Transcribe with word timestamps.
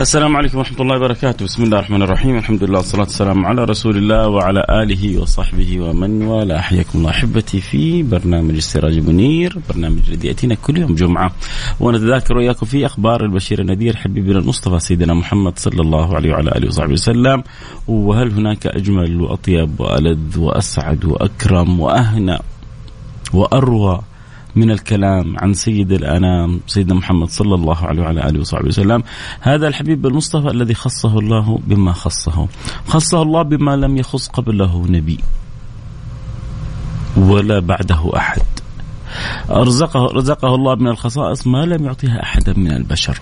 السلام 0.00 0.36
عليكم 0.36 0.58
ورحمة 0.58 0.80
الله 0.80 0.96
وبركاته، 0.96 1.44
بسم 1.44 1.62
الله 1.62 1.78
الرحمن 1.78 2.02
الرحيم، 2.02 2.36
الحمد 2.38 2.64
لله 2.64 2.76
والصلاة 2.76 3.02
والسلام 3.02 3.46
على 3.46 3.64
رسول 3.64 3.96
الله 3.96 4.28
وعلى 4.28 4.66
آله 4.70 5.20
وصحبه 5.20 5.80
ومن 5.80 6.22
والاه، 6.22 6.60
حياكم 6.60 6.98
الله 6.98 7.10
أحبتي 7.10 7.60
في 7.60 8.02
برنامج 8.02 8.54
السراج 8.54 8.98
منير، 8.98 9.58
برنامج 9.68 9.98
الذي 10.08 10.28
يأتينا 10.28 10.54
كل 10.54 10.78
يوم 10.78 10.94
جمعة، 10.94 11.32
ونتذاكر 11.80 12.36
وإياكم 12.36 12.66
في 12.66 12.86
أخبار 12.86 13.24
البشير 13.24 13.60
النذير 13.60 13.96
حبيبنا 13.96 14.38
المصطفى 14.38 14.78
سيدنا 14.78 15.14
محمد 15.14 15.58
صلى 15.58 15.80
الله 15.80 16.14
عليه 16.16 16.32
وعلى 16.32 16.50
آله 16.50 16.68
وصحبه 16.68 16.92
وسلم، 16.92 17.42
وهل 17.88 18.32
هناك 18.32 18.66
أجمل 18.66 19.20
وأطيب 19.20 19.80
وألذ 19.80 20.38
وأسعد 20.38 21.04
وأكرم 21.04 21.80
وأهنى 21.80 22.38
وأروى 23.32 24.00
من 24.56 24.70
الكلام 24.70 25.38
عن 25.38 25.54
سيد 25.54 25.92
الأنام 25.92 26.60
سيدنا 26.66 26.94
محمد 26.94 27.28
صلى 27.28 27.54
الله 27.54 27.86
عليه 27.86 28.02
وعلى 28.02 28.28
آله 28.28 28.40
وصحبه 28.40 28.68
وسلم. 28.68 29.02
هذا 29.40 29.68
الحبيب 29.68 30.06
المصطفى 30.06 30.50
الذي 30.50 30.74
خصه 30.74 31.18
الله 31.18 31.58
بما 31.66 31.92
خصه. 31.92 32.48
خصه 32.86 33.22
الله 33.22 33.42
بما 33.42 33.76
لم 33.76 33.96
يخص 33.96 34.28
قبله 34.28 34.86
نبي 34.88 35.18
ولا 37.16 37.58
بعده 37.58 38.16
أحد. 38.16 38.42
رزقه 39.50 40.06
رزقه 40.06 40.54
الله 40.54 40.74
من 40.74 40.88
الخصائص 40.88 41.46
ما 41.46 41.66
لم 41.66 41.84
يعطيها 41.84 42.22
أحدا 42.22 42.54
من 42.56 42.72
البشر. 42.72 43.18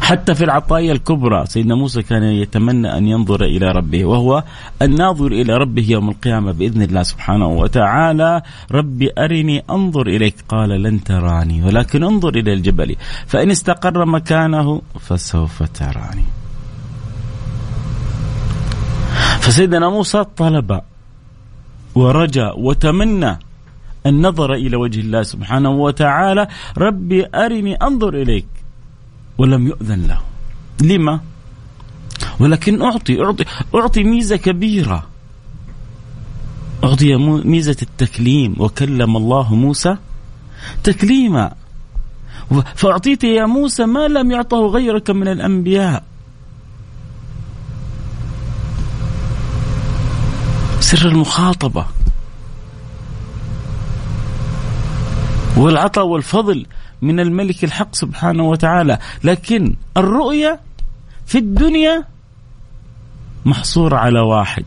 حتى 0.00 0.34
في 0.34 0.44
العطايا 0.44 0.92
الكبرى 0.92 1.46
سيدنا 1.46 1.74
موسى 1.74 2.02
كان 2.02 2.22
يتمنى 2.22 2.96
أن 2.96 3.06
ينظر 3.06 3.44
إلى 3.44 3.66
ربه 3.66 4.04
وهو 4.04 4.44
الناظر 4.82 5.26
إلى 5.26 5.56
ربه 5.56 5.86
يوم 5.88 6.08
القيامة 6.08 6.52
بإذن 6.52 6.82
الله 6.82 7.02
سبحانه 7.02 7.46
وتعالى. 7.46 8.42
ربي 8.72 9.10
أرني 9.18 9.64
أنظر 9.70 10.06
إليك. 10.06 10.34
قال 10.48 10.82
لن 10.82 11.04
تراني 11.04 11.62
ولكن 11.62 12.04
انظر 12.04 12.28
إلى 12.28 12.52
الجبل 12.52 12.96
فإن 13.26 13.50
استقر 13.50 14.04
مكانه 14.04 14.82
فسوف 15.00 15.62
تراني. 15.62 16.24
فسيدنا 19.40 19.88
موسى 19.88 20.24
طلب 20.36 20.80
ورجى 21.94 22.50
وتمنى 22.56 23.38
النظر 24.06 24.54
إلى 24.54 24.76
وجه 24.76 25.00
الله 25.00 25.22
سبحانه 25.22 25.70
وتعالى. 25.70 26.48
ربي 26.78 27.26
أرني 27.34 27.74
أنظر 27.74 28.14
إليك. 28.14 28.59
ولم 29.40 29.66
يؤذن 29.66 30.00
له. 30.06 30.20
لما؟ 30.82 31.20
ولكن 32.40 32.82
أعطي 32.82 33.24
أعطي 33.24 33.44
أعطي 33.74 34.04
ميزة 34.04 34.36
كبيرة. 34.36 35.06
أعطي 36.84 37.16
ميزة 37.44 37.76
التكليم. 37.82 38.56
وكلم 38.58 39.16
الله 39.16 39.54
موسى 39.54 39.96
تكليما. 40.84 41.52
فأعطيت 42.74 43.24
يا 43.24 43.46
موسى 43.46 43.86
ما 43.86 44.08
لم 44.08 44.30
يعطه 44.30 44.66
غيرك 44.66 45.10
من 45.10 45.28
الأنبياء. 45.28 46.04
سر 50.80 51.08
المخاطبة. 51.08 51.86
والعطاء 55.56 56.06
والفضل. 56.06 56.66
من 57.02 57.20
الملك 57.20 57.64
الحق 57.64 57.94
سبحانه 57.94 58.44
وتعالى. 58.44 58.98
لكن 59.24 59.74
الرؤية 59.96 60.60
في 61.26 61.38
الدنيا 61.38 62.04
محصورة 63.44 63.96
على 63.96 64.20
واحد. 64.20 64.64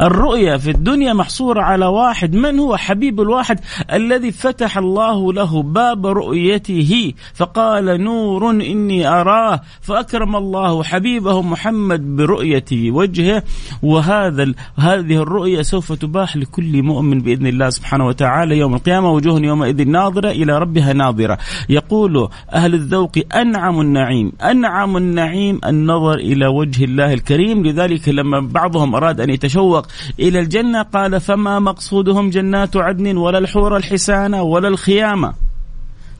الرؤية 0.00 0.56
في 0.56 0.70
الدنيا 0.70 1.12
محصورة 1.12 1.62
على 1.62 1.86
واحد. 1.86 2.34
من 2.34 2.58
هو 2.58 2.76
حبيب 2.76 3.20
الواحد 3.20 3.60
الذي 3.92 4.32
فتح 4.32 4.78
الله 4.78 5.32
له 5.32 5.62
باب 5.62 6.06
رؤيته؟ 6.06 7.12
فقال 7.34 8.04
نور 8.04 8.50
إني 8.50 9.08
أراه. 9.08 9.60
فأكرم 9.80 10.36
الله 10.36 10.82
حبيبه 10.82 11.42
محمد 11.42 12.16
برؤية 12.16 12.90
وجهه. 12.90 13.42
وهذا 13.82 14.52
هذه 14.76 15.22
الرؤية 15.22 15.62
سوف 15.62 15.92
تباح 15.92 16.36
لكل 16.36 16.82
مؤمن 16.82 17.20
بإذن 17.20 17.46
الله 17.46 17.70
سبحانه 17.70 18.06
وتعالى 18.06 18.58
يوم 18.58 18.74
القيامة. 18.74 19.12
وجوه 19.12 19.40
يومئذ 19.40 19.88
ناظرة 19.88 20.30
إلى 20.30 20.58
ربها 20.58 20.92
ناظرة. 20.92 21.38
يقول 21.68 22.28
أهل 22.52 22.74
الذوق 22.74 23.12
أنعم 23.36 23.80
النعيم. 23.80 24.32
أنعم 24.42 24.96
النعيم 24.96 25.60
النظر 25.66 26.14
إلى 26.14 26.46
وجه 26.46 26.84
الله 26.84 27.12
الكريم. 27.12 27.66
لذلك 27.66 28.08
لما 28.08 28.40
بعضهم 28.40 28.94
أراد 28.94 29.20
أن 29.20 29.30
يتشوق 29.30 29.65
يتشوق 29.66 29.86
إلى 30.20 30.40
الجنة؟ 30.40 30.82
قال 30.82 31.20
فما 31.20 31.58
مقصودهم 31.58 32.30
جنات 32.30 32.76
عدن 32.76 33.16
ولا 33.16 33.38
الحور 33.38 33.76
الحسانة 33.76 34.42
ولا 34.42 34.68
الخيامة 34.68 35.34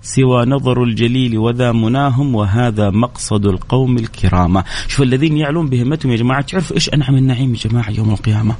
سوى 0.02 0.46
نظر 0.46 0.82
الجليل 0.82 1.38
وذا 1.38 1.72
مناهم 1.72 2.34
وهذا 2.34 2.90
مقصد 2.90 3.46
القوم 3.46 3.96
الكرامة. 3.96 4.64
شوف 4.88 5.02
الذين 5.02 5.36
يعلون 5.36 5.68
بهمتهم 5.68 6.12
يا 6.12 6.16
جماعة 6.16 6.40
تعرفوا 6.40 6.76
إيش 6.76 6.94
أنعم 6.94 7.14
النعيم 7.16 7.54
يا 7.54 7.58
جماعة 7.68 7.90
يوم 7.90 8.10
القيامة؟ 8.10 8.54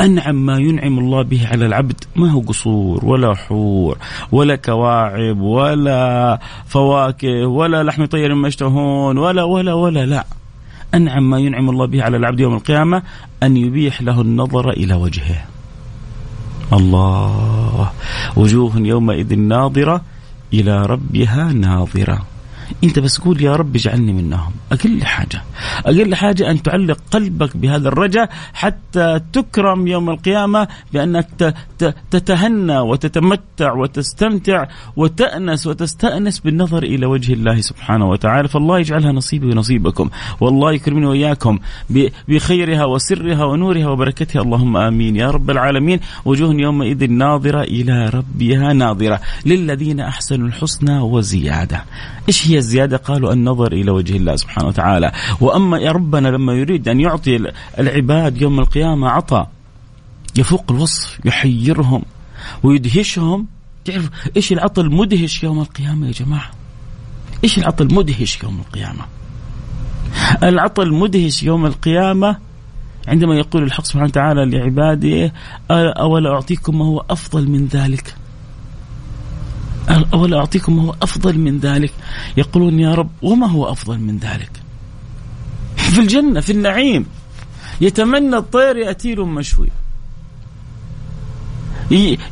أنعم 0.00 0.46
ما 0.46 0.58
ينعم 0.58 0.98
الله 0.98 1.22
به 1.22 1.48
على 1.48 1.66
العبد 1.66 2.04
ما 2.16 2.30
هو 2.30 2.40
قصور 2.40 3.04
ولا 3.04 3.34
حور 3.34 3.98
ولا 4.32 4.56
كواعب 4.56 5.40
ولا 5.40 6.38
فواكه 6.66 7.46
ولا 7.46 7.82
لحم 7.82 8.04
طير 8.04 8.34
ما 8.34 8.48
يشتهون 8.48 9.18
ولا 9.18 9.42
ولا 9.42 9.72
ولا 9.74 10.06
لا. 10.06 10.24
أنعم 10.94 11.30
ما 11.30 11.38
ينعم 11.38 11.70
الله 11.70 11.86
به 11.86 12.02
على 12.02 12.16
العبد 12.16 12.40
يوم 12.40 12.54
القيامة 12.54 13.02
أن 13.42 13.56
يبيح 13.56 14.02
له 14.02 14.20
النظر 14.20 14.70
إلى 14.70 14.94
وجهه. 14.94 15.44
الله. 16.72 17.92
وجوه 18.36 18.78
يومئذ 18.78 19.38
ناظرة 19.38 20.00
إلى 20.52 20.82
ربها 20.82 21.52
ناظرة. 21.52 22.26
انت 22.84 22.98
بس 22.98 23.18
قول 23.18 23.42
يا 23.42 23.56
رب 23.56 23.76
اجعلني 23.76 24.12
منهم. 24.12 24.52
أقل 24.72 25.04
حاجة. 25.04 25.42
أقل 25.86 26.14
حاجة 26.14 26.50
أن 26.50 26.62
تعلق 26.62 26.98
قلبك 27.10 27.56
بهذا 27.56 27.88
الرجاء 27.88 28.30
حتى 28.54 29.20
تكرم 29.32 29.86
يوم 29.86 30.10
القيامة 30.10 30.68
بأنك 30.92 31.54
تتهنى 32.10 32.78
وتتمتع 32.78 33.72
وتستمتع 33.72 34.66
وتأنس 34.96 35.66
وتستأنس 35.66 36.38
بالنظر 36.38 36.82
إلى 36.82 37.06
وجه 37.06 37.32
الله 37.32 37.60
سبحانه 37.60 38.08
وتعالى. 38.08 38.48
فالله 38.48 38.78
يجعلها 38.78 39.12
نصيبي 39.12 39.46
ونصيبكم. 39.46 40.10
والله 40.40 40.72
يكرمني 40.72 41.06
وإياكم 41.06 41.58
بخيرها 42.28 42.84
وسرها 42.84 43.44
ونورها 43.44 43.88
وبركتها. 43.88 44.42
اللهم 44.42 44.76
آمين 44.76 45.16
يا 45.16 45.30
رب 45.30 45.50
العالمين. 45.50 46.00
وجوه 46.24 46.54
يومئذ 46.54 47.10
ناظرة 47.10 47.62
إلى 47.62 48.08
ربها 48.08 48.72
ناظرة. 48.72 49.20
للذين 49.46 50.00
أحسنوا 50.00 50.48
الحسنى 50.48 50.98
وزيادة. 50.98 51.84
إيش 52.28 52.48
هي 52.48 52.57
الزيادة 52.58 52.96
قالوا 52.96 53.32
النظر 53.32 53.72
إلى 53.72 53.90
وجه 53.90 54.16
الله 54.16 54.36
سبحانه 54.36 54.68
وتعالى. 54.68 55.12
وأما 55.40 55.92
ربنا 55.92 56.28
لما 56.28 56.52
يريد 56.52 56.88
أن 56.88 57.00
يعطي 57.00 57.52
العباد 57.78 58.42
يوم 58.42 58.60
القيامة 58.60 59.08
عطاء 59.08 59.50
يفوق 60.36 60.64
الوصف 60.70 61.18
يحيرهم 61.24 62.02
ويدهشهم. 62.62 63.46
تعرف 63.84 64.10
إيش 64.36 64.52
العطاء 64.52 64.84
المدهش 64.84 65.42
يوم 65.42 65.60
القيامة 65.60 66.06
يا 66.06 66.12
جماعة؟ 66.12 66.50
إيش 67.44 67.58
العطاء 67.58 67.86
المدهش 67.86 68.42
يوم 68.42 68.60
القيامة؟ 68.66 69.04
العطاء 70.42 70.86
المدهش 70.86 71.42
يوم 71.42 71.66
القيامة 71.66 72.36
عندما 73.08 73.34
يقول 73.34 73.62
الحق 73.62 73.84
سبحانه 73.84 74.04
وتعالى 74.04 74.44
لعباده 74.44 75.32
أولا 75.70 76.30
أعطيكم 76.30 76.78
ما 76.78 76.84
هو 76.84 77.04
أفضل 77.10 77.48
من 77.48 77.66
ذلك؟ 77.66 78.14
أولا 80.14 80.38
أعطيكم 80.38 80.76
ما 80.76 80.82
هو 80.82 80.94
أفضل 81.02 81.38
من 81.38 81.58
ذلك. 81.58 81.92
يقولون 82.36 82.80
يا 82.80 82.94
رب 82.94 83.10
وما 83.22 83.46
هو 83.46 83.72
أفضل 83.72 83.98
من 83.98 84.18
ذلك؟ 84.18 84.50
في 85.94 86.00
الجنة 86.00 86.40
في 86.40 86.52
النعيم. 86.52 87.06
يتمنى 87.80 88.36
الطير 88.36 88.76
يأتي 88.76 89.14
له 89.14 89.26
مشوي 89.26 89.68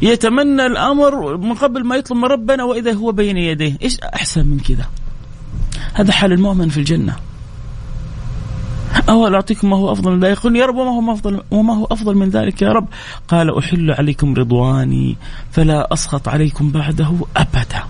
يتمنى 0.02 0.66
الأمر 0.66 1.36
من 1.36 1.54
قبل 1.54 1.84
ما 1.84 1.96
يطلب 1.96 2.18
من 2.18 2.24
ربنا 2.24 2.64
وإذا 2.64 2.92
هو 2.92 3.12
بين 3.12 3.36
يديه. 3.36 3.76
إيش 3.82 4.00
أحسن 4.00 4.46
من 4.46 4.58
كذا 4.58 4.86
هذا 5.94 6.12
حال 6.12 6.32
المؤمن 6.32 6.68
في 6.68 6.76
الجنة. 6.76 7.16
أول 9.08 9.34
أعطيكم 9.34 9.70
ما 9.70 9.76
هو 9.76 9.92
أفضل 9.92 10.10
من 10.12 10.20
ذلك؟ 10.24 10.38
يقول 10.38 10.56
يا 10.56 10.66
رب 10.66 10.76
وما 10.76 10.90
هو 10.90 11.12
أفضل 11.12 11.42
وما 11.50 11.74
هو 11.74 11.84
أفضل 11.84 12.14
من 12.14 12.28
ذلك 12.30 12.62
يا 12.62 12.72
رب؟ 12.72 12.88
قال 13.28 13.58
أحل 13.58 13.90
عليكم 13.90 14.34
رضواني 14.34 15.16
فلا 15.52 15.92
أسخط 15.92 16.28
عليكم 16.28 16.70
بعده 16.70 17.12
أبدا. 17.36 17.84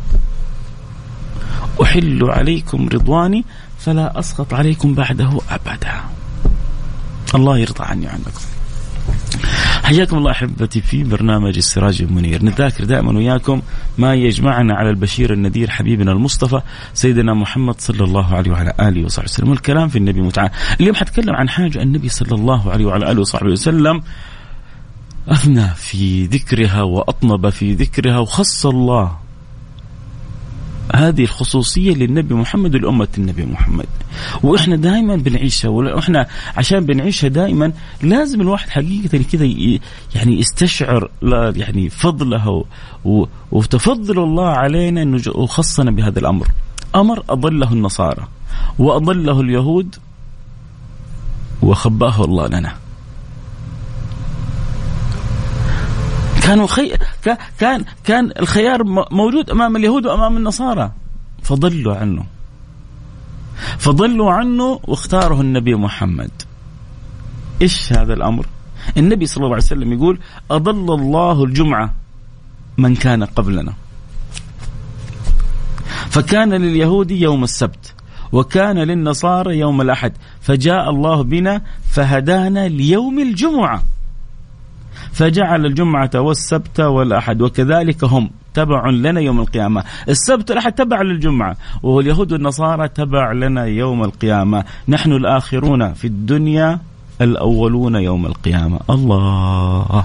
أحل 1.82 2.25
عليكم 2.31 2.88
رضواني 2.88 3.44
فلا 3.79 4.19
أسخط 4.19 4.55
عليكم 4.55 4.94
بعده 4.94 5.41
أبدا. 5.50 5.94
الله 7.35 7.59
يرضى 7.59 7.85
عني 7.85 8.06
عنكم 8.06 8.56
حياكم 9.87 10.19
الله 10.19 10.31
أحبتي 10.31 10.81
في 10.81 11.05
برنامج 11.05 11.56
السراج 11.56 12.03
المنير. 12.03 12.44
نذاكر 12.44 12.85
دائما 12.85 13.19
وياكم 13.19 13.62
ما 13.99 14.15
يجمعنا 14.15 14.75
على 14.75 14.91
البشير 14.91 15.33
النذير 15.33 15.71
حبيبنا 15.71 16.12
المصطفى 16.12 16.61
سيدنا 16.94 17.35
محمد 17.35 17.81
صلى 17.81 18.05
الله 18.05 18.35
عليه 18.35 18.50
وعلى 18.50 18.73
آله 18.81 19.05
وصحبه 19.05 19.25
وسلم. 19.25 19.49
والكلام 19.49 19.88
في 19.88 19.99
النبي 19.99 20.21
متعال 20.21 20.50
اليوم 20.81 20.94
حتكلم 20.94 21.35
عن 21.35 21.49
حاجة 21.49 21.83
النبي 21.83 22.09
صلى 22.09 22.35
الله 22.35 22.71
عليه 22.71 22.85
وعلى 22.85 23.12
آله 23.12 23.21
وصحبه 23.21 23.50
وسلم. 23.50 24.03
أثنى 25.29 25.69
في 25.75 26.27
ذكرها 26.27 26.83
وأطنب 26.83 27.49
في 27.49 27.75
ذكرها 27.75 28.19
وخص 28.19 28.67
الله 28.67 29.25
هذه 30.94 31.23
الخصوصية 31.23 31.94
للنبي 31.94 32.35
محمد 32.35 32.75
ولأمة 32.75 33.09
النبي 33.19 33.44
محمد. 33.47 33.87
وإحنا 34.43 34.77
دائما 34.77 35.17
بنعيشها 35.17 35.69
وإحنا 35.69 36.27
عشان 36.56 36.87
بنعيشها 36.87 37.29
دائما 37.29 37.73
لازم 38.03 38.41
الواحد 38.41 38.69
حقيقة 38.69 39.25
كذا 39.33 39.44
يعني 40.15 40.41
يستشعر 40.41 41.11
يعني 41.56 41.88
فضلها 41.88 42.65
وتفضل 43.53 44.19
الله 44.19 44.49
علينا 44.49 45.03
إنه 45.03 45.47
خصنا 45.47 45.91
بهذا 45.91 46.19
الأمر. 46.19 46.49
أمر 46.94 47.23
أضله 47.29 47.73
النصارى 47.73 48.29
وأضله 48.79 49.41
اليهود 49.41 49.97
وخبأه 51.62 52.25
الله 52.25 52.47
لنا. 52.47 52.86
كانوا 56.47 56.67
خي... 56.67 56.93
كان 57.59 57.85
كان 58.05 58.33
الخيار 58.41 58.85
موجود 59.11 59.51
أمام 59.51 59.77
اليهود 59.77 60.07
وأمام 60.07 60.37
النصارى. 60.37 60.93
فضلوا 61.43 61.97
عنه. 61.97 62.25
فضلوا 63.79 64.33
عنه 64.33 64.81
واختاره 64.85 65.41
النبي 65.41 65.75
محمد. 65.75 66.31
إيش 67.63 67.93
هذا 67.93 68.15
الأمر؟ 68.15 68.47
النبي 68.97 69.27
صلى 69.27 69.37
الله 69.45 69.55
عليه 69.55 69.65
وسلم 69.65 69.93
يقول 69.93 70.19
أضل 70.51 70.95
الله 70.95 71.45
الجمعة 71.45 71.95
من 72.79 72.95
كان 72.95 73.25
قبلنا. 73.25 73.73
فكان 76.11 76.55
لليهود 76.55 77.11
يوم 77.11 77.45
السبت 77.45 77.95
وكان 78.33 78.79
للنصارى 78.79 79.59
يوم 79.59 79.81
الأحد 79.81 80.13
فجاء 80.41 80.91
الله 80.91 81.23
بنا 81.23 81.63
فهدانا 81.91 82.69
ليوم 82.69 83.19
الجمعة. 83.19 83.83
فجعل 85.17 85.67
الجمعة 85.67 86.11
والسبت 86.15 86.81
والأحد 86.81 87.43
وكذلك 87.43 88.05
هم 88.05 88.31
تبع 88.55 88.91
لنا 88.91 89.21
يوم 89.21 89.41
القيامة. 89.41 89.85
السبت 90.09 90.51
والأحد 90.51 90.73
تبع 90.73 91.03
للجمعة 91.03 91.57
واليهود 91.83 92.33
والنصارى 92.33 92.89
تبع 92.89 93.33
لنا 93.33 93.65
يوم 93.65 94.05
القيامة. 94.05 94.65
نحن 94.89 95.13
الآخرون 95.13 95.93
في 95.95 96.07
الدنيا 96.07 96.79
الأولون 97.21 97.95
يوم 97.95 98.27
القيامة. 98.27 98.81
الله. 98.91 100.05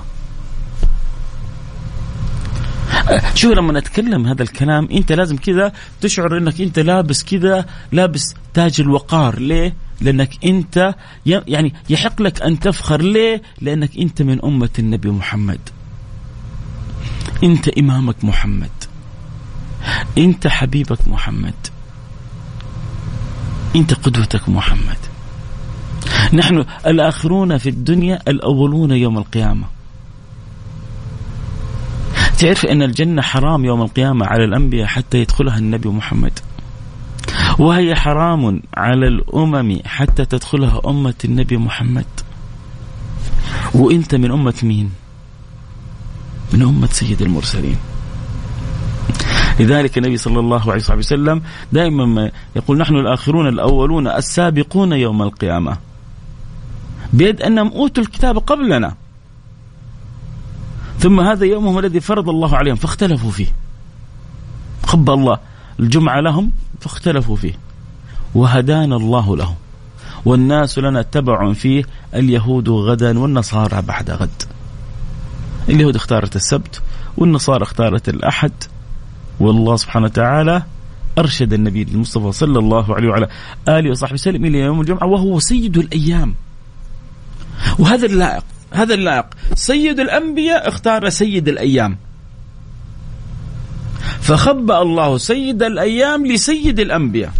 شوف 3.35 3.51
لما 3.51 3.79
نتكلم 3.79 4.27
هذا 4.27 4.43
الكلام 4.43 4.87
أنت 4.91 5.11
لازم 5.11 5.37
كذا 5.37 5.71
تشعر 6.01 6.37
إنك 6.37 6.61
أنت 6.61 6.79
لابس 6.79 7.23
كذا 7.23 7.65
لابس 7.91 8.35
تاج 8.53 8.81
الوقار. 8.81 9.39
ليه؟ 9.39 9.73
لأنك 10.01 10.45
أنت 10.45 10.95
يعني 11.25 11.73
يحق 11.89 12.21
لك 12.21 12.41
أن 12.41 12.59
تفخر 12.59 13.01
ليه؟ 13.01 13.41
لأنك 13.61 13.97
أنت 13.97 14.21
من 14.21 14.45
أمة 14.45 14.69
النبي 14.79 15.09
محمد. 15.09 15.59
أنت 17.43 17.67
إمامك 17.67 18.23
محمد. 18.23 18.69
أنت 20.17 20.47
حبيبك 20.47 21.07
محمد. 21.07 21.53
أنت 23.75 23.93
قدوتك 23.93 24.49
محمد. 24.49 24.97
نحن 26.33 26.65
الآخرون 26.85 27.57
في 27.57 27.69
الدنيا 27.69 28.19
الأولون 28.27 28.91
يوم 28.91 29.17
القيامة. 29.17 29.67
تعرف 32.39 32.65
أن 32.65 32.81
الجنة 32.81 33.21
حرام 33.21 33.65
يوم 33.65 33.81
القيامة 33.81 34.25
على 34.25 34.43
الأنبياء 34.45 34.87
حتى 34.87 35.17
يدخلها 35.17 35.57
النبي 35.57 35.89
محمد. 35.89 36.39
وهي 37.61 37.95
حرام 37.95 38.61
على 38.77 39.07
الأمم 39.07 39.79
حتى 39.85 40.25
تدخلها 40.25 40.81
أمة 40.85 41.13
النبي 41.25 41.57
محمد. 41.57 42.05
وإنت 43.73 44.15
من 44.15 44.31
أمة 44.31 44.53
مين؟ 44.63 44.91
من 46.53 46.61
أمة 46.61 46.87
سيد 46.87 47.21
المرسلين. 47.21 47.77
لذلك 49.59 49.97
النبي 49.97 50.17
صلى 50.17 50.39
الله 50.39 50.71
عليه 50.71 50.81
وسلم 50.97 51.41
دائما 51.71 52.05
ما 52.05 52.31
يقول 52.55 52.77
نحن 52.77 52.95
الآخرون 52.95 53.47
الأولون 53.47 54.07
السابقون 54.07 54.93
يوم 54.93 55.21
القيامة. 55.21 55.77
بيد 57.13 57.41
أنهم 57.41 57.67
أوتوا 57.67 58.03
الكتاب 58.03 58.37
قبلنا. 58.37 58.95
ثم 60.99 61.19
هذا 61.19 61.45
يومهم 61.45 61.79
الذي 61.79 61.99
فرض 61.99 62.29
الله 62.29 62.55
عليهم 62.55 62.75
فاختلفوا 62.75 63.31
فيه. 63.31 63.47
خب 64.85 65.09
الله. 65.09 65.50
الجمعة 65.81 66.19
لهم 66.19 66.51
فاختلفوا 66.79 67.35
فيه. 67.35 67.53
وهدانا 68.35 68.95
الله 68.95 69.37
له 69.37 69.55
والناس 70.25 70.79
لنا 70.79 71.01
تبع 71.01 71.53
فيه 71.53 71.83
اليهود 72.13 72.69
غدا 72.69 73.19
والنصارى 73.19 73.81
بعد 73.81 74.11
غد. 74.11 74.43
اليهود 75.69 75.95
اختارت 75.95 76.35
السبت 76.35 76.81
والنصارى 77.17 77.63
اختارت 77.63 78.09
الأحد. 78.09 78.51
والله 79.39 79.75
سبحانه 79.75 80.05
وتعالى 80.05 80.63
أرشد 81.17 81.53
النبي 81.53 81.81
المصطفى 81.81 82.31
صلى 82.31 82.59
الله 82.59 82.95
عليه 82.95 83.09
وعلى 83.09 83.27
آله 83.67 83.89
وصحبه 83.89 84.13
وسلم 84.13 84.45
إلى 84.45 84.59
يوم 84.59 84.81
الجمعة 84.81 85.05
وهو 85.05 85.39
سيد 85.39 85.77
الأيام. 85.77 86.35
وهذا 87.79 88.05
اللائق 88.05 88.43
هذا 88.71 88.93
اللائق. 88.93 89.25
سيد 89.55 89.99
الأنبياء 89.99 90.67
اختار 90.67 91.09
سيد 91.09 91.47
الأيام. 91.47 91.97
فخبأ 94.21 94.81
الله 94.81 95.17
سيد 95.17 95.63
الأيام 95.63 96.27
لسيد 96.27 96.79
الأنبياء. 96.79 97.33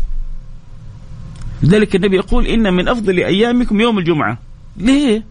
لذلك 1.64 1.96
النبي 1.96 2.16
يقول 2.16 2.48
إن 2.48 2.74
من 2.74 2.88
أفضل 2.88 3.18
أيامكم 3.18 3.82
يوم 3.82 3.98
الجمعة. 3.98 4.38
ليه؟ 4.78 5.24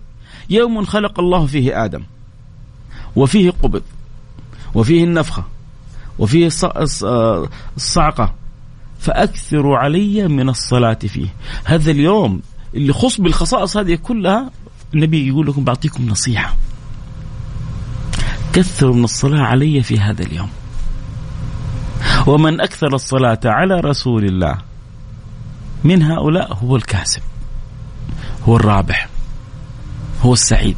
يوم 0.51 0.85
خلق 0.85 1.21
الله 1.21 1.47
فيه 1.47 1.85
آدم 1.85 2.03
وفيه 3.17 3.51
قبض 3.51 3.83
وفيه 4.75 5.05
النفخة 5.05 5.45
وفيه 6.19 6.49
الصعقة. 7.77 8.35
فأكثروا 9.01 9.77
علي 9.79 10.29
من 10.29 10.49
الصلاة 10.49 10.95
فيه. 10.95 11.29
هذا 11.65 11.91
اليوم 11.91 12.41
اللي 12.75 12.93
خص 12.93 13.21
بالخصائص 13.21 13.77
هذه 13.77 13.95
كلها 13.95 14.51
النبي 14.95 15.29
يقول 15.29 15.47
لكم 15.47 15.65
بعطيكم 15.65 16.09
نصيحة. 16.09 16.57
كثروا 18.53 18.95
من 18.95 19.05
الصلاة 19.05 19.41
علي 19.41 19.83
في 19.83 19.99
هذا 19.99 20.23
اليوم. 20.23 20.49
ومن 22.26 22.61
أكثر 22.61 22.95
الصلاة 22.95 23.40
على 23.45 23.80
رسول 23.80 24.25
الله 24.25 24.59
من 25.85 26.02
هؤلاء 26.02 26.54
هو 26.54 26.76
الكاسب 26.76 27.23
هو 28.49 28.57
الرابح 28.57 29.09
هو 30.23 30.33
السعيد 30.33 30.76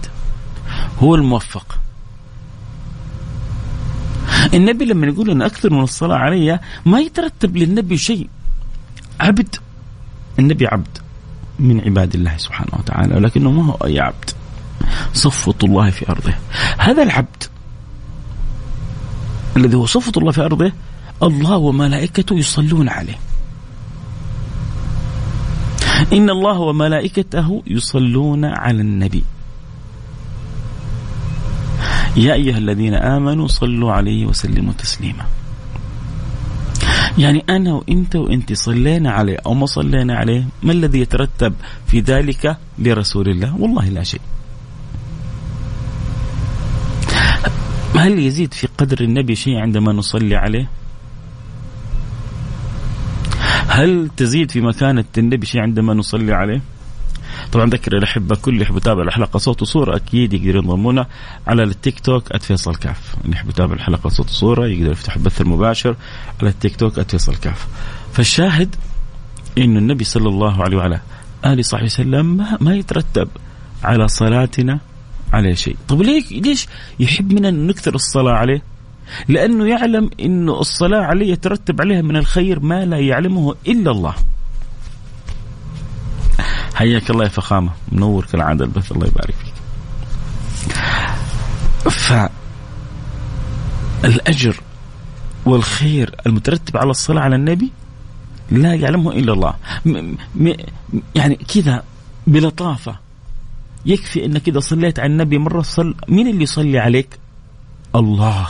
هو 0.99 1.15
الموفق. 1.15 1.79
النبي 4.55 4.85
لما 4.85 5.07
يقول 5.07 5.31
أن 5.31 5.43
أكثر 5.43 5.73
من 5.73 5.83
الصلاة 5.83 6.17
علي 6.17 6.61
ما 6.87 7.01
يترتب 7.01 7.57
للنبي 7.57 7.97
شيء. 7.97 8.29
عبد 9.21 9.57
النبي 10.39 10.67
عبد 10.67 10.99
من 11.59 11.81
عباد 11.81 12.15
الله 12.15 12.37
سبحانه 12.37 12.71
وتعالى 12.79 13.15
ولكنه 13.15 13.51
ما 13.51 13.73
هو 13.73 13.87
أي 13.87 14.01
عبد. 14.01 14.31
صفوة 15.13 15.55
الله 15.65 15.91
في 15.91 16.09
أرضه. 16.09 16.35
هذا 16.79 17.03
العبد 17.03 17.43
الذي 19.57 19.77
هو 19.77 19.87
صفوة 19.87 20.13
الله 20.17 20.33
في 20.33 20.41
أرضه 20.41 20.73
الله 21.23 21.57
وملائكته 21.57 22.39
يصلون 22.39 22.89
عليه. 22.89 23.19
إن 26.13 26.31
الله 26.31 26.59
وملائكته 26.59 27.63
يصلون 27.67 28.45
على 28.45 28.81
النبي. 28.81 29.25
يا 32.17 32.35
أيها 32.35 32.59
الذين 32.59 32.95
آمنوا 32.95 33.47
صلوا 33.47 33.93
عليه 33.93 34.27
وسلموا 34.27 34.73
تسليما. 34.73 35.27
يعني 37.19 37.45
أنا 37.51 37.73
وأنت 37.73 38.17
وأنت 38.17 38.53
صلينا 38.53 39.11
عليه 39.11 39.39
أو 39.47 39.55
ما 39.55 39.67
صلينا 39.67 40.17
عليه 40.17 40.47
ما 40.63 40.73
الذي 40.73 41.01
يترتب 41.01 41.55
في 41.87 42.01
ذلك 42.01 42.57
لرسول 42.79 43.29
الله؟ 43.29 43.57
والله 43.57 43.89
لا 43.89 44.03
شيء. 44.03 44.21
هل 47.97 48.19
يزيد 48.19 48.55
في 48.55 48.69
قدر 48.79 49.01
النبي 49.01 49.35
شيء 49.35 49.57
عندما 49.57 49.93
نصلي 49.93 50.37
عليه؟ 50.37 50.69
هل 53.73 54.09
تزيد 54.17 54.51
في 54.51 54.61
مكانة 54.61 55.05
النبي 55.19 55.47
شيء 55.47 55.61
عندما 55.61 55.95
نصلي 55.95 56.33
عليه؟ 56.33 56.61
طبعا 57.53 57.67
ذكر 57.71 57.97
الاحبه 57.97 58.37
كل 58.37 58.53
اللي 58.53 58.63
يحب 58.63 58.77
يتابع 58.77 59.03
الحلقة 59.03 59.39
صوت 59.39 59.63
وصورة 59.63 59.97
أكيد 59.97 60.33
يقدر 60.33 60.57
ينضمونا 60.57 61.07
على 61.47 61.63
التيك 61.63 62.01
توك 62.01 62.37
@فيصل 62.37 62.75
كاف. 62.75 63.15
اللي 63.25 63.37
يحب 63.37 63.49
يتابع 63.49 63.75
الحلقة 63.75 64.09
صوت 64.09 64.29
وصورة 64.29 64.67
يقدر 64.67 64.93
يفتح 64.93 65.17
البث 65.17 65.41
المباشر 65.41 65.97
على 66.41 66.51
التيك 66.51 66.77
توك 66.77 67.01
@فيصل 67.01 67.37
كاف. 67.37 67.67
فالشاهد 68.13 68.77
انه 69.59 69.79
النبي 69.79 70.05
صلى 70.05 70.29
الله 70.29 70.63
عليه 70.63 70.77
وعلى 70.77 71.01
آله 71.45 71.59
وصحبه 71.59 71.85
وسلم 71.85 72.47
ما 72.61 72.77
يترتب 72.77 73.29
على 73.85 74.09
صلاتنا 74.09 74.81
عليه 75.33 75.55
شيء. 75.55 75.77
طب 75.89 76.03
ليه 76.03 76.41
ليش 76.41 76.67
يحب 77.01 77.33
منا 77.33 77.51
نكثر 77.51 77.95
الصلاة 77.95 78.33
عليه؟ 78.33 78.63
لأنه 79.29 79.69
يعلم 79.69 80.11
أنه 80.21 80.61
الصلاة 80.61 81.03
عليه 81.03 81.33
يترتب 81.33 81.81
عليها 81.81 82.03
من 82.03 82.17
الخير 82.17 82.61
ما 82.61 82.85
لا 82.85 82.99
يعلمه 82.99 83.55
إلا 83.67 83.91
الله. 83.91 84.15
حياك 86.75 87.11
الله 87.11 87.25
يا 87.25 87.29
فخامة. 87.29 87.71
منور 87.93 88.25
كالعادة 88.25 88.65
البث 88.65 88.93
الله 88.93 89.07
يبارك 89.07 89.35
فيك. 89.35 89.53
فالأجر 94.03 94.61
والخير 95.45 96.15
المترتب 96.27 96.77
على 96.77 96.91
الصلاة 96.91 97.23
على 97.23 97.37
النبي 97.37 97.71
لا 98.51 98.75
يعلمه 98.75 99.13
إلا 99.13 99.33
الله. 99.33 99.55
م 99.85 100.15
م 100.35 100.53
يعني 101.15 101.35
كذا 101.35 101.83
بلطافة. 102.27 102.97
يكفي 103.87 104.25
انك 104.25 104.49
اذا 104.49 104.61
صليت 104.61 104.99
على 105.01 105.13
النبي 105.13 105.39
مرة 105.39 105.63
صل 105.63 105.95
مين 106.09 106.29
اللي 106.29 106.43
يصلي 106.43 106.79
عليك؟ 106.79 107.19
الله. 107.95 108.49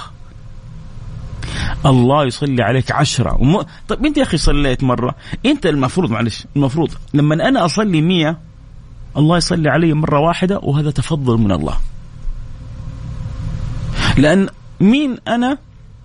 الله 1.86 2.24
يصلي 2.24 2.62
عليك 2.62 2.92
عشرة. 2.92 3.36
وم... 3.40 3.62
طيب 3.88 4.06
انت 4.06 4.16
يا 4.16 4.22
أخي 4.22 4.36
صليت 4.36 4.84
مرة؟ 4.84 5.14
انت 5.46 5.66
المفروض 5.66 6.10
معلش 6.10 6.46
المفروض 6.56 6.90
لما 7.14 7.48
أنا 7.48 7.64
أصلي 7.64 8.00
مية 8.00 8.38
الله 9.16 9.36
يصلي 9.36 9.68
علي 9.68 9.94
مرة 9.94 10.20
واحدة 10.20 10.58
وهذا 10.62 10.90
تفضل 10.90 11.38
من 11.38 11.52
الله. 11.52 11.76
لأن 14.16 14.48
مين 14.80 15.18
أنا؟ 15.28 15.58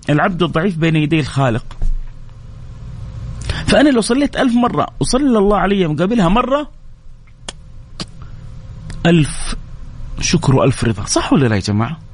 العبد 0.10 0.43
الضعيف 0.43 0.77
بين 0.77 0.96
يدي 0.96 1.19
الخالق. 1.19 1.65
فأنا 3.67 3.89
لو 3.89 4.01
صليت 4.01 4.38
ألف 4.38 4.53
مرة 4.53 4.88
وصلى 5.00 5.38
الله 5.38 5.57
علي 5.57 5.88
مقابلها 5.88 6.27
مرة 6.27 6.69
ألف 9.05 9.55
شكر 10.19 10.55
وألف 10.55 10.84
رضا. 10.84 11.05
صح 11.05 11.34
ولا 11.34 11.48
لا 11.48 11.55
يا 11.55 11.62
جماعة؟ 11.62 12.06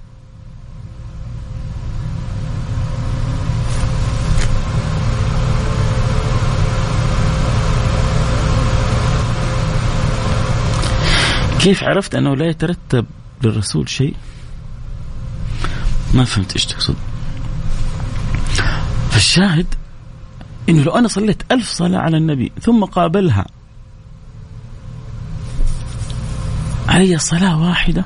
كيف 11.63 11.83
عرفت 11.83 12.15
أنه 12.15 12.35
لا 12.35 12.45
يترتب 12.45 13.05
للرسول 13.43 13.89
شيء؟ 13.89 14.15
ما 16.13 16.23
فهمت 16.23 16.53
إيش 16.53 16.65
تقصد. 16.65 16.95
فالشاهد 19.09 19.67
إنه 20.69 20.83
لو 20.83 20.91
أنا 20.91 21.07
صليت 21.07 21.51
ألف 21.51 21.69
صلاة 21.69 21.99
على 21.99 22.17
النبي 22.17 22.51
ثم 22.61 22.85
قابلها 22.85 23.45
علي 26.87 27.17
صلاة 27.17 27.61
واحدة 27.61 28.05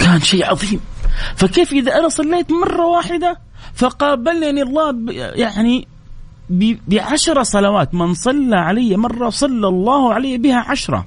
كان 0.00 0.20
شيء 0.20 0.50
عظيم. 0.50 0.80
فكيف 1.36 1.72
إذا 1.72 1.98
أنا 1.98 2.08
صليت 2.08 2.52
مرة 2.52 2.86
واحدة 2.86 3.38
فقابلني 3.74 4.62
الله 4.62 4.94
يعني 5.34 5.93
بعشر 6.88 7.42
صلوات. 7.42 7.94
من 7.94 8.14
صلى 8.14 8.56
علي 8.56 8.96
مرة 8.96 9.30
صلى 9.30 9.68
الله 9.68 10.14
علي 10.14 10.38
بها 10.38 10.58
عشرة. 10.58 11.06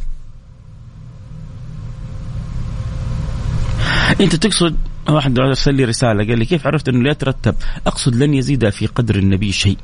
أنت 4.22 4.36
تقصد 4.36 4.76
واحد 5.10 5.40
أرسل 5.40 5.74
لي 5.74 5.84
رسالة 5.84 6.28
قال 6.28 6.40
لي 6.40 6.46
كيف 6.46 6.68
عرفت 6.68 6.90
أنه 6.90 7.04
لا 7.04 7.12
يترتب؟ 7.12 7.56
أقصد 7.88 8.16
لن 8.16 8.34
يزيد 8.34 8.70
في 8.70 8.86
قدر 8.86 9.16
النبي 9.16 9.52
شيء. 9.52 9.78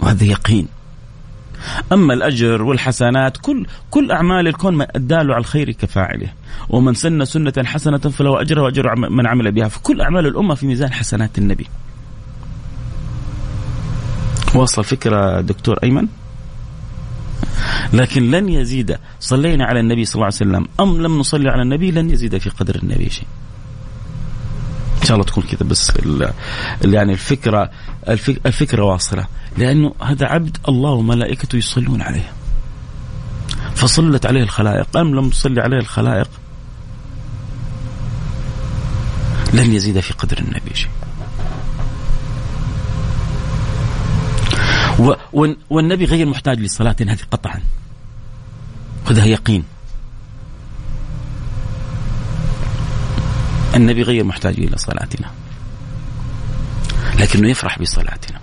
وهذا 0.00 0.24
يقين. 0.24 0.68
أما 1.92 2.14
الأجر 2.14 2.62
والحسنات 2.62 3.36
كل 3.36 3.66
كل 3.90 4.10
أعمال 4.12 4.48
الكون 4.48 4.86
الدال 4.96 5.32
على 5.32 5.40
الخير 5.40 5.70
كفاعله. 5.70 6.28
ومن 6.68 6.94
سن 6.94 7.24
سنة 7.24 7.52
حسنة 7.64 7.98
فله 7.98 8.40
أجرها 8.40 8.62
وأجر 8.62 8.96
من 8.96 9.26
عمل 9.26 9.52
بها. 9.52 9.68
فكل 9.68 10.00
أعمال 10.00 10.26
الأمة 10.26 10.54
في 10.54 10.66
ميزان 10.66 10.92
حسنات 10.92 11.38
النبي. 11.38 11.66
واصل 14.56 14.80
الفكرة 14.80 15.40
دكتور 15.40 15.78
أيمن؟ 15.82 16.06
لكن 17.92 18.30
لن 18.30 18.48
يزيد 18.48 18.96
صلينا 19.20 19.64
على 19.64 19.80
النبي 19.80 20.04
صلى 20.04 20.14
الله 20.14 20.24
عليه 20.24 20.36
وسلم. 20.36 20.68
أم 20.80 21.02
لم 21.02 21.18
نصلي 21.18 21.50
على 21.50 21.62
النبي 21.62 21.90
لن 21.90 22.10
يزيد 22.10 22.38
في 22.38 22.50
قدر 22.50 22.74
النبي 22.82 23.10
شيء. 23.10 23.26
إن 25.00 25.06
شاء 25.06 25.14
الله 25.14 25.26
تكون 25.26 25.44
كذا 25.44 25.68
بس 25.68 25.92
يعني 26.84 27.12
الفكرة 27.12 27.70
الفكرة 28.46 28.82
واصلة. 28.82 29.26
لأنه 29.58 29.94
هذا 30.02 30.26
عبد 30.26 30.56
الله 30.68 30.90
وملائكته 30.90 31.56
يصلون 31.56 32.02
عليه. 32.02 32.32
فصلت 33.74 34.26
عليه 34.26 34.42
الخلائق. 34.42 34.96
أم 34.96 35.14
لم 35.14 35.30
تصلي 35.30 35.60
عليه 35.60 35.78
الخلائق؟ 35.78 36.28
لن 39.54 39.72
يزيد 39.72 40.00
في 40.00 40.12
قدر 40.12 40.38
النبي 40.38 40.74
شيء. 40.74 40.90
والنبي 45.70 46.04
غير 46.04 46.26
محتاج 46.26 46.60
لصلاة 46.60 46.96
هذه 47.00 47.18
قطعا. 47.30 47.60
خذها 49.06 49.24
يقين. 49.24 49.64
النبي 53.74 54.02
غير 54.02 54.24
محتاج 54.24 54.54
إلى 54.60 54.78
صلاتنا. 54.78 55.30
لكنه 57.18 57.48
يفرح 57.48 57.78
بصلاتنا. 57.78 58.40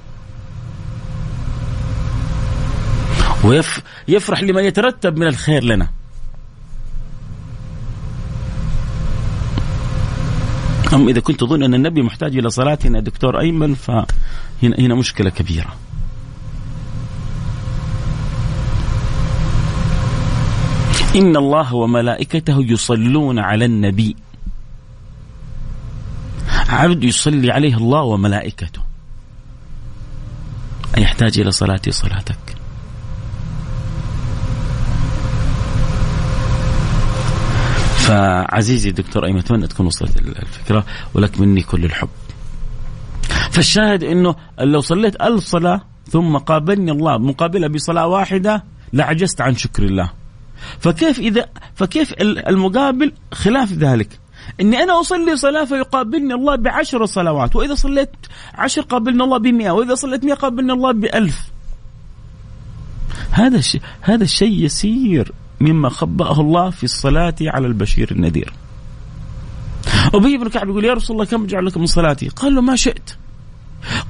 ويفرح 3.44 4.44
لما 4.44 4.62
يترتب 4.62 5.18
من 5.18 5.28
الخير 5.28 5.64
لنا. 5.64 5.88
أم 10.94 11.08
إذا 11.10 11.20
كنت 11.20 11.40
تظن 11.40 11.64
أن 11.64 11.74
النبي 11.74 12.02
محتاج 12.02 12.38
إلى 12.38 12.50
صلاتنا 12.50 13.00
دكتور 13.00 13.40
أيمن 13.40 13.74
فهنا 13.74 14.06
هنا 14.80 14.96
مشكلة 14.96 15.30
كبيرة. 15.30 15.76
إن 21.16 21.36
الله 21.38 21.76
وملائكته 21.76 22.62
يصلون 22.62 23.40
على 23.40 23.66
النبي. 23.66 24.16
عبد 26.70 27.04
يصلي 27.04 27.52
عليه 27.52 27.78
الله 27.78 28.02
وملائكته. 28.02 28.82
يحتاج 30.98 31.40
إلى 31.40 31.52
صلاتي 31.52 31.92
صلاتك. 31.92 32.38
فعزيزي 37.98 38.90
الدكتور 38.90 39.26
أيمن 39.26 39.40
أتمنى 39.40 39.68
تكون 39.68 39.86
وصلت 39.86 40.18
الفكرة 40.18 40.86
ولك 41.14 41.40
مني 41.40 41.62
كل 41.62 41.86
الحب. 41.86 42.10
فالشاهد 43.52 44.04
أنه 44.04 44.36
لو 44.60 44.82
صليت 44.82 45.22
ألف 45.22 45.44
صلاة 45.44 45.82
ثم 46.12 46.38
قابلني 46.38 46.92
الله 46.92 47.18
مقابلة 47.18 47.68
بصلاة 47.68 48.08
واحدة 48.08 48.64
لعجزت 48.94 49.42
عن 49.42 49.56
شكر 49.56 49.84
الله. 49.84 50.23
فكيف 50.80 51.20
إذا 51.20 51.46
فكيف 51.76 52.14
المقابل 52.22 53.12
خلاف 53.34 53.72
ذلك؟ 53.72 54.20
إني 54.62 54.84
أنا 54.84 55.00
أصلي 55.00 55.38
صلاة 55.38 55.66
فيقابلني 55.66 56.34
الله 56.34 56.56
بعشر 56.56 57.06
صلوات 57.06 57.56
وإذا 57.56 57.76
صليت 57.76 58.10
عشر 58.54 58.82
قابلني 58.82 59.24
الله 59.24 59.38
بمئة 59.38 59.72
وإذا 59.72 59.96
صليت 59.96 60.24
مئة 60.26 60.34
قابلني 60.34 60.74
الله 60.74 60.92
بألف. 60.92 61.52
هذا 63.32 63.58
الشيء 63.58 63.82
هذا 64.02 64.24
الشيء 64.24 64.66
يسير 64.66 65.32
مما 65.60 65.90
خبأه 65.90 66.42
الله 66.42 66.70
في 66.70 66.84
الصلاة 66.84 67.36
على 67.42 67.68
البشير 67.68 68.12
النذير. 68.12 68.54
أبي 70.14 70.38
بن 70.38 70.50
كعب 70.50 70.70
يقول 70.70 70.86
يا 70.86 70.94
رسول 70.94 71.16
الله 71.16 71.26
كم 71.26 71.44
أجعل 71.44 71.66
لك 71.66 71.78
من 71.78 71.86
صلاتي؟ 71.86 72.28
قال 72.28 72.56
له 72.56 72.62
ما 72.62 72.76
شئت. 72.76 73.10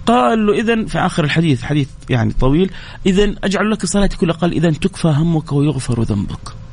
قال 0.06 0.46
له 0.46 0.54
إذا 0.54 0.86
في 0.86 1.00
آخر 1.00 1.24
الحديث 1.24 1.64
حديث 1.64 1.90
يعني 2.10 2.34
طويل 2.34 2.72
إذا 3.06 3.36
أجعل 3.44 3.72
لك 3.72 3.86
صلاتي 3.86 4.18
كلها 4.18 4.36
قال 4.36 4.52
إذا 4.52 4.72
تكفى 4.72 5.08
همك 5.08 5.52
ويغفر 5.52 6.02
ذنبك. 6.02 6.64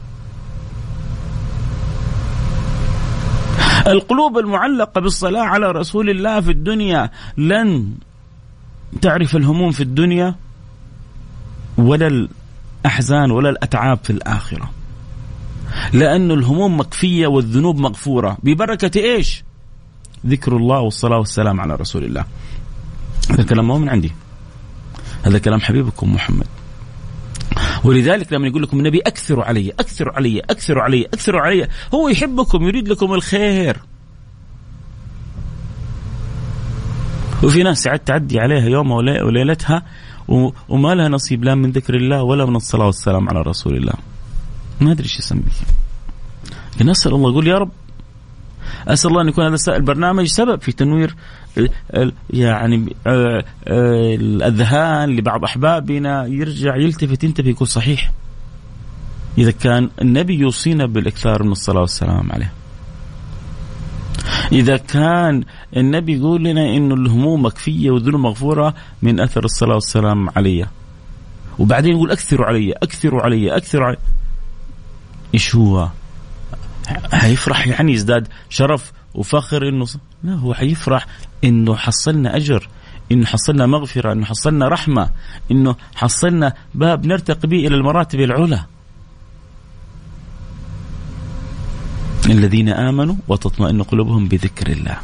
القلوب 3.86 4.38
المعلقة 4.38 5.00
بالصلاة 5.00 5.42
على 5.42 5.70
رسول 5.70 6.10
الله 6.10 6.40
في 6.40 6.50
الدنيا 6.50 7.10
لن 7.36 7.94
تعرف 9.02 9.36
الهموم 9.36 9.70
في 9.70 9.82
الدنيا 9.82 10.34
ولا 11.78 12.28
الأحزان 12.84 13.30
ولا 13.30 13.50
الأتعاب 13.50 13.98
في 14.02 14.10
الآخرة. 14.10 14.70
لأن 15.92 16.30
الهموم 16.30 16.80
مكفية 16.80 17.26
والذنوب 17.26 17.78
مغفورة. 17.78 18.38
ببركة 18.42 19.00
إيش؟ 19.00 19.44
ذكر 20.26 20.56
الله 20.56 20.80
والصلاة 20.80 21.18
والسلام 21.18 21.60
على 21.60 21.74
رسول 21.74 22.04
الله. 22.04 22.24
هذا 23.30 23.40
الكلام 23.40 23.68
ما 23.68 23.74
هو 23.74 23.78
من 23.78 23.88
عندي. 23.88 24.12
هذا 25.22 25.38
كلام 25.38 25.60
حبيبكم 25.60 26.14
محمد. 26.14 26.46
ولذلك 27.84 28.32
لما 28.32 28.46
يقول 28.46 28.62
لكم 28.62 28.78
النبي 28.78 29.00
اكثروا 29.00 29.44
علي 29.44 29.70
اكثروا 29.70 30.14
علي 30.14 30.40
اكثروا 30.40 30.82
علي 30.82 31.04
اكثروا 31.04 31.40
علي 31.40 31.68
هو 31.94 32.08
يحبكم 32.08 32.62
يريد 32.62 32.88
لكم 32.88 33.14
الخير. 33.14 33.76
وفي 37.42 37.62
ناس 37.62 37.82
ساعات 37.82 38.06
تعدي 38.06 38.40
عليها 38.40 38.68
يوم 38.68 38.90
وليلتها 38.90 39.82
وما 40.68 40.94
لها 40.94 41.08
نصيب 41.08 41.44
لا 41.44 41.54
من 41.54 41.70
ذكر 41.70 41.94
الله 41.94 42.22
ولا 42.22 42.44
من 42.46 42.56
الصلاة 42.56 42.86
والسلام 42.86 43.28
على 43.28 43.42
رسول 43.42 43.76
الله. 43.76 43.94
ما 44.80 44.92
أدري 44.92 45.04
إيش 45.04 45.18
اسميه 45.18 45.42
نسال 46.80 47.14
الله 47.14 47.30
يقول 47.30 47.46
يا 47.46 47.58
رب 47.58 47.70
أسأل 48.88 49.10
الله 49.10 49.22
أن 49.22 49.28
يكون 49.28 49.44
هذا 49.44 49.76
البرنامج 49.76 50.26
سبب 50.26 50.60
في 50.60 50.72
تنوير 50.72 51.14
يعني 52.30 52.96
آه، 53.06 53.44
آه، 53.68 54.14
الأذهان 54.14 55.16
لبعض 55.16 55.44
أحبابنا 55.44 56.26
يرجع 56.26 56.76
يلتفت 56.76 57.24
ينتبه 57.24 57.50
يقول 57.50 57.68
صحيح. 57.68 58.12
إذا 59.38 59.50
كان 59.50 59.90
النبي 60.02 60.38
يوصينا 60.38 60.86
بالإكثار 60.86 61.42
من 61.42 61.52
الصلاة 61.52 61.80
والسلام 61.80 62.32
عليه. 62.32 62.52
إذا 64.52 64.76
كان 64.76 65.44
النبي 65.76 66.18
يقول 66.18 66.44
لنا 66.44 66.76
إنه 66.76 66.94
الهموم 66.94 67.44
مكفية 67.44 67.90
والذنوب 67.90 68.20
مغفورة 68.20 68.74
من 69.02 69.20
أثر 69.20 69.44
الصلاة 69.44 69.74
والسلام 69.74 70.30
علي. 70.30 70.66
وبعدين 71.58 71.92
يقول 71.92 72.10
أكثروا 72.10 72.46
علي 72.46 72.72
أكثروا 72.72 73.22
علي 73.22 73.56
أكثروا 73.56 73.86
علي. 73.86 73.96
إيش 75.34 75.54
هو؟ 75.54 75.88
حيفرح 77.12 77.66
يعني 77.66 77.92
يزداد 77.92 78.28
شرف 78.48 78.92
وفخر 79.14 79.68
إنه 79.68 79.86
لا 80.24 80.34
هو 80.34 80.54
حيفرح 80.54 81.06
إنه 81.44 81.76
حصلنا 81.76 82.36
أجر 82.36 82.68
إنه 83.12 83.26
حصلنا 83.26 83.66
مغفرة 83.66 84.12
إنه 84.12 84.24
حصلنا 84.24 84.68
رحمة 84.68 85.10
إنه 85.50 85.76
حصلنا 85.94 86.54
باب 86.74 87.06
نرتقي 87.06 87.48
به 87.48 87.66
إلى 87.66 87.74
المراتب 87.74 88.20
العلى. 88.20 88.64
الذين 92.26 92.68
آمنوا 92.68 93.14
وتطمئن 93.28 93.82
قلوبهم 93.82 94.28
بذكر 94.28 94.66
الله. 94.70 94.98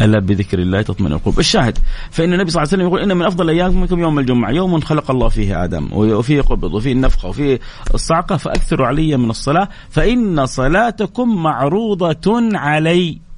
ألا 0.00 0.18
بذكر 0.18 0.58
الله 0.58 0.82
تطمئن 0.82 1.12
القلوب. 1.12 1.38
الشاهد 1.38 1.78
فإن 2.10 2.32
النبي 2.32 2.50
صلى 2.50 2.62
الله 2.62 2.72
عليه 2.72 2.84
وسلم 2.84 2.86
يقول 2.86 3.10
ان 3.10 3.16
من 3.16 3.26
أفضل 3.26 3.48
أيامكم 3.48 4.00
يوم 4.00 4.18
الجمعة. 4.18 4.50
يوم 4.50 4.80
خلق 4.80 5.10
الله 5.10 5.28
فيه 5.28 5.64
آدم 5.64 5.88
وفيه 5.92 6.40
قبض 6.40 6.74
وفيه 6.74 6.92
النفخة 6.92 7.28
وفيه 7.28 7.60
الصعقة 7.94 8.36
فأكثروا 8.36 8.86
علي 8.86 9.16
من 9.16 9.30
الصلاة 9.30 9.68
فإن 9.90 10.46
صلاتكم 10.46 11.42
معروضة 11.42 12.58
علي. 12.58 13.31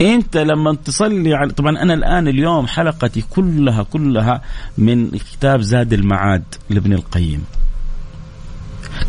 انت 0.00 0.36
لما 0.36 0.74
تصلي 0.74 1.34
على 1.34 1.50
طبعا 1.50 1.82
أنا 1.82 1.94
الآن 1.94 2.28
اليوم 2.28 2.66
حلقتي 2.66 3.24
كلها 3.30 3.82
كلها 3.82 4.42
من 4.78 5.10
كتاب 5.10 5.60
زاد 5.60 5.92
المعاد 5.92 6.44
لابن 6.70 6.92
القيم. 6.92 7.44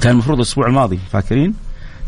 كان 0.01 0.11
المفروض 0.11 0.37
الأسبوع 0.37 0.67
الماضي 0.67 0.97
فاكرين؟ 0.97 1.53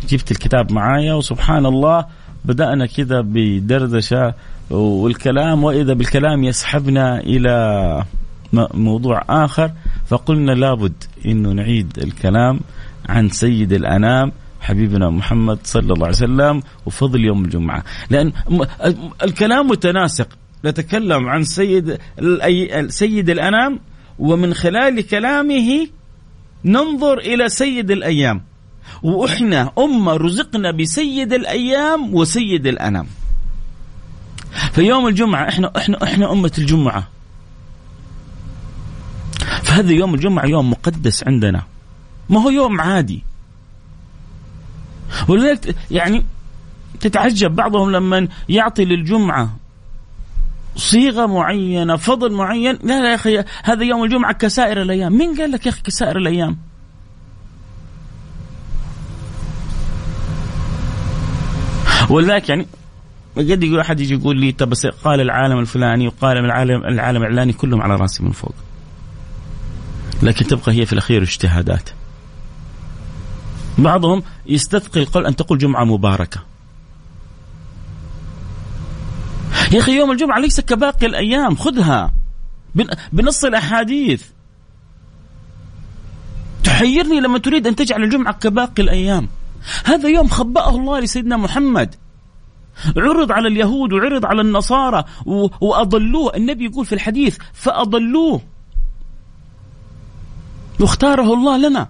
جبت 0.09 0.31
الكتاب 0.31 0.71
معايا 0.71 1.13
وسبحان 1.13 1.65
الله 1.65 2.05
بدأنا 2.45 2.85
كذا 2.85 3.21
بدردشة 3.21 4.33
والكلام 4.69 5.63
وإذا 5.63 5.93
بالكلام 5.93 6.43
يسحبنا 6.43 7.19
إلى 7.19 8.03
موضوع 8.73 9.23
آخر 9.29 9.71
فقلنا 10.07 10.51
لابد 10.51 11.03
أنه 11.25 11.51
نعيد 11.51 11.99
الكلام 12.03 12.59
عن 13.09 13.29
سيد 13.29 13.73
الأنام 13.73 14.31
حبيبنا 14.61 15.09
محمد 15.09 15.59
صلى 15.63 15.93
الله 15.93 16.05
عليه 16.05 16.15
وسلم 16.15 16.61
وفضل 16.85 17.25
يوم 17.25 17.45
الجمعة. 17.45 17.83
لأن 18.09 18.31
الكلام 19.23 19.67
متناسق. 19.67 20.27
نتكلم 20.65 21.27
عن 21.27 21.43
سيد 21.43 21.97
سيد 22.87 23.29
الأنام 23.29 23.79
ومن 24.19 24.53
خلال 24.53 25.07
كلامه 25.07 25.87
ننظر 26.65 27.17
إلى 27.17 27.49
سيد 27.49 27.91
الأيام. 27.91 28.41
وإحنا 29.03 29.71
أمة 29.77 30.13
رزقنا 30.13 30.71
بسيد 30.71 31.33
الأيام 31.33 32.15
وسيد 32.15 32.67
الأنام. 32.67 33.07
فيوم 34.71 35.07
الجمعة 35.07 35.49
إحنا 35.49 35.71
إحنا 35.77 36.03
إحنا 36.03 36.31
أمة 36.31 36.51
الجمعة. 36.57 37.07
فهذا 39.63 39.91
يوم 39.91 40.13
الجمعة 40.13 40.45
يوم 40.45 40.69
مقدس 40.69 41.23
عندنا. 41.27 41.63
ما 42.29 42.41
هو 42.41 42.49
يوم 42.49 42.81
عادي. 42.81 43.23
ولذلك 45.27 45.75
يعني 45.91 46.25
تتعجب 46.99 47.55
بعضهم 47.55 47.91
لما 47.91 48.27
يعطي 48.49 48.85
للجمعة 48.85 49.55
صيغة 50.75 51.25
معينة 51.25 51.95
فضل 51.95 52.33
معين 52.33 52.79
لا 52.83 53.01
لا 53.01 53.09
يا 53.09 53.15
أخي 53.15 53.43
هذا 53.63 53.83
يوم 53.83 54.03
الجمعة 54.03 54.33
كسائر 54.33 54.81
الأيام 54.81 55.17
مين 55.17 55.35
قال 55.41 55.51
لك 55.51 55.65
يا 55.65 55.71
أخي 55.71 55.81
كسائر 55.81 56.17
الأيام 56.17 56.57
ولذلك 62.09 62.49
يعني 62.49 62.67
قد 63.37 63.63
يقول 63.63 63.79
أحد 63.79 63.99
يجي 63.99 64.13
يقول 64.13 64.39
لي 64.39 64.51
طب 64.51 64.73
قال 65.03 65.21
العالم 65.21 65.59
الفلاني 65.59 66.07
وقال 66.07 66.37
العالم 66.37 66.85
العالم 66.85 67.21
الاعلاني 67.21 67.53
كلهم 67.53 67.81
على 67.81 67.95
رأسي 67.95 68.23
من 68.23 68.31
فوق. 68.31 68.55
لكن 70.23 70.47
تبقى 70.47 70.71
هي 70.71 70.85
في 70.85 70.93
الأخير 70.93 71.21
اجتهادات. 71.21 71.89
بعضهم 73.77 74.23
يستثقل 74.45 75.01
القول 75.01 75.25
أن 75.25 75.35
تقول 75.35 75.57
جمعة 75.57 75.83
مباركة. 75.83 76.39
يا 79.71 79.79
أخي 79.79 79.97
يوم 79.97 80.11
الجمعة 80.11 80.39
ليس 80.39 80.59
كباقي 80.59 81.05
الأيام 81.05 81.55
خذها 81.55 82.13
بنص 83.11 83.45
الأحاديث. 83.45 84.23
تحيرني 86.63 87.19
لما 87.19 87.37
تريد 87.39 87.67
أن 87.67 87.75
تجعل 87.75 88.03
الجمعة 88.03 88.33
كباقي 88.33 88.83
الأيام. 88.83 89.29
هذا 89.85 90.09
يوم 90.09 90.27
خبأه 90.27 90.75
الله 90.75 90.99
لسيدنا 90.99 91.37
محمد 91.37 91.95
عرض 92.97 93.31
على 93.31 93.47
اليهود 93.47 93.93
وعرض 93.93 94.25
على 94.25 94.41
النصارى 94.41 95.03
وأضلوه 95.61 96.35
النبي 96.35 96.65
يقول 96.65 96.85
في 96.85 96.95
الحديث 96.95 97.37
فأضلوه 97.53 98.41
واختاره 100.79 101.33
الله 101.33 101.57
لنا 101.57 101.87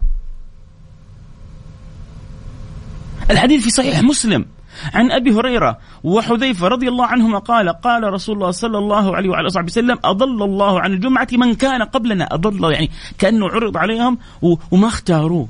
الحديث 3.32 3.64
في 3.64 3.70
صحيح 3.70 4.04
مسلم. 4.04 4.46
عن 4.94 5.12
أبي 5.12 5.32
هريرة 5.32 5.78
وحذيفة 6.04 6.68
رضي 6.68 6.88
الله 6.88 7.06
عنهما 7.06 7.40
قال 7.40 7.70
قال 7.70 8.14
رسول 8.14 8.36
الله 8.36 8.52
صلى 8.52 8.78
الله 8.78 9.16
عليه 9.16 9.30
وعلى 9.30 9.48
اله 9.48 9.64
وسلم 9.64 10.00
أضل 10.04 10.44
الله 10.44 10.82
عن 10.82 10.94
الجمعة 10.94 11.28
من 11.32 11.56
كان 11.56 11.84
قبلنا. 11.84 12.28
أضل 12.32 12.72
يعني 12.74 12.92
كأنه 13.18 13.48
عرض 13.48 13.78
عليهم 13.78 14.18
وما 14.72 14.88
اختاروه. 14.88 15.48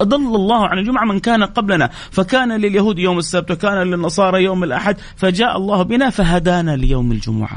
أضل 0.00 0.34
الله 0.36 0.66
عن 0.66 0.78
الجمعة 0.78 1.04
من 1.04 1.20
كان 1.20 1.44
قبلنا 1.44 1.90
فكان 2.10 2.52
لليهود 2.52 2.98
يوم 2.98 3.18
السبت 3.18 3.50
وكان 3.50 3.74
للنصارى 3.74 4.44
يوم 4.44 4.64
الأحد 4.64 4.96
فجاء 5.16 5.56
الله 5.56 5.82
بنا 5.82 6.10
فهدانا 6.10 6.76
ليوم 6.76 7.12
الجمعة. 7.12 7.56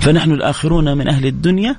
فنحن 0.00 0.32
الآخرون 0.32 0.96
من 0.98 1.08
أهل 1.08 1.26
الدنيا 1.26 1.76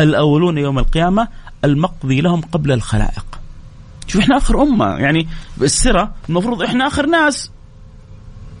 الأولون 0.00 0.58
يوم 0.58 0.78
القيامة 0.78 1.28
المقضي 1.64 2.20
لهم 2.20 2.40
قبل 2.40 2.72
الخلائق. 2.72 3.41
شوف 4.12 4.22
إحنا 4.22 4.36
آخر 4.36 4.62
أمة. 4.62 4.96
يعني 4.96 5.28
بالسرة 5.56 6.14
المفروض 6.28 6.62
إحنا 6.62 6.86
آخر 6.86 7.06
ناس. 7.06 7.50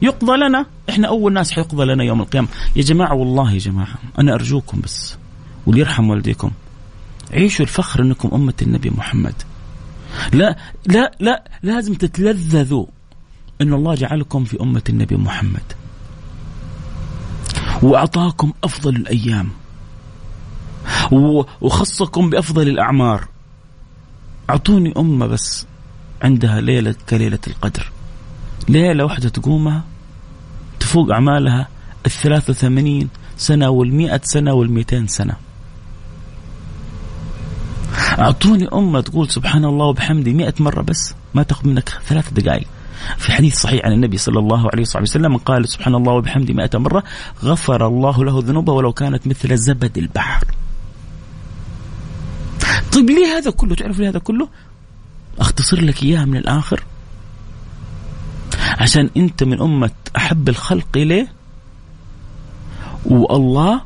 يقضى 0.02 0.36
لنا. 0.36 0.66
إحنا 0.90 1.08
أول 1.08 1.32
ناس 1.32 1.52
حيقضى 1.52 1.84
لنا 1.84 2.04
يوم 2.04 2.20
القيامة. 2.20 2.48
يا 2.76 2.82
جماعة 2.82 3.14
والله 3.14 3.52
يا 3.52 3.58
جماعة 3.58 3.94
أنا 4.18 4.34
أرجوكم 4.34 4.80
بس 4.80 5.16
وليرحم 5.66 6.10
والديكم 6.10 6.50
عيشوا 7.32 7.64
الفخر 7.64 8.02
إنكم 8.02 8.30
أمة 8.32 8.54
النبي 8.62 8.90
محمد. 8.90 9.34
لا 10.32 10.56
لا 10.86 11.12
لا 11.20 11.44
لازم 11.62 11.94
تتلذذوا 11.94 12.86
إن 13.60 13.74
الله 13.74 13.94
جعلكم 13.94 14.44
في 14.44 14.60
أمة 14.60 14.82
النبي 14.88 15.16
محمد. 15.16 15.72
وأعطاكم 17.82 18.52
أفضل 18.64 18.96
الأيام. 18.96 19.50
وخصكم 21.60 22.30
بأفضل 22.30 22.68
الأعمار. 22.68 23.31
أعطوني 24.52 24.92
أمة 24.96 25.26
بس 25.26 25.66
عندها 26.22 26.60
ليلة 26.60 26.94
كليلة 27.08 27.38
القدر. 27.46 27.90
ليلة 28.68 29.04
واحدة 29.04 29.28
تقومها 29.28 29.84
تفوق 30.80 31.10
أعمالها 31.10 31.68
الثلاثة 32.06 32.50
وثمانين 32.50 33.08
سنة 33.36 33.68
والمئة 33.68 34.20
سنة 34.24 34.52
والمئتين 34.52 35.06
سنة. 35.06 35.36
أعطوني 38.18 38.68
أمة 38.74 39.00
تقول 39.00 39.30
سبحان 39.30 39.64
الله 39.64 39.86
وبحمده 39.86 40.32
مئة 40.32 40.54
مرة 40.60 40.82
بس 40.82 41.14
ما 41.34 41.42
تأخذ 41.42 41.68
منك 41.68 41.88
ثلاث 41.88 42.32
دقائق. 42.32 42.66
في 43.18 43.32
حديث 43.32 43.60
صحيح 43.60 43.84
عن 43.84 43.92
النبي 43.92 44.18
صلى 44.18 44.38
الله 44.38 44.68
عليه 44.72 44.82
وصحبه 44.82 45.02
وسلم 45.02 45.36
قال 45.36 45.68
سبحان 45.68 45.94
الله 45.94 46.12
وبحمده 46.12 46.54
مئة 46.54 46.78
مرة 46.78 47.02
غفر 47.44 47.86
الله 47.86 48.24
له 48.24 48.40
ذنوبه 48.40 48.72
ولو 48.72 48.92
كانت 48.92 49.26
مثل 49.26 49.56
زبد 49.56 49.98
البحر. 49.98 50.44
طيب 52.92 53.10
ليه 53.10 53.26
هذا 53.38 53.50
كله؟ 53.50 53.74
تعرف 53.74 53.98
ليه 53.98 54.08
هذا 54.08 54.18
كله؟ 54.18 54.48
أختصر 55.38 55.80
لك 55.80 56.02
إياها 56.02 56.24
من 56.24 56.36
الآخر. 56.36 56.84
عشان 58.78 59.10
أنت 59.16 59.42
من 59.44 59.60
أمة 59.60 59.90
أحب 60.16 60.48
الخلق 60.48 60.88
إليه 60.96 61.32
والله 63.04 63.80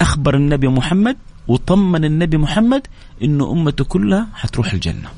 أخبر 0.00 0.34
النبي 0.36 0.68
محمد 0.68 1.16
وطمن 1.48 2.04
النبي 2.04 2.36
محمد 2.36 2.86
إنه 3.22 3.52
أمته 3.52 3.84
كلها 3.84 4.26
حتروح 4.34 4.72
الجنة. 4.72 5.08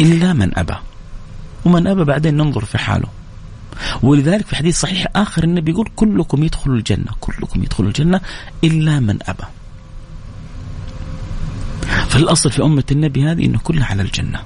إلا 0.00 0.32
من 0.32 0.58
أبى. 0.58 0.74
ومن 1.64 1.86
أبى 1.86 2.04
بعدين 2.04 2.36
ننظر 2.36 2.64
في 2.64 2.78
حاله. 2.78 3.08
ولذلك 4.02 4.46
في 4.46 4.56
حديث 4.56 4.80
صحيح 4.80 5.06
آخر 5.16 5.44
النبي 5.44 5.70
يقول 5.70 5.88
كلكم 5.96 6.44
يدخل 6.44 6.70
الجنة 6.70 7.12
كلكم 7.20 7.62
يدخل 7.62 7.84
الجنة 7.84 8.20
إلا 8.64 9.00
من 9.00 9.18
أبى. 9.22 9.44
فالأصل 12.08 12.50
في 12.50 12.62
أمة 12.62 12.84
النبي 12.92 13.24
هذه 13.24 13.44
إنه 13.44 13.58
كلها 13.58 13.86
على 13.86 14.02
الجنة. 14.02 14.40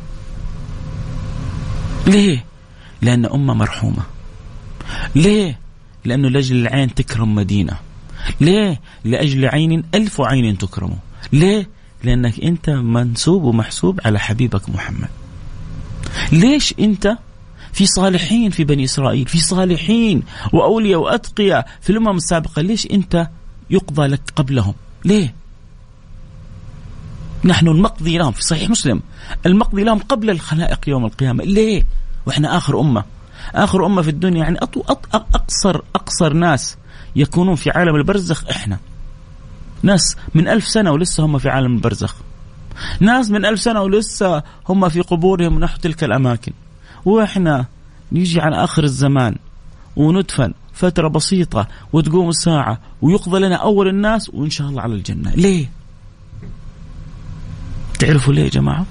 ليه؟ 2.07 2.45
لأن 3.03 3.27
أمة 3.27 3.55
مرحومة. 3.55 4.03
ليه؟ 5.15 5.59
لأنه 6.05 6.29
لأجل 6.29 6.57
العين 6.57 6.95
تكرم 6.95 7.35
مدينة. 7.35 7.77
ليه؟ 8.41 8.81
لأجل 9.05 9.47
عين 9.47 9.83
ألف 9.95 10.21
عين 10.21 10.59
تكرم 10.59 10.97
ليه؟ 11.33 11.69
لأنك 12.05 12.41
أنت 12.41 12.71
منسوب 12.71 13.43
ومحسوب 13.43 14.01
على 14.05 14.19
حبيبك 14.19 14.69
محمد. 14.69 15.09
ليش 16.33 16.75
أنت 16.81 17.17
في 17.75 17.87
صالحين 17.87 18.51
في 18.51 18.65
بني 18.65 18.85
إسرائيل 18.85 19.29
في 19.29 19.41
صالحين 19.41 20.23
وأولياء 20.53 21.01
وأتقياء 21.01 21.67
في 21.81 21.91
الأمم 21.91 22.17
السابقة. 22.17 22.63
ليش 22.63 22.87
أنت 22.87 23.29
يقضى 23.71 24.07
لك 24.07 24.21
قبلهم؟ 24.37 24.75
ليه؟ 25.05 25.35
نحن 27.45 27.69
المقضي 27.69 28.19
لهم 28.19 28.33
في 28.33 28.43
صحيح 28.43 28.71
مسلم. 28.71 29.03
المقضي 29.47 29.85
لهم 29.85 29.99
قبل 29.99 30.31
الخلائق 30.31 30.89
يوم 30.89 31.05
القيامة. 31.05 31.45
ليه؟ 31.45 31.87
وإحنا 32.27 32.57
آخر 32.57 32.81
أمة. 32.81 33.05
آخر 33.55 33.87
أمة 33.87 34.03
في 34.03 34.11
الدنيا. 34.11 34.43
يعني 34.43 34.59
أطو 34.59 34.81
أط 34.89 35.15
أقصر 35.15 35.81
أقصر 35.95 36.33
ناس 36.33 36.77
يكونون 37.17 37.55
في 37.55 37.71
عالم 37.71 37.97
البرزخ 37.97 38.45
إحنا. 38.51 38.79
ناس 39.83 40.17
من 40.35 40.49
ألف 40.49 40.69
سنة 40.69 40.93
ولسه 40.93 41.25
هم 41.25 41.39
في 41.39 41.49
عالم 41.49 41.75
البرزخ. 41.75 42.15
ناس 43.01 43.31
من 43.31 43.45
ألف 43.45 43.61
سنة 43.61 43.83
ولسه 43.83 44.43
هم 44.69 44.89
في 44.89 45.01
قبورهم 45.01 45.61
نحو 45.61 45.79
تلك 45.79 46.05
الأماكن. 46.05 46.53
وإحنا 47.05 47.67
نيجي 48.13 48.41
على 48.41 48.65
آخر 48.65 48.85
الزمان 48.85 49.37
وندفن 49.97 50.53
فترة 50.73 51.09
بسيطة 51.09 51.69
وتقوم 51.93 52.29
الساعة 52.29 52.79
ويقضى 53.03 53.39
لنا 53.39 53.57
أول 53.57 53.89
الناس 53.89 54.31
وإن 54.35 54.51
شاء 54.51 54.69
الله 54.69 54.83
على 54.83 54.95
الجنة. 54.95 55.31
ليه؟ 55.31 55.71
تعرفوا 57.99 58.35
ليه 58.35 58.43
يا 58.43 58.49
جماعة؟ 58.49 58.87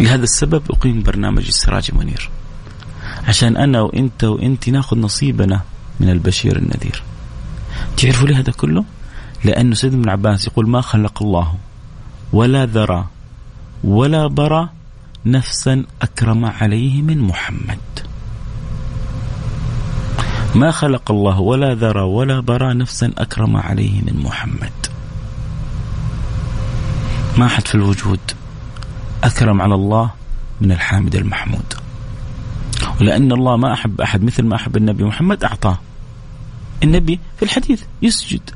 لهذا 0.00 0.22
السبب 0.22 0.62
أقيم 0.70 1.02
برنامج 1.02 1.46
السراج 1.46 1.90
المنير 1.92 2.30
عشان 3.28 3.56
أنا 3.56 3.80
وإنت 3.80 4.24
وإنت 4.24 4.68
ناخذ 4.68 4.98
نصيبنا 4.98 5.60
من 6.00 6.10
البشير 6.10 6.56
النذير. 6.56 7.02
تعرفوا 7.96 8.28
ليه 8.28 8.38
هذا 8.38 8.52
كله؟ 8.52 8.84
لأنه 9.44 9.74
سيدنا 9.74 10.00
ابن 10.00 10.10
عباس 10.10 10.46
يقول 10.46 10.68
ما 10.68 10.80
خلق 10.80 11.22
الله 11.22 11.54
ولا 12.32 12.66
ذرى 12.66 13.06
ولا 13.84 14.26
برى 14.26 14.68
نفسا 15.26 15.84
أكرم 16.02 16.44
عليه 16.44 17.02
من 17.02 17.18
محمد. 17.18 17.78
ما 20.54 20.70
خلق 20.70 21.10
الله 21.10 21.40
ولا 21.40 21.74
ذرى 21.74 22.00
ولا 22.00 22.40
برى 22.40 22.74
نفسا 22.74 23.12
أكرم 23.18 23.56
عليه 23.56 24.00
من 24.00 24.22
محمد. 24.22 24.72
ما 27.38 27.46
أحد 27.46 27.66
في 27.66 27.74
الوجود 27.74 28.20
أكرم 29.24 29.62
على 29.62 29.74
الله 29.74 30.10
من 30.60 30.72
الحامد 30.72 31.14
المحمود. 31.14 31.74
ولأن 33.00 33.32
الله 33.32 33.56
ما 33.56 33.72
أحب 33.72 34.00
أحد 34.00 34.22
مثل 34.22 34.44
ما 34.44 34.56
أحب 34.56 34.76
النبي 34.76 35.04
محمد 35.04 35.44
أعطاه. 35.44 35.78
النبي 36.82 37.20
في 37.36 37.42
الحديث 37.42 37.82
يسجد 38.02 38.50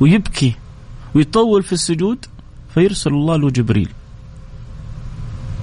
ويبكي 0.00 0.54
ويطول 1.14 1.62
في 1.62 1.72
السجود 1.72 2.26
فيرسل 2.74 3.10
الله 3.10 3.36
له 3.36 3.50
جبريل. 3.50 3.88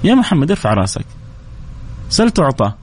يا 0.03 0.15
محمد 0.15 0.51
ارفع 0.51 0.73
راسك. 0.73 1.05
سل 2.09 2.31
تعطى. 2.31 2.73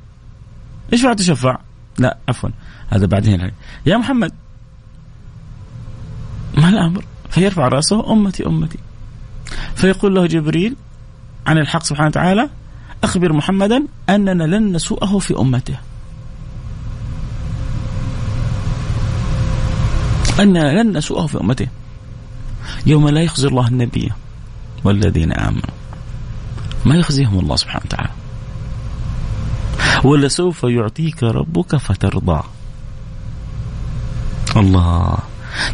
اشفع 0.93 1.13
تشفع؟ 1.13 1.59
لا 1.99 2.19
عفوا. 2.29 2.51
هذا 2.89 3.07
بعدين 3.07 3.53
يا 3.87 3.97
محمد. 3.97 4.33
ما 6.55 6.69
الأمر؟ 6.69 7.05
فيرفع 7.31 7.69
راسه 7.69 8.13
أمتي 8.13 8.47
أمتي. 8.47 8.79
فيقول 9.75 10.15
له 10.15 10.27
جبريل 10.27 10.77
عن 11.47 11.59
الحق 11.59 11.83
سبحانه 11.83 12.09
وتعالى 12.09 12.49
أخبر 13.05 13.33
محمدا 13.33 13.85
أننا 14.09 14.45
لن 14.45 14.73
نسوءه 14.73 15.19
في 15.19 15.39
أمته. 15.39 15.77
أننا 20.41 20.83
لن 20.83 20.97
نسوءه 20.97 21.27
في 21.27 21.41
أمته. 21.41 21.69
يوم 22.87 23.09
لا 23.09 23.23
يخزي 23.23 23.49
الله 23.49 23.69
النبي 23.69 24.13
والذين 24.85 25.33
آمنوا. 25.33 25.78
ما 26.85 26.97
يخزيهم 26.97 27.38
الله 27.38 27.57
سبحانه 27.57 27.85
وتعالى. 27.85 28.11
ولسوف 30.05 30.62
يعطيك 30.62 31.23
ربك 31.23 31.77
فترضى. 31.77 32.43
الله. 34.57 35.19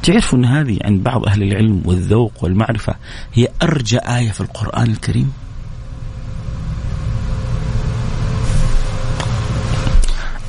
تعرفوا 0.02 0.38
أن 0.38 0.44
هذه 0.44 0.78
عند 0.84 1.02
بعض 1.02 1.26
أهل 1.26 1.42
العلم 1.42 1.82
والذوق 1.84 2.32
والمعرفة 2.44 2.94
هي 3.34 3.48
أرجى 3.62 3.98
آية 3.98 4.30
في 4.30 4.40
القرآن 4.40 4.90
الكريم؟ 4.90 5.32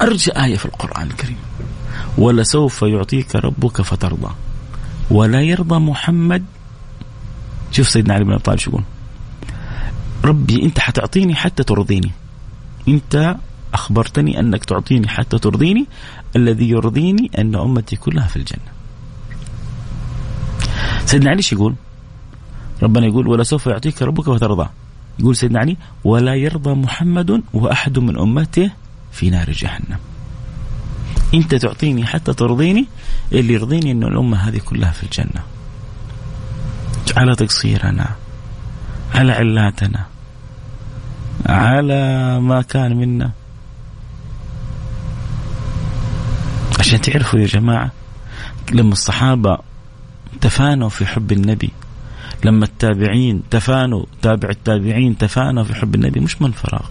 أرجى 0.02 0.32
آية 0.32 0.56
في 0.56 0.66
القرآن 0.66 1.08
الكريم. 1.08 1.38
ولسوف 2.18 2.82
يعطيك 2.82 3.36
ربك 3.36 3.82
فترضى. 3.82 4.34
ولا 5.12 5.42
يرضى 5.42 5.80
محمد. 5.80 6.46
شوف 7.72 7.90
سيدنا 7.90 8.14
علي 8.14 8.24
بن 8.24 8.32
أبي 8.32 8.42
طالب 8.42 8.60
شو 8.60 8.70
يقول؟ 8.70 8.84
ربي 10.26 10.64
انت 10.64 10.80
حتعطيني 10.80 11.36
حتى 11.36 11.64
ترضيني. 11.64 12.12
انت 12.88 13.36
أخبرتني 13.74 14.40
أنك 14.40 14.66
تعطيني 14.66 15.08
حتى 15.08 15.40
ترضيني 15.40 15.86
الذي 16.36 16.70
يرضيني 16.70 17.32
أن 17.38 17.56
أمتي 17.56 17.96
كلها 17.96 18.28
في 18.28 18.36
الجنة. 18.36 18.72
سيدنا 21.06 21.30
علي 21.30 21.42
يقول؟ 21.52 21.76
ربنا 22.84 23.06
يقول 23.06 23.28
ولا 23.28 23.44
سوف 23.44 23.68
يعطيك 23.68 24.02
ربك 24.02 24.28
وترضى. 24.28 24.70
يقول 25.20 25.36
سيدنا 25.36 25.60
علي 25.60 25.78
ولا 26.04 26.36
يرضى 26.36 26.74
محمد 26.74 27.44
وأحد 27.54 28.00
من 28.00 28.20
أمته 28.20 28.72
في 29.12 29.30
نار 29.30 29.52
جهنم. 29.52 29.98
انت 31.34 31.56
تعطيني 31.56 32.06
حتى 32.06 32.34
ترضيني 32.34 32.86
اللي 33.32 33.54
يرضيني 33.54 33.92
انه 33.92 34.08
الأمة 34.08 34.38
هذه 34.38 34.58
كلها 34.58 34.92
في 34.92 35.04
الجنة. 35.04 35.44
على 37.18 37.36
تقصيرنا 37.36 38.16
على 39.14 39.32
علاتنا 39.32 40.06
على 41.46 42.40
ما 42.40 42.62
كان 42.62 42.96
منا. 42.96 43.32
عشان 46.80 47.02
تعرفوا 47.02 47.40
يا 47.40 47.46
جماعة 47.48 47.92
لما 48.72 48.92
الصحابة 48.92 49.58
تفانوا 50.42 50.90
في 50.90 51.06
حب 51.06 51.32
النبي 51.32 51.72
لما 52.46 52.66
التابعين 52.66 53.44
تفانوا 53.52 54.06
تابع 54.22 54.50
التابعين 54.50 55.18
تفانوا 55.18 55.64
في 55.64 55.76
حب 55.76 55.96
النبي 55.96 56.20
مش 56.20 56.42
من 56.42 56.52
فراغ. 56.52 56.86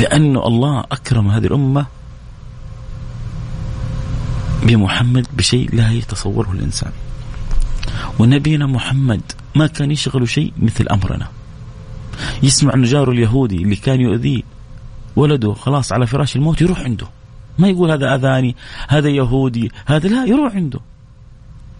لأنه 0.00 0.46
الله 0.46 0.80
أكرم 0.80 1.28
هذه 1.30 1.46
الأمة 1.46 1.86
بمحمد 4.62 5.26
بشيء 5.36 5.74
لا 5.74 5.90
يتصوره 5.92 6.52
الإنسان. 6.52 6.92
ونبينا 8.18 8.66
محمد 8.66 9.20
ما 9.54 9.66
كان 9.66 9.90
يشغل 9.90 10.28
شيء 10.28 10.52
مثل 10.58 10.88
أمرنا. 10.88 11.28
يسمع 12.42 12.74
أن 12.74 12.82
جاره 12.82 13.10
اليهودي 13.10 13.56
اللي 13.56 13.76
كان 13.76 14.00
يؤذيه 14.00 14.42
ولده 15.16 15.52
خلاص 15.52 15.92
على 15.92 16.06
فراش 16.06 16.36
الموت 16.36 16.62
يروح 16.62 16.80
عنده. 16.80 17.06
ما 17.58 17.68
يقول 17.68 17.90
هذا 17.90 18.14
أذاني 18.14 18.56
هذا 18.88 19.08
يهودي 19.08 19.72
هذا 19.86 20.08
لا 20.08 20.24
يروح 20.24 20.54
عنده. 20.54 20.80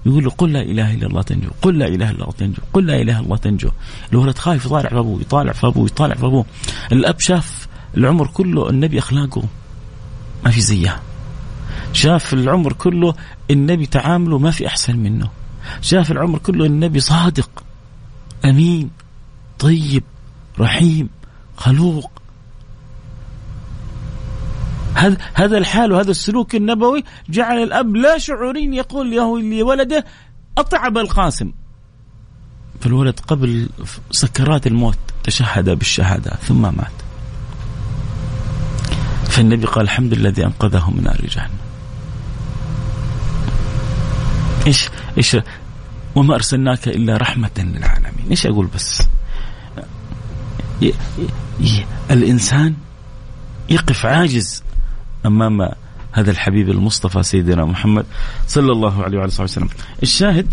يقول 0.07 0.25
له 0.25 0.31
قل 0.31 0.53
لا 0.53 0.63
إله 0.63 0.95
إلا 0.95 1.07
الله 1.07 1.23
تنجو 1.23 1.51
قل 1.63 1.79
لا 1.79 1.87
إله 1.87 2.11
إلا 2.11 2.23
الله 2.23 2.33
تنجو 2.33 2.63
قل 2.73 2.87
لا 2.87 2.97
إله 2.97 3.19
إلا 3.19 3.25
الله 3.25 3.37
تنجو. 3.37 3.71
الولد 4.13 4.39
خايف 4.39 4.67
يطالع 4.67 4.89
في 4.89 4.99
أبوه 4.99 5.21
يطالع 5.21 5.53
في 5.53 5.67
أبوه 5.67 5.87
يطالع 5.87 6.15
في 6.15 6.27
أبوه. 6.27 6.45
الأب 6.93 7.21
شاف 7.21 7.69
العمر 7.97 8.27
كله 8.27 8.71
النبي 8.71 8.99
أخلاقه. 8.99 9.43
ما 10.45 10.51
في 10.51 10.61
زيها. 10.61 11.01
شاف 11.93 12.35
العمر 12.35 12.73
كله 12.73 13.15
النبي 13.51 13.87
تعامله 13.87 14.39
ما 14.39 14.51
في 14.51 14.67
أحسن 14.67 14.97
منه. 14.97 15.29
شاف 15.81 16.11
العمر 16.11 16.39
كله 16.39 16.67
النبي 16.67 17.01
صادق 17.01 17.51
أمين 18.45 18.91
طيب 19.59 20.03
رحيم 20.61 21.09
خلوق. 21.57 22.11
هذا 24.95 25.17
هذا 25.35 25.59
الحال 25.59 25.93
وهذا 25.93 26.11
السلوك 26.11 26.55
النبوي 26.55 27.05
جعل 27.29 27.63
الأب 27.63 27.97
لا 27.97 28.19
شعوريا 28.19 28.75
يقول 28.75 29.11
له 29.17 29.41
لولده 29.41 30.05
أطعب 30.59 30.99
القاسم. 30.99 31.53
فالولد 32.81 33.21
قبل 33.21 33.69
سكرات 34.11 34.67
الموت 34.67 34.99
تشهد 35.25 35.71
بالشهادة 35.71 36.31
ثم 36.31 36.63
مات. 36.63 36.93
فالنبي 39.25 39.67
قال 39.67 39.85
الحمد 39.85 40.15
لله 40.15 40.29
الذي 40.29 40.47
أنقذه 40.47 40.91
من 40.91 41.03
نار 41.03 41.21
جهنم. 41.29 41.72
إيش 44.67 44.89
إيش 45.19 45.37
وما 46.15 46.35
أرسلناك 46.35 46.89
إلا 46.89 47.17
رحمة 47.17 47.51
للعالمين. 47.59 48.27
إيش 48.31 48.47
أقول 48.47 48.67
بس؟ 48.75 49.03
ي... 50.83 50.93
ي... 51.61 51.85
الإنسان 52.11 52.75
يقف 53.71 54.07
عاجز 54.07 54.63
أمام 55.27 55.69
هذا 56.13 56.31
الحبيب 56.31 56.71
المصطفى 56.71 57.23
سيدنا 57.23 57.65
محمد 57.65 58.07
صلى 58.47 58.73
الله 58.73 59.03
عليه 59.05 59.19
وعلى 59.19 59.33
اله 59.33 59.43
وسلم. 59.43 59.69
الشاهد 60.03 60.47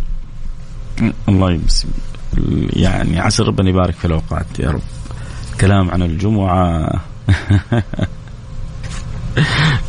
الله 1.30 1.52
يمس 1.52 1.88
يعني 2.74 3.20
عسى 3.20 3.44
ربنا 3.44 3.70
يبارك 3.70 3.94
في 3.94 4.06
الأوقات 4.06 4.60
يا 4.60 4.72
رب. 4.72 4.82
كلام 5.62 5.92
عن 5.92 6.02
الجمعة. 6.02 6.92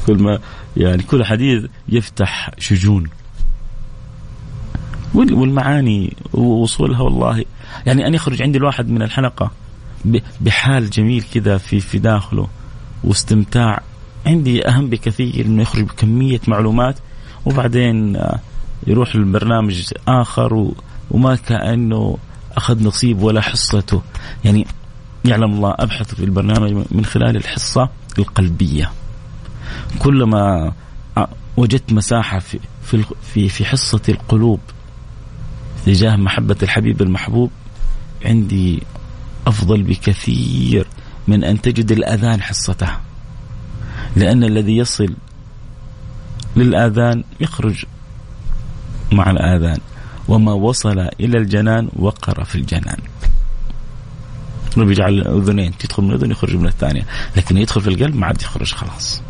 كل 0.06 0.22
ما 0.22 0.38
يعني 0.76 1.02
كل 1.02 1.24
حديث 1.24 1.64
يفتح 1.88 2.50
شجون. 2.59 3.09
والمعاني 5.14 6.16
ووصولها 6.33 7.01
والله. 7.01 7.44
يعني 7.87 8.07
أن 8.07 8.14
يخرج 8.14 8.42
عندي 8.42 8.59
الواحد 8.59 8.88
من 8.88 9.03
الحلقة 9.03 9.51
بحال 10.40 10.90
جميل 10.90 11.25
كذا 11.35 11.59
في 11.59 11.81
في 11.81 11.99
داخله 11.99 12.49
واستمتاع. 13.05 13.83
عندي 14.27 14.68
أهم 14.68 14.88
بكثير 14.88 15.46
إنه 15.46 15.62
يخرج 15.62 15.85
بكمية 15.85 16.40
معلومات 16.49 16.99
وبعدين 17.46 18.16
آه، 18.16 18.40
يروح 18.87 19.14
البرنامج 19.14 19.92
آخر 20.09 20.73
وما 21.11 21.35
كأنه 21.37 22.18
أخذ 22.57 22.85
نصيب 22.85 23.23
ولا 23.23 23.40
حصته. 23.40 24.03
يعني 24.44 24.66
يعلم 25.25 25.55
الله 25.55 25.75
أبحث 25.79 26.14
في 26.14 26.25
البرنامج 26.25 26.87
من 26.90 27.05
خلال 27.05 27.37
الحصة 27.37 27.88
القلبية. 28.18 28.90
كلما 29.99 30.73
آه، 31.16 31.29
وجدت 31.57 31.92
مساحة 31.92 32.38
في 32.38 32.59
في 32.83 33.05
في, 33.23 33.49
في 33.49 33.64
حصة 33.64 34.01
القلوب 34.09 34.61
تجاه 35.86 36.16
محبة 36.16 36.56
الحبيب 36.62 37.02
المحبوب 37.02 37.50
عندي 38.24 38.82
أفضل 39.46 39.82
بكثير 39.82 40.86
من 41.28 41.44
أن 41.44 41.60
تجد 41.60 41.92
الأذان 41.92 42.42
حصتها 42.42 43.00
لأن 44.16 44.44
الذي 44.44 44.76
يصل 44.76 45.14
للآذان 46.56 47.24
يخرج 47.40 47.84
مع 49.12 49.30
الآذان. 49.30 49.78
وما 50.28 50.52
وصل 50.52 50.98
إلى 50.98 51.38
الجنان 51.38 51.88
وقر 51.96 52.44
في 52.44 52.54
الجنان. 52.54 52.98
ربي 54.76 54.92
يجعل 54.92 55.20
أذنين 55.20 55.78
تدخل 55.78 56.02
من 56.02 56.10
الأذن 56.10 56.30
يخرج 56.30 56.56
من 56.56 56.66
الثانية. 56.66 57.06
لكن 57.36 57.56
يدخل 57.56 57.80
في 57.80 57.88
القلب 57.88 58.16
ما 58.16 58.26
عاد 58.26 58.42
يخرج 58.42 58.72
خلاص. 58.72 59.22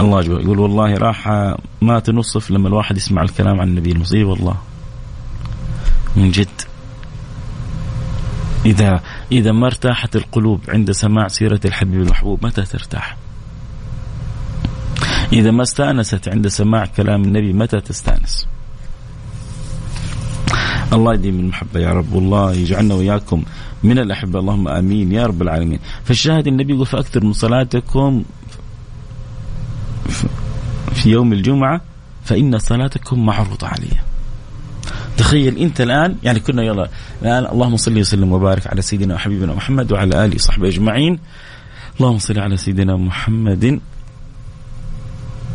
الله 0.00 0.20
أكبر 0.20 0.40
يقول 0.40 0.58
والله 0.58 0.94
راح 0.94 1.28
مات 1.80 2.10
نصف 2.10 2.50
لما 2.50 2.68
الواحد 2.68 2.96
يسمع 2.96 3.22
الكلام 3.22 3.60
عن 3.60 3.68
النبي 3.68 3.92
المصيب 3.92 4.26
والله. 4.26 4.56
من 6.16 6.30
جد. 6.30 6.48
إذا 8.66 9.00
إذا 9.32 9.52
ما 9.52 9.66
ارتاحت 9.66 10.16
القلوب 10.16 10.60
عند 10.68 10.90
سماع 10.90 11.28
سيرة 11.28 11.60
الحبيب 11.64 12.00
المحبوب 12.02 12.46
متى 12.46 12.62
ترتاح؟ 12.62 13.16
إذا 15.32 15.50
ما 15.50 15.62
استأنست 15.62 16.28
عند 16.28 16.48
سماع 16.48 16.86
كلام 16.86 17.24
النبي 17.24 17.52
متى 17.52 17.80
تستأنس؟ 17.80 18.46
الله 20.92 21.14
يديم 21.14 21.40
المحبة 21.40 21.80
يا 21.80 21.90
رب. 21.92 22.12
والله 22.12 22.52
يجعلنا 22.52 22.94
وإياكم 22.94 23.42
من 23.82 23.98
الأحبة. 23.98 24.38
اللهم 24.40 24.68
آمين 24.68 25.12
يا 25.12 25.26
رب 25.26 25.42
العالمين. 25.42 25.78
فالشاهد 26.04 26.46
النبي 26.46 26.72
يقول 26.72 26.86
فأكثر 26.86 27.24
من 27.24 27.32
صلاتكم 27.32 28.24
في 30.94 31.10
يوم 31.10 31.32
الجمعة 31.32 31.80
فإن 32.24 32.58
صلاتكم 32.58 33.26
معروضة 33.26 33.66
علي 33.66 33.88
تخيل 35.16 35.58
أنت 35.58 35.80
الآن 35.80 36.16
يعني 36.22 36.40
كنا 36.40 36.62
يلا 36.62 36.88
الآن 37.22 37.46
اللهم 37.52 37.76
صل 37.76 37.98
وسلم 37.98 38.32
وبارك 38.32 38.66
على 38.66 38.82
سيدنا 38.82 39.14
وحبيبنا 39.14 39.54
محمد 39.54 39.92
وعلى 39.92 40.24
آله 40.24 40.34
وصحبه 40.34 40.68
أجمعين 40.68 41.18
اللهم 42.00 42.18
صل 42.18 42.38
على 42.38 42.56
سيدنا 42.56 42.96
محمد 42.96 43.80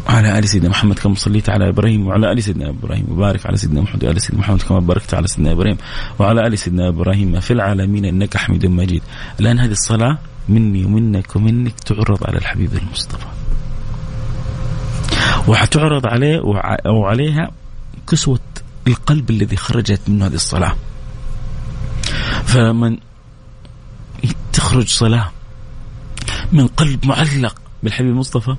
وعلى 0.07 0.39
آل 0.39 0.47
سيدنا 0.47 0.69
محمد 0.69 0.99
كما 0.99 1.15
صليت 1.15 1.49
على 1.49 1.69
إبراهيم 1.69 2.07
وعلى 2.07 2.31
آل 2.31 2.43
سيدنا 2.43 2.69
إبراهيم 2.69 3.05
وبارك 3.11 3.45
على 3.45 3.57
سيدنا 3.57 3.81
محمد 3.81 4.05
وعلى 4.05 4.19
سيدنا 4.19 4.39
محمد 4.39 4.61
كما 4.61 4.79
باركت 4.79 5.13
على 5.13 5.27
سيدنا 5.27 5.51
إبراهيم 5.51 5.77
وعلى 6.19 6.47
آل 6.47 6.57
سيدنا 6.57 6.87
إبراهيم 6.87 7.39
في 7.39 7.51
العالمين 7.53 8.05
إنك 8.05 8.37
حميد 8.37 8.65
مجيد. 8.65 9.03
الآن 9.39 9.59
هذه 9.59 9.71
الصلاة 9.71 10.17
مني 10.49 10.85
ومنك 10.85 11.35
ومنك 11.35 11.79
تعرض 11.79 12.23
على 12.27 12.37
الحبيب 12.37 12.73
المصطفى. 12.73 13.40
وحتعرض 15.47 16.07
عليه 16.07 16.41
وعليها 16.85 17.51
كسوة 18.07 18.39
القلب 18.87 19.29
الذي 19.29 19.55
خرجت 19.55 20.01
منه 20.07 20.27
هذه 20.27 20.33
الصلاة. 20.33 20.75
فمن 22.45 22.97
تخرج 24.53 24.87
صلاة 24.87 25.31
من 26.51 26.67
قلب 26.67 27.05
معلق 27.05 27.55
بالحبيب 27.83 28.11
المصطفى 28.11 28.55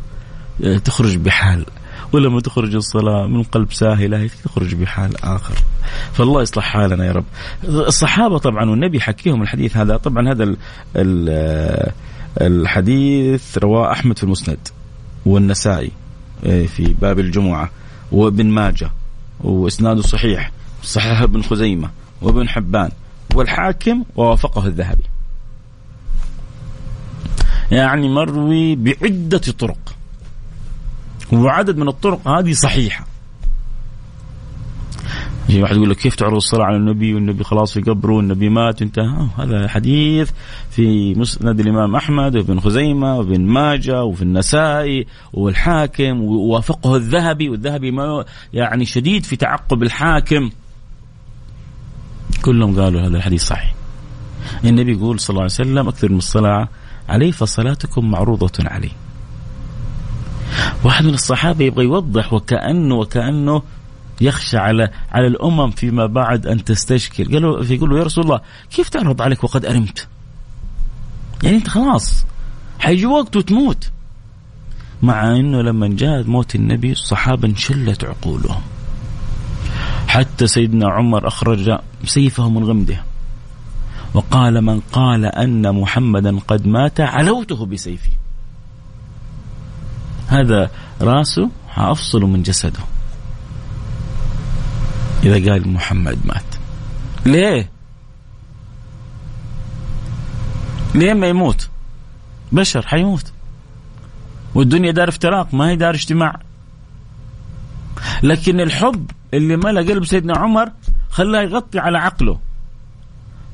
آه، 0.64 0.78
تخرج 0.78 1.16
بحال. 1.16 1.66
ولما 2.12 2.40
تخرج 2.40 2.74
الصلاة 2.74 3.26
من 3.26 3.42
قلب 3.42 3.72
ساهلة 3.72 4.30
تخرج 4.44 4.74
بحال 4.74 5.24
آخر. 5.24 5.54
فالله 6.12 6.42
يصلح 6.42 6.64
حالنا 6.64 7.06
يا 7.06 7.12
رب. 7.12 7.24
الصحابة 7.64 8.38
طبعا 8.38 8.70
والنبي 8.70 9.00
حكيهم 9.00 9.42
الحديث 9.42 9.76
هذا. 9.76 9.96
طبعا 9.96 10.32
هذا 10.32 10.56
آه، 10.96 11.92
الحديث 12.40 13.58
رواه 13.58 13.92
أحمد 13.92 14.18
في 14.18 14.24
المسند 14.24 14.68
والنسائي. 15.26 15.90
في 16.42 16.94
باب 17.00 17.18
الجمعة. 17.18 17.70
وابن 18.12 18.46
ماجه 18.46 18.90
واسناده 19.40 20.02
صحيح 20.02 20.52
صحيح 20.82 21.22
ابن 21.22 21.42
خزيمة 21.42 21.90
وابن 22.22 22.48
حبان 22.48 22.90
والحاكم 23.34 24.04
ووافقه 24.16 24.66
الذهبي. 24.66 25.04
يعني 27.70 28.08
مروي 28.08 28.76
بعدة 28.76 29.38
طرق. 29.38 29.96
وعدد 31.32 31.76
من 31.76 31.88
الطرق 31.88 32.28
هذه 32.28 32.52
صحيحة. 32.52 33.06
في 35.52 35.62
واحد 35.62 35.76
يقول 35.76 35.90
لك 35.90 35.96
كيف 35.96 36.14
تعرض 36.14 36.34
الصلاة 36.34 36.64
على 36.64 36.76
النبي 36.76 37.14
والنبي 37.14 37.44
خلاص 37.44 37.72
في 37.72 37.80
قبره 37.80 38.12
والنبي 38.12 38.48
مات 38.48 38.82
وانتهى 38.82 39.28
هذا 39.38 39.68
حديث 39.68 40.30
في 40.70 41.14
مسند 41.14 41.60
الإمام 41.60 41.96
أحمد 41.96 42.36
وابن 42.36 42.60
خزيمة 42.60 43.18
وابن 43.18 43.40
ماجة 43.40 44.04
وفي 44.04 44.22
النسائي 44.22 45.06
والحاكم 45.32 46.22
ووافقه 46.22 46.96
الذهبي 46.96 47.48
والذهبي 47.48 47.90
ما 47.90 48.24
يعني 48.52 48.84
شديد 48.84 49.24
في 49.24 49.36
تعقب 49.36 49.82
الحاكم. 49.82 50.50
كلهم 52.42 52.80
قالوا 52.80 53.00
هذا 53.00 53.16
الحديث 53.16 53.44
صحيح. 53.44 53.74
النبي 54.64 54.92
يقول 54.92 55.20
صلى 55.20 55.30
الله 55.30 55.42
عليه 55.42 55.52
وسلم 55.52 55.88
أكثر 55.88 56.12
من 56.12 56.18
الصلاة 56.18 56.68
عليه 57.08 57.30
فصلاتكم 57.30 58.10
معروضة 58.10 58.52
عليه 58.60 58.92
واحد 60.84 61.04
من 61.04 61.14
الصحابة 61.14 61.64
يبغى 61.64 61.84
يوضح 61.84 62.32
وكأنه 62.32 62.94
وكأنه 62.94 63.62
يخشى 64.22 64.58
على 64.58 64.90
على 65.12 65.26
الأمم 65.26 65.70
فيما 65.70 66.06
بعد 66.06 66.46
أن 66.46 66.64
تستشكل. 66.64 67.32
قالوا 67.32 67.64
يقول 67.64 67.90
له 67.90 67.98
يا 67.98 68.04
رسول 68.04 68.24
الله 68.24 68.40
كيف 68.70 68.88
تعرض 68.88 69.22
عليك 69.22 69.44
وقد 69.44 69.66
أرمت؟ 69.66 70.08
يعني 71.42 71.56
أنت 71.56 71.68
خلاص 71.68 72.26
حيجي 72.78 73.06
وقت 73.06 73.36
وتموت. 73.36 73.90
مع 75.02 75.36
إنه 75.36 75.62
لما 75.62 75.88
جاء 75.88 76.24
موت 76.24 76.54
النبي 76.54 76.92
الصحابة 76.92 77.48
انشلت 77.48 78.04
عقولهم. 78.04 78.62
حتى 80.08 80.46
سيدنا 80.46 80.88
عمر 80.88 81.28
أخرج 81.28 81.78
سيفه 82.04 82.48
من 82.48 82.64
غمده. 82.64 83.04
وقال 84.14 84.60
من 84.60 84.80
قال 84.80 85.24
أن 85.24 85.74
محمدا 85.74 86.38
قد 86.38 86.66
مات 86.66 87.00
علوته 87.00 87.66
بسيفي. 87.66 88.10
هذا 90.26 90.70
راسه 91.00 91.50
حافصله 91.68 92.26
من 92.26 92.42
جسده. 92.42 92.80
إذا 95.22 95.52
قال 95.52 95.68
محمد 95.68 96.18
مات. 96.24 96.54
ليه؟ 97.26 97.70
ليه 100.94 101.14
ما 101.14 101.26
يموت؟ 101.26 101.68
بشر 102.52 102.86
حيموت. 102.86 103.32
والدنيا 104.54 104.90
دار 104.92 105.08
افتراق 105.08 105.54
ما 105.54 105.68
هي 105.68 105.76
دار 105.76 105.94
اجتماع. 105.94 106.40
لكن 108.22 108.60
الحب 108.60 109.10
اللي 109.34 109.56
ملأ 109.56 109.80
قلب 109.80 110.04
سيدنا 110.04 110.38
عمر 110.38 110.72
خلاه 111.10 111.42
يغطي 111.42 111.78
على 111.78 111.98
عقله. 111.98 112.40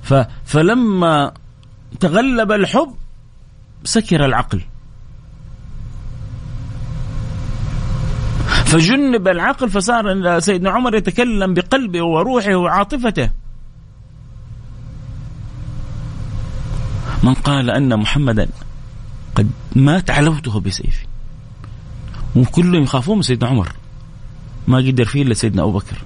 ف 0.02 0.14
فلما 0.44 1.32
تغلب 2.00 2.52
الحب 2.52 2.94
سكر 3.84 4.24
العقل. 4.24 4.62
فجنب 8.68 9.28
العقل 9.28 9.70
فصار 9.70 10.40
سيدنا 10.40 10.70
عمر 10.70 10.94
يتكلم 10.94 11.54
بقلبه 11.54 12.02
وروحه 12.02 12.54
وعاطفته. 12.54 13.30
من 17.22 17.34
قال 17.34 17.70
أن 17.70 17.98
محمدا 17.98 18.48
قد 19.34 19.50
مات 19.76 20.10
علوته 20.10 20.60
بسيفي. 20.60 21.06
وكلهم 22.36 22.82
يخافون 22.82 23.16
من 23.16 23.22
سيدنا 23.22 23.50
عمر. 23.50 23.72
ما 24.68 24.78
قدر 24.78 25.04
فيه 25.04 25.22
إلا 25.22 25.34
سيدنا 25.34 25.62
أبو 25.62 25.72
بكر. 25.72 25.96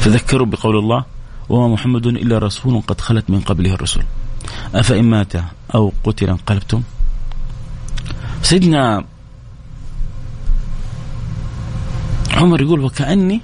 فذكروا 0.00 0.46
بقول 0.46 0.78
الله 0.78 1.04
وما 1.48 1.68
محمد 1.74 2.06
إلا 2.06 2.38
رسول 2.38 2.82
قد 2.86 3.00
خلت 3.00 3.30
من 3.30 3.40
قبله 3.40 3.74
الرسل. 3.74 4.02
أفإن 4.74 5.04
مات 5.04 5.32
أو 5.74 5.92
قتل 6.04 6.28
انقلبتم؟ 6.28 6.82
سيدنا 8.46 9.04
عمر 12.34 12.62
يقول 12.62 12.80
وكأني 12.80 13.40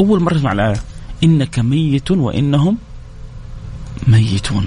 أول 0.00 0.22
مرة 0.22 0.36
أسمع 0.36 0.52
الآية. 0.52 0.80
إنك 1.24 1.58
ميت 1.58 2.10
وإنهم 2.10 2.78
ميتون. 4.06 4.66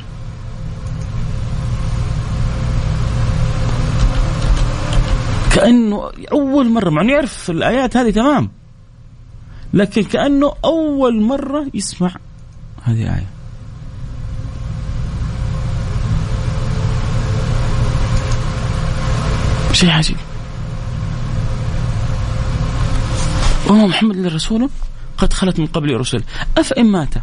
كأنه 5.51 6.11
أول 6.31 6.69
مرة 6.69 6.89
مع 6.89 7.01
أنه 7.01 7.13
يعرف 7.13 7.49
الآيات 7.49 7.97
هذه 7.97 8.11
تمام 8.11 8.49
لكن 9.73 10.03
كأنه 10.03 10.53
أول 10.65 11.21
مرة 11.21 11.67
يسمع 11.73 12.15
هذه 12.83 13.15
آية 13.15 13.34
شيء 19.75 19.89
عجيب. 19.89 20.17
وما 23.69 23.87
محمد 23.87 24.15
الا 24.15 24.35
رسول 24.35 24.69
قد 25.17 25.33
خلت 25.33 25.59
من 25.59 25.65
قبل 25.65 25.97
رسل 25.97 26.23
افان 26.57 26.91
مات 26.91 27.13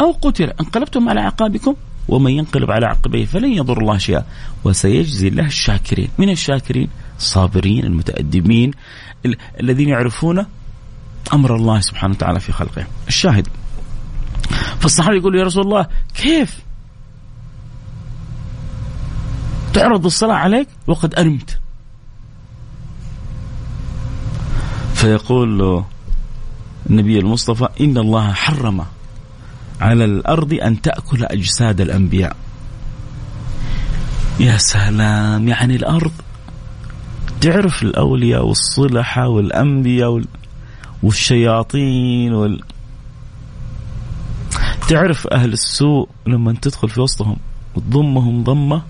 أو 0.00 0.12
قتل 0.12 0.44
انقلبتم 0.44 1.08
على 1.08 1.20
أعقابكم؟ 1.20 1.74
ومن 2.08 2.32
ينقلب 2.32 2.70
على 2.70 2.86
عقبيه 2.86 3.24
فلن 3.24 3.52
يضر 3.52 3.78
الله 3.78 3.98
شيئا. 3.98 4.24
وسيجزي 4.64 5.28
الله 5.28 5.46
الشاكرين. 5.46 6.08
من 6.18 6.30
الشاكرين؟ 6.30 6.88
الصابرين 7.18 7.84
المتأدبين 7.84 8.70
الذين 9.60 9.88
يعرفون 9.88 10.46
أمر 11.32 11.56
الله 11.56 11.80
سبحانه 11.80 12.14
وتعالى 12.14 12.40
في 12.40 12.52
خلقه. 12.52 12.86
الشاهد. 13.08 13.48
فالصحابي 14.80 15.16
يقول 15.16 15.38
يا 15.38 15.44
رسول 15.44 15.64
الله 15.64 15.86
كيف؟ 16.14 16.58
تعرض 19.74 20.04
الصلاة 20.06 20.34
عليك 20.34 20.68
وقد 20.86 21.14
أنمت. 21.14 21.58
فيقول 25.00 25.58
له 25.58 25.84
النبي 26.90 27.18
المصطفى 27.18 27.68
إن 27.80 27.98
الله 27.98 28.32
حرم 28.32 28.84
على 29.80 30.04
الأرض 30.04 30.54
أن 30.54 30.80
تأكل 30.80 31.24
أجساد 31.24 31.80
الأنبياء. 31.80 32.36
يا 34.40 34.56
سلام 34.56 35.48
يعني 35.48 35.76
الأرض 35.76 36.12
تعرف 37.40 37.82
الأولياء 37.82 38.46
والصلحة 38.46 39.28
والأنبياء 39.28 40.22
والشياطين 41.02 42.32
وال... 42.32 42.62
تعرف 44.88 45.26
أهل 45.26 45.52
السوء 45.52 46.08
لما 46.26 46.52
تدخل 46.62 46.88
في 46.88 47.00
وسطهم 47.00 47.36
وتضمهم 47.74 48.44
ضمة 48.44 48.82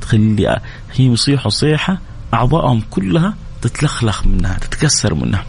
تخلي 0.00 0.60
هي 0.92 1.06
يصيحوا 1.06 1.50
صيحة 1.50 1.98
أعضائهم 2.34 2.82
كلها 2.90 3.34
تتلخلخ 3.64 4.26
منها 4.26 4.58
تتكسر 4.58 5.14
منها. 5.14 5.44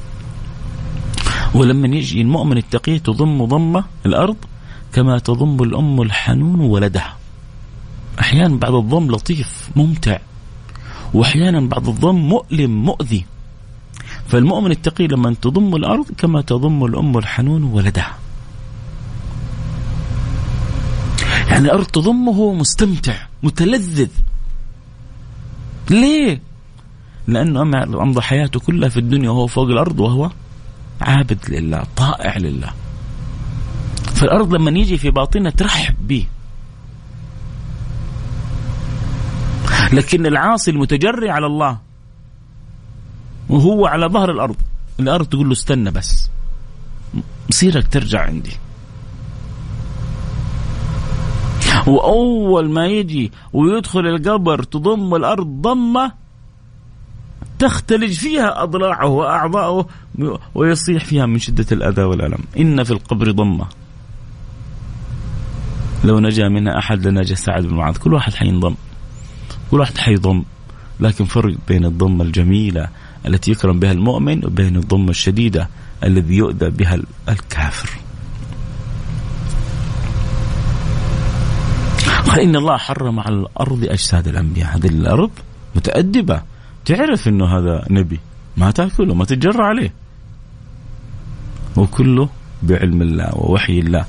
ولما 1.54 1.88
يجي 1.88 2.21
المؤمن 2.21 2.58
التقي 2.58 2.99
تضم 2.99 3.45
ضمة 3.45 3.86
الأرض 4.06 4.36
كما 4.93 5.19
تضم 5.19 5.63
الأم 5.63 6.01
الحنون 6.01 6.60
ولدها. 6.60 7.17
أحيانا 8.19 8.56
بعض 8.56 8.73
الضم 8.73 9.12
لطيف 9.12 9.69
ممتع. 9.75 10.19
وأحيانا 11.13 11.60
بعض 11.67 11.89
الضم 11.89 12.15
مؤلم 12.15 12.86
مؤذي. 12.86 13.25
فالمؤمن 14.28 14.71
التقي 14.71 15.08
لما 15.08 15.36
تضم 15.41 15.75
الأرض 15.75 16.06
كما 16.17 16.41
تضم 16.41 16.86
الأم 16.86 17.17
الحنون 17.17 17.63
ولدها. 17.63 18.17
يعني 21.49 21.65
الأرض 21.65 21.86
تضمه 21.86 22.54
مستمتع 22.54 23.15
متلذذ. 23.43 24.10
ليه؟ 25.89 26.41
لأنه 27.27 27.61
أمضى 28.01 28.21
حياته 28.21 28.59
كلها 28.59 28.89
في 28.89 28.97
الدنيا 28.97 29.29
وهو 29.29 29.47
فوق 29.47 29.67
الأرض 29.67 29.99
وهو 29.99 30.31
عابد 31.01 31.39
لله 31.49 31.83
طائع 31.95 32.38
لله. 32.38 32.73
فالأرض 34.15 34.53
لما 34.53 34.71
يجي 34.71 34.97
في 34.97 35.11
باطنها 35.11 35.51
ترحب 35.51 36.07
به. 36.07 36.27
لكن 39.93 40.25
العاصي 40.25 40.71
المتجري 40.71 41.29
على 41.29 41.45
الله 41.45 41.77
وهو 43.49 43.85
على 43.85 44.07
ظهر 44.07 44.31
الأرض 44.31 44.55
الأرض 44.99 45.25
تقول 45.25 45.45
له 45.47 45.53
استنى 45.53 45.91
بس. 45.91 46.29
مصيرك 47.49 47.88
ترجع 47.88 48.21
عندي. 48.21 48.53
وأول 51.88 52.69
ما 52.69 52.88
يجي 52.88 53.31
ويدخل 53.53 53.99
القبر 53.99 54.63
تضم 54.63 55.15
الأرض 55.15 55.47
ضمة 55.47 56.24
تختلج 57.65 58.13
فيها 58.13 58.63
أضلاعه 58.63 59.08
وأعضاؤه 59.08 59.88
ويصيح 60.56 61.06
فيها 61.06 61.25
من 61.25 61.39
شدة 61.39 61.65
الأذى 61.71 62.01
والألم. 62.01 62.43
إن 62.58 62.84
في 62.84 62.91
القبر 62.91 63.32
ضمة. 63.32 63.65
لو 66.04 66.19
نجا 66.19 66.49
منها 66.49 66.78
أحد 66.78 67.08
لنجا 67.08 67.36
سعد 67.36 67.63
بن 67.63 67.75
معاذ. 67.75 67.97
كل 67.97 68.13
واحد 68.13 68.34
حينضم 68.34 68.75
كل 69.71 69.80
واحد 69.80 69.97
حيضم 69.97 70.43
لكن 70.99 71.25
فرق 71.25 71.56
بين 71.67 71.86
الضمة 71.86 72.23
الجميلة 72.23 72.88
التي 73.28 73.51
يكرم 73.51 73.80
بها 73.80 73.91
المؤمن 73.91 74.45
وبين 74.45 74.75
الضمة 74.75 75.10
الشديدة 75.10 75.69
الذي 76.04 76.36
يؤذى 76.36 76.69
بها 76.69 76.99
الكافر. 77.30 77.89
قال 82.28 82.39
إن 82.39 82.56
الله 82.56 82.78
حرم 82.78 83.19
على 83.19 83.36
الأرض 83.36 83.84
أجساد 83.84 84.28
الأنبياء. 84.28 84.78
هذه 84.78 84.88
الأرض 84.88 85.32
متأدبة. 85.75 86.54
تعرف 86.85 87.27
أنه 87.27 87.57
هذا 87.57 87.85
نبي. 87.89 88.19
ما 88.57 88.71
تأكله 88.71 89.13
ما 89.13 89.25
تتجرى 89.25 89.63
عليه. 89.63 89.93
وكله 91.75 92.29
بعلم 92.63 93.01
الله 93.01 93.35
ووحي 93.35 93.79
الله 93.79 94.05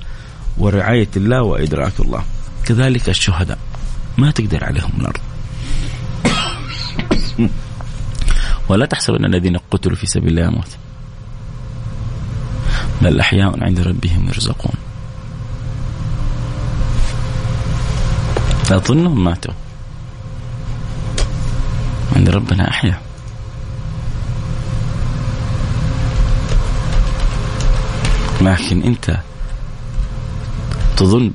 ورعاية 0.58 1.08
الله 1.16 1.42
وإدراك 1.42 2.00
الله. 2.00 2.24
كذلك 2.64 3.08
الشهداء. 3.08 3.58
ما 4.18 4.30
تقدر 4.30 4.64
عليهم 4.64 4.92
الأرض. 5.00 5.20
ولا 8.68 8.86
تحسب 8.86 9.14
أن 9.14 9.24
الذين 9.24 9.56
قتلوا 9.70 9.96
في 9.96 10.06
سبيل 10.06 10.28
الله 10.28 10.48
أموات 10.48 10.68
بل 13.02 13.20
أحياء 13.20 13.64
عند 13.64 13.80
ربهم 13.80 14.28
يرزقون. 14.28 14.74
أظنهم 18.70 19.24
ماتوا. 19.24 19.65
عند 22.12 22.30
ربنا 22.30 22.70
أحيا. 22.70 23.00
لكن 28.40 28.82
أنت 28.82 29.20
تظن 30.96 31.32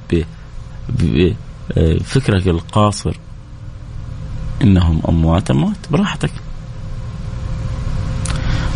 بفكرك 0.90 2.48
القاصر 2.48 3.16
إنهم 4.62 5.02
أموات 5.10 5.52
أموات. 5.52 5.78
براحتك. 5.92 6.32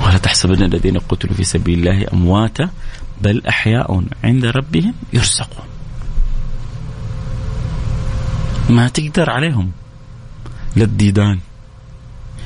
ولا 0.05 0.17
تحسبن 0.17 0.63
الذين 0.63 0.97
قتلوا 0.97 1.33
في 1.33 1.43
سبيل 1.43 1.79
الله 1.79 2.07
أمواتا 2.13 2.69
بل 3.21 3.47
أحياء 3.47 4.03
عند 4.23 4.45
ربهم 4.45 4.93
يرزقون. 5.13 5.65
ما 8.69 8.87
تقدر 8.87 9.29
عليهم. 9.29 9.71
لا 10.75 10.83
الديدان. 10.83 11.39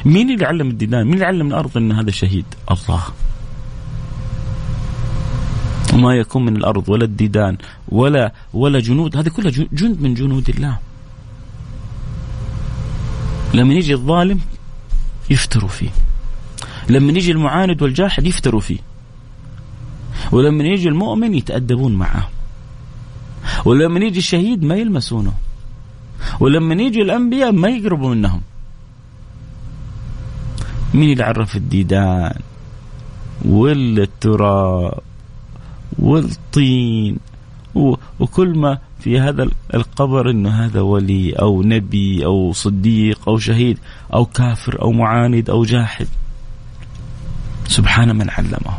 مين 0.06 0.30
اللي 0.30 0.46
علم 0.46 0.70
الديدان؟ 0.70 1.04
مين 1.06 1.14
اللي 1.14 1.26
علم 1.26 1.48
الأرض 1.48 1.78
إن 1.78 1.92
هذا 1.92 2.12
شهيد؟ 2.12 2.46
الله. 2.72 3.04
وما 5.94 6.16
يكون 6.16 6.46
من 6.46 6.56
الأرض 6.56 6.90
ولا 6.90 7.04
الديدان 7.04 7.58
ولا 7.90 8.34
ولا 8.54 8.80
جنود. 8.80 9.18
هذه 9.18 9.30
كلها 9.30 9.52
جند 9.74 10.02
من 10.02 10.14
جنود 10.14 10.50
الله. 10.50 10.78
لما 13.54 13.74
يجي 13.74 13.94
الظالم 13.94 14.40
يفتروا 15.30 15.70
فيه. 15.70 15.90
لما 16.90 17.12
يجي 17.12 17.32
المعاند 17.32 17.82
والجاحد 17.82 18.26
يفتروا 18.26 18.62
فيه. 18.62 18.80
ولما 20.32 20.64
يجي 20.64 20.88
المؤمن 20.88 21.34
يتأدبون 21.34 21.96
معه. 21.96 22.30
ولما 23.66 24.00
يجي 24.00 24.20
الشهيد 24.20 24.64
ما 24.64 24.76
يلمسونه. 24.76 25.34
ولما 26.40 26.76
يجي 26.76 27.02
الأنبياء 27.02 27.52
ما 27.52 27.70
يقربوا 27.70 28.16
منهم. 28.16 28.42
مين 30.94 31.12
اللي 31.12 31.24
عرف 31.24 31.56
الديدان؟ 31.56 32.40
والتراب 33.46 35.00
والطين 36.00 37.18
وكل 38.20 38.58
ما 38.58 38.78
في 39.00 39.20
هذا 39.20 39.48
القبر 39.74 40.30
إنه 40.30 40.66
هذا 40.66 40.82
ولي 40.82 41.34
أو 41.34 41.64
نبي 41.64 42.26
أو 42.26 42.54
صديق 42.54 43.30
أو 43.30 43.38
شهيد 43.38 43.78
أو 44.14 44.26
كافر 44.26 44.82
أو 44.82 44.92
معاند 44.92 45.50
أو 45.50 45.64
جاحد. 45.64 46.08
سبحان 47.68 48.16
من 48.16 48.30
علمه. 48.30 48.78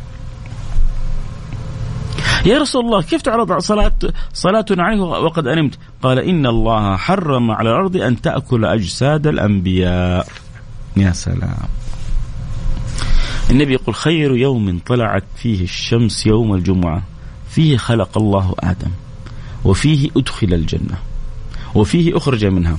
يا 2.46 2.58
رسول 2.58 2.84
الله 2.84 3.02
كيف 3.02 3.22
تعرض 3.22 3.58
صلاة 3.58 3.92
صلاة 4.32 4.64
عليه 4.70 5.00
وقد 5.00 5.46
أنمت؟ 5.46 5.78
قال 6.02 6.18
إن 6.18 6.46
الله 6.46 6.96
حرم 6.96 7.50
على 7.50 7.70
الأرض 7.70 7.96
أن 7.96 8.20
تأكل 8.20 8.64
أجساد 8.64 9.26
الأنبياء. 9.26 10.26
يا 10.96 11.12
سلام. 11.12 11.79
النبي 13.50 13.72
يقول 13.72 13.94
خير 13.94 14.36
يوم 14.36 14.80
طلعت 14.86 15.24
فيه 15.36 15.64
الشمس 15.64 16.26
يوم 16.26 16.54
الجمعة 16.54 17.02
فيه 17.50 17.76
خلق 17.76 18.18
الله 18.18 18.54
آدم 18.60 18.90
وفيه 19.64 20.10
أدخل 20.16 20.54
الجنة 20.54 20.98
وفيه 21.74 22.16
أخرج 22.16 22.44
منها. 22.44 22.78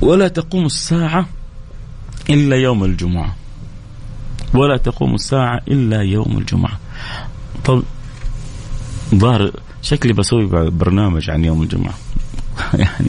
ولا 0.00 0.28
تقوم 0.28 0.66
الساعة 0.66 1.26
إلا 2.30 2.56
يوم 2.56 2.84
الجمعة. 2.84 3.36
ولا 4.54 4.76
تقوم 4.76 5.14
الساعة 5.14 5.60
إلا 5.68 6.02
يوم 6.02 6.38
الجمعة. 6.38 6.78
طب 7.64 7.82
ظاهر 9.14 9.50
شكلي 9.82 10.12
بسوي 10.12 10.70
برنامج 10.70 11.30
عن 11.30 11.44
يوم 11.44 11.62
الجمعة. 11.62 11.94
يعني 12.74 13.08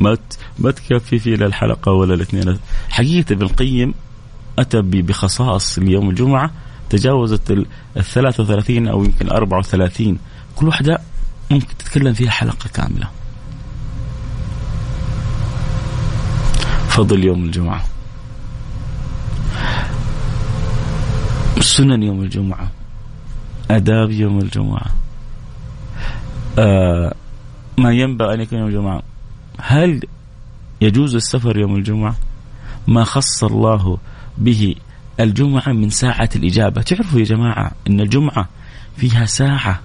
ما 0.00 0.18
ما 0.58 0.70
تكفي 0.70 1.18
فيه 1.18 1.36
لا 1.36 1.46
الحلقة 1.46 1.92
ولا 1.92 2.14
الاثنين. 2.14 2.58
حقيقة 2.88 3.32
ابن 3.32 3.42
القيم 3.42 3.94
أتى 4.58 4.82
بخصائص 4.82 5.78
ليوم 5.78 6.10
الجمعة 6.10 6.50
تجاوزت 6.90 7.50
ال 7.50 7.66
33 8.02 8.88
أو 8.88 9.04
يمكن 9.04 9.30
34 9.30 10.18
كل 10.56 10.66
واحدة 10.66 11.00
ممكن 11.50 11.76
تتكلم 11.78 12.12
فيها 12.12 12.30
حلقة 12.30 12.68
كاملة. 12.74 13.08
فضل 16.88 17.24
يوم 17.24 17.44
الجمعة. 17.44 17.84
سنن 21.60 22.02
يوم 22.02 22.22
الجمعة. 22.22 22.70
آداب 23.70 24.10
يوم 24.10 24.38
الجمعة. 24.38 24.86
آه 26.58 27.14
ما 27.78 27.92
ينبغي 27.92 28.34
أن 28.34 28.40
يكون 28.40 28.58
يوم 28.58 28.68
الجمعة. 28.68 29.02
هل 29.60 30.02
يجوز 30.80 31.14
السفر 31.14 31.58
يوم 31.58 31.76
الجمعة؟ 31.76 32.14
ما 32.86 33.04
خص 33.04 33.44
الله 33.44 33.98
به 34.38 34.74
الجمعة 35.20 35.72
من 35.72 35.90
ساعة 35.90 36.28
الإجابة. 36.36 36.82
تعرفوا 36.82 37.20
يا 37.20 37.24
جماعة 37.24 37.70
أن 37.86 38.00
الجمعة 38.00 38.48
فيها 38.96 39.26
ساعة 39.26 39.80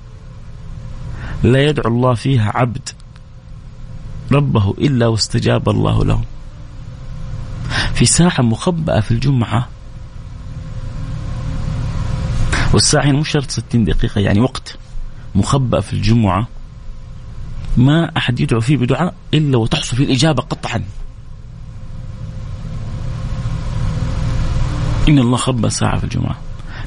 لا 1.44 1.64
يدعو 1.66 1.92
الله 1.92 2.14
فيها 2.14 2.52
عبد 2.56 2.90
ربه 4.32 4.74
إلا 4.78 5.08
واستجاب 5.08 5.70
الله 5.70 6.06
له. 6.06 6.22
في 7.94 8.06
ساعة 8.06 8.42
مخبأة 8.42 9.00
في 9.00 9.12
الجمعة. 9.12 9.68
والساعة 12.74 13.12
مش 13.12 13.30
شرط 13.30 13.52
60 13.52 13.86
دقيقة 13.86 14.22
يعني 14.22 14.40
وقت 14.40 14.78
مخبأ 15.36 15.80
في 15.80 15.94
الجمعة. 15.94 16.48
ما 17.78 18.12
أحد 18.18 18.40
يدعو 18.40 18.62
فيه 18.62 18.78
بدعاء 18.78 19.14
إلا 19.34 19.58
وتحصل 19.58 19.98
فيه 19.98 20.04
الإجابة 20.04 20.44
قطعا. 20.44 20.84
إن 25.10 25.20
الله 25.20 25.38
خبأ 25.38 25.70
ساعة 25.70 25.98
في 25.98 26.04
الجمعة. 26.04 26.36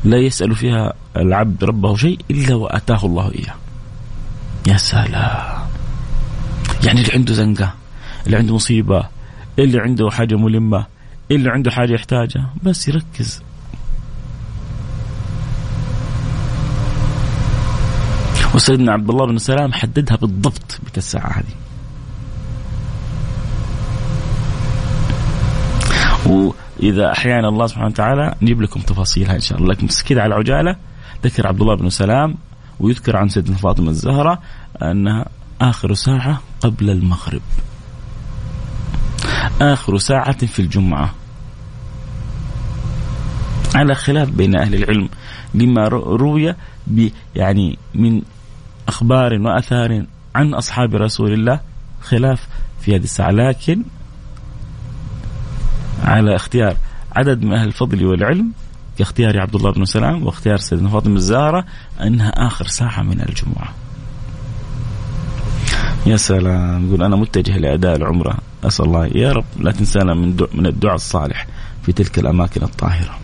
لا 0.05 0.17
يسأل 0.17 0.57
فيها 0.57 0.93
العبد 1.17 1.65
ربه 1.65 1.97
شيء 1.97 2.19
إلا 2.31 2.55
وأتاه 2.55 3.07
الله 3.07 3.33
إياه. 3.33 3.55
يا 4.67 4.77
سلام. 4.77 5.65
يعني 6.85 7.01
اللي 7.01 7.13
عنده 7.15 7.35
زنقة 7.35 7.75
اللي 8.27 8.37
عنده 8.37 8.55
مصيبة 8.55 9.09
اللي 9.59 9.81
عنده 9.81 10.11
حاجة 10.11 10.35
ملمة 10.35 10.87
اللي 11.31 11.51
عنده 11.51 11.71
حاجة 11.71 11.93
يحتاجها 11.93 12.51
بس 12.63 12.89
يركز. 12.89 13.43
وسيدنا 18.55 18.93
عبد 18.93 19.11
الله 19.11 19.27
بن 19.27 19.39
سلام 19.39 19.73
حددها 19.73 20.17
بالضبط 20.17 20.81
بك 20.87 20.99
الساعة 20.99 21.31
هذه. 21.31 21.55
وإذا 26.81 27.13
أحيانا 27.13 27.49
الله 27.49 27.67
سبحانه 27.67 27.87
وتعالى 27.87 28.35
نجيب 28.43 28.63
لكم 28.63 28.81
تفاصيلها 28.81 29.35
إن 29.35 29.41
شاء 29.41 29.59
الله. 29.59 29.73
لكن 29.75 29.87
بس 29.87 30.03
كذا 30.03 30.23
على 30.23 30.35
عجالة 30.35 30.77
ذكر 31.25 31.47
عبد 31.47 31.61
الله 31.61 31.75
بن 31.77 31.91
سلام 31.91 32.35
ويذكر 32.81 33.17
عن 33.17 33.29
سيدنا 33.29 33.57
فاطمة 33.57 33.91
الزهرة 33.91 34.39
أنها 34.83 35.27
آخر 35.61 35.95
ساعة 35.95 36.41
قبل 36.61 36.91
المغرب. 36.91 37.43
آخر 39.61 39.99
ساعة 39.99 40.47
في 40.47 40.63
الجمعة. 40.63 41.15
على 43.75 43.95
خلاف 43.95 44.31
بين 44.31 44.57
أهل 44.57 44.75
العلم 44.75 45.09
لما 45.55 45.89
روي 45.89 46.55
يعني 47.37 47.79
من 47.95 48.23
أخبار 48.89 49.41
وأثار 49.41 50.07
عن 50.35 50.55
أصحاب 50.55 50.95
رسول 50.95 51.33
الله 51.33 51.61
خلاف 52.03 52.49
في 52.81 52.97
هذه 52.97 53.05
الساعة. 53.05 53.31
لكن 53.31 53.83
على 56.05 56.37
اختيار 56.37 56.77
عدد 57.17 57.43
من 57.43 57.53
أهل 57.53 57.69
الفضل 57.69 58.07
والعلم 58.07 58.53
كاختيار 58.99 59.41
عبد 59.41 59.55
الله 59.55 59.73
بن 59.73 59.85
سلام 59.85 60.27
واختيار 60.27 60.57
سيدنا 60.57 60.89
فاطمة 60.89 61.17
الزهرة 61.17 61.65
أنها 62.01 62.29
آخر 62.29 62.67
ساعة 62.67 63.03
من 63.03 63.21
الجمعة. 63.21 63.75
يا 66.07 66.17
سلام 66.17 66.89
يقول 66.89 67.03
أنا 67.03 67.17
متجه 67.17 67.57
لأداء 67.59 67.97
العمرة. 67.97 68.39
أسأل 68.65 68.85
الله 68.85 69.07
يا 69.07 69.33
رب 69.33 69.45
لا 69.61 69.73
تنسانا 69.73 70.15
من 70.15 70.37
من 70.55 70.67
الدعاء 70.67 70.95
الصالح 70.95 71.47
في 71.83 71.93
تلك 71.93 72.19
الأماكن 72.19 72.63
الطاهرة. 72.63 73.19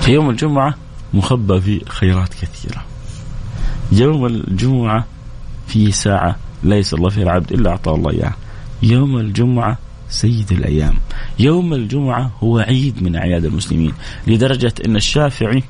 في 0.00 0.12
يوم 0.12 0.30
الجمعة 0.30 0.74
مخبى 1.14 1.60
في 1.60 1.84
خيرات 1.88 2.34
كثيرة. 2.34 2.84
يوم 3.92 4.26
الجمعة 4.26 5.04
في 5.66 5.92
ساعة 6.62 6.74
ليس 6.74 6.94
الله 6.94 7.08
فيها 7.08 7.22
العبد 7.22 7.52
إلا 7.52 7.70
أعطاه 7.70 7.94
الله 7.94 8.10
إياه. 8.10 8.34
يوم 8.82 9.18
الجمعة 9.18 9.78
سيد 10.08 10.52
الأيام. 10.52 10.94
يوم 11.38 11.74
الجمعة 11.74 12.30
هو 12.42 12.58
عيد 12.58 13.02
من 13.02 13.16
أعياد 13.16 13.44
المسلمين 13.44 13.92
لدرجة 14.26 14.74
أن 14.86 14.96
الشافعي 14.96 15.62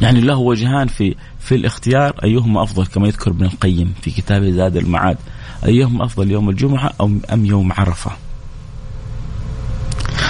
يعني 0.00 0.20
له 0.20 0.36
وجهان 0.36 0.88
في 0.88 1.14
في 1.40 1.54
الاختيار 1.54 2.14
أيهما 2.24 2.62
أفضل 2.62 2.86
كما 2.86 3.06
يذكر 3.06 3.30
ابن 3.30 3.44
القيم 3.44 3.94
في 4.02 4.10
كتابه 4.10 4.50
زاد 4.50 4.76
المعاد 4.76 5.16
أيهما 5.64 6.04
أفضل 6.04 6.30
يوم 6.30 6.50
الجمعة 6.50 6.92
أو 7.00 7.10
أم 7.32 7.46
يوم 7.46 7.72
عرفة؟ 7.72 8.10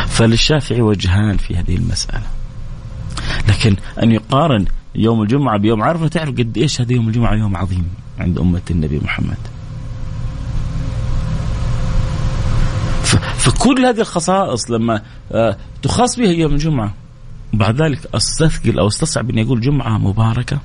فللشافعي 0.06 0.80
وجهان 0.80 1.36
في 1.36 1.56
هذه 1.56 1.76
المسألة. 1.76 2.26
لكن 3.48 3.76
أن 4.02 4.12
يقارن 4.12 4.64
يوم 4.94 5.22
الجمعة 5.22 5.58
بيوم 5.58 5.82
عرفة 5.82 6.08
تعرف 6.08 6.30
قد 6.30 6.58
إيش 6.58 6.80
هذا 6.80 6.92
يوم 6.92 7.08
الجمعة 7.08 7.34
يوم 7.34 7.56
عظيم. 7.56 7.88
عند 8.18 8.38
أمة 8.38 8.62
النبي 8.70 8.98
محمد. 8.98 9.38
فكل 13.36 13.86
هذه 13.86 14.00
الخصائص 14.00 14.70
لما 14.70 15.02
آه، 15.32 15.56
تخص 15.82 16.16
بها 16.16 16.30
يوم 16.30 16.52
الجمعة 16.52 16.94
بعد 17.52 17.82
ذلك 17.82 18.06
أستثقل 18.14 18.78
أو 18.78 18.86
أستصعب 18.88 19.30
أني 19.30 19.42
أقول 19.42 19.60
جمعة 19.60 19.98
مباركة. 19.98 20.58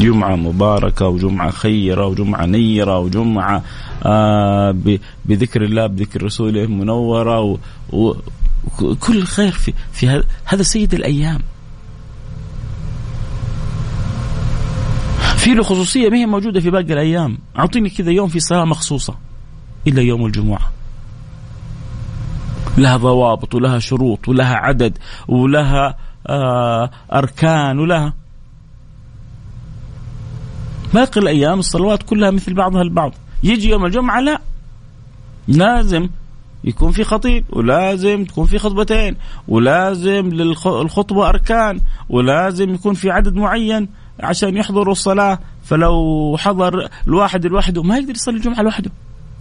جمعة 0.00 0.36
مباركة 0.36 1.08
وجمعة 1.08 1.50
خيرة 1.50 2.06
وجمعة 2.06 2.46
نيرة 2.46 2.98
وجمعة 2.98 3.62
آه 4.04 4.74
بذكر 5.24 5.64
الله 5.64 5.86
بذكر 5.86 6.22
رسوله 6.22 6.66
منورة 6.66 7.58
وكل 7.92 9.18
الخير 9.18 9.52
في 9.52 9.72
في 9.92 10.22
هذا 10.44 10.62
سيد 10.62 10.94
الأيام. 10.94 11.40
في 15.42 15.54
له 15.54 15.62
خصوصية 15.62 16.08
ما 16.08 16.16
هي 16.16 16.26
موجودة 16.26 16.60
في 16.60 16.70
باقي 16.70 16.92
الأيام. 16.92 17.38
أعطيني 17.58 17.90
كذا 17.90 18.10
يوم 18.10 18.28
في 18.28 18.40
صلاة 18.40 18.64
مخصوصة 18.64 19.14
إلا 19.86 20.02
يوم 20.02 20.26
الجمعة. 20.26 20.72
لها 22.78 22.96
ضوابط 22.96 23.54
ولها 23.54 23.78
شروط 23.78 24.28
ولها 24.28 24.54
عدد 24.54 24.98
ولها 25.28 25.96
آه 26.26 26.90
أركان 27.12 27.78
ولها. 27.78 28.14
باقي 30.94 31.20
الأيام 31.20 31.58
الصلوات 31.58 32.02
كلها 32.02 32.30
مثل 32.30 32.54
بعضها 32.54 32.82
البعض. 32.82 33.14
يجي 33.42 33.70
يوم 33.70 33.84
الجمعة 33.84 34.20
لا. 34.20 34.40
لازم 35.48 36.08
يكون 36.64 36.90
في 36.90 37.04
خطيب 37.04 37.44
ولازم 37.50 38.24
تكون 38.24 38.46
في 38.46 38.58
خطبتين 38.58 39.16
ولازم 39.48 40.28
للخطبه 40.28 41.28
أركان 41.28 41.80
ولازم 42.08 42.74
يكون 42.74 42.94
في 42.94 43.10
عدد 43.10 43.34
معين. 43.34 43.88
عشان 44.22 44.56
يحضروا 44.56 44.92
الصلاة 44.92 45.38
فلو 45.64 46.36
حضر 46.38 46.88
الواحد 47.06 47.46
لوحده 47.46 47.82
ما 47.82 47.96
يقدر 47.96 48.14
يصلي 48.14 48.36
الجمعة 48.36 48.62
لوحده. 48.62 48.90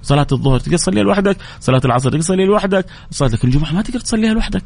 صلاة 0.04 0.28
الظهر 0.32 0.60
تقدر 0.60 0.78
تصليها 0.78 1.04
لوحدك، 1.04 1.38
صلاة 1.60 1.82
العصر 1.86 2.10
تقدر 2.10 2.22
تصليها 2.22 2.46
لوحدك، 2.46 2.86
صلاة 3.12 3.40
الجمعة 3.44 3.72
ما 3.72 3.82
تقدر 3.82 4.00
تصليها 4.00 4.34
لوحدك. 4.34 4.64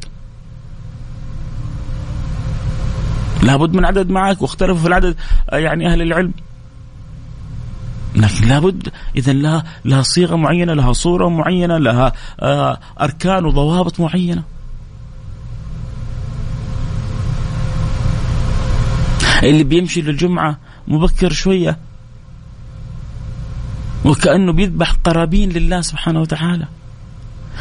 لابد 3.44 3.76
من 3.76 3.86
عدد 3.86 4.10
معك 4.10 4.42
واختلفوا 4.42 4.82
في 4.82 4.88
العدد 4.88 5.16
يعني 5.52 5.88
أهل 5.88 6.02
العلم. 6.02 6.34
لكن 8.16 8.48
لابد 8.48 8.90
إذا 9.16 9.34
لها 9.34 9.64
لها 9.86 10.02
صيغة 10.02 10.36
معينة 10.36 10.74
لها 10.74 10.94
صورة 10.94 11.30
معينة 11.30 11.78
لها 11.78 12.14
آه، 12.40 12.80
أركان 13.02 13.46
وضوابط 13.46 14.00
معينة. 14.00 14.44
اللي 19.50 19.64
بيمشي 19.64 20.02
للجمعة 20.02 20.60
مبكر 20.88 21.32
شوية. 21.32 21.78
وكأنه 24.06 24.54
بيذبح 24.54 24.92
قرابين 24.92 25.50
لله 25.50 25.82
سبحانه 25.82 26.22
وتعالى. 26.22 26.68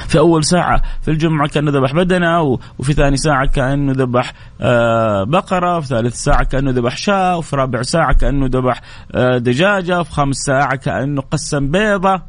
في 0.09 0.18
أول 0.18 0.45
ساعة 0.45 0.82
في 1.03 1.11
الجمعة 1.11 1.49
كأنه 1.49 1.70
ذبح 1.70 1.93
بدنه 1.93 2.59
وفي 2.78 2.93
ثاني 2.93 3.16
ساعة 3.16 3.47
كأنه 3.47 3.93
ذبح 3.93 4.32
آه، 4.61 5.24
بقرة 5.24 5.76
وفي 5.76 5.87
ثالث 5.87 6.14
ساعة 6.14 6.45
كأنه 6.45 6.70
ذبح 6.70 6.97
شاة 6.97 7.37
وفي 7.37 7.57
رابع 7.57 7.82
ساعة 7.82 8.14
كأنه 8.14 8.47
ذبح 8.47 8.80
آه، 9.14 9.39
دجاجة 9.39 10.01
وفي 10.01 10.12
خامس 10.12 10.37
ساعة 10.37 10.76
كأنه 10.76 11.22
قسم 11.22 11.70
بيضة. 11.70 12.22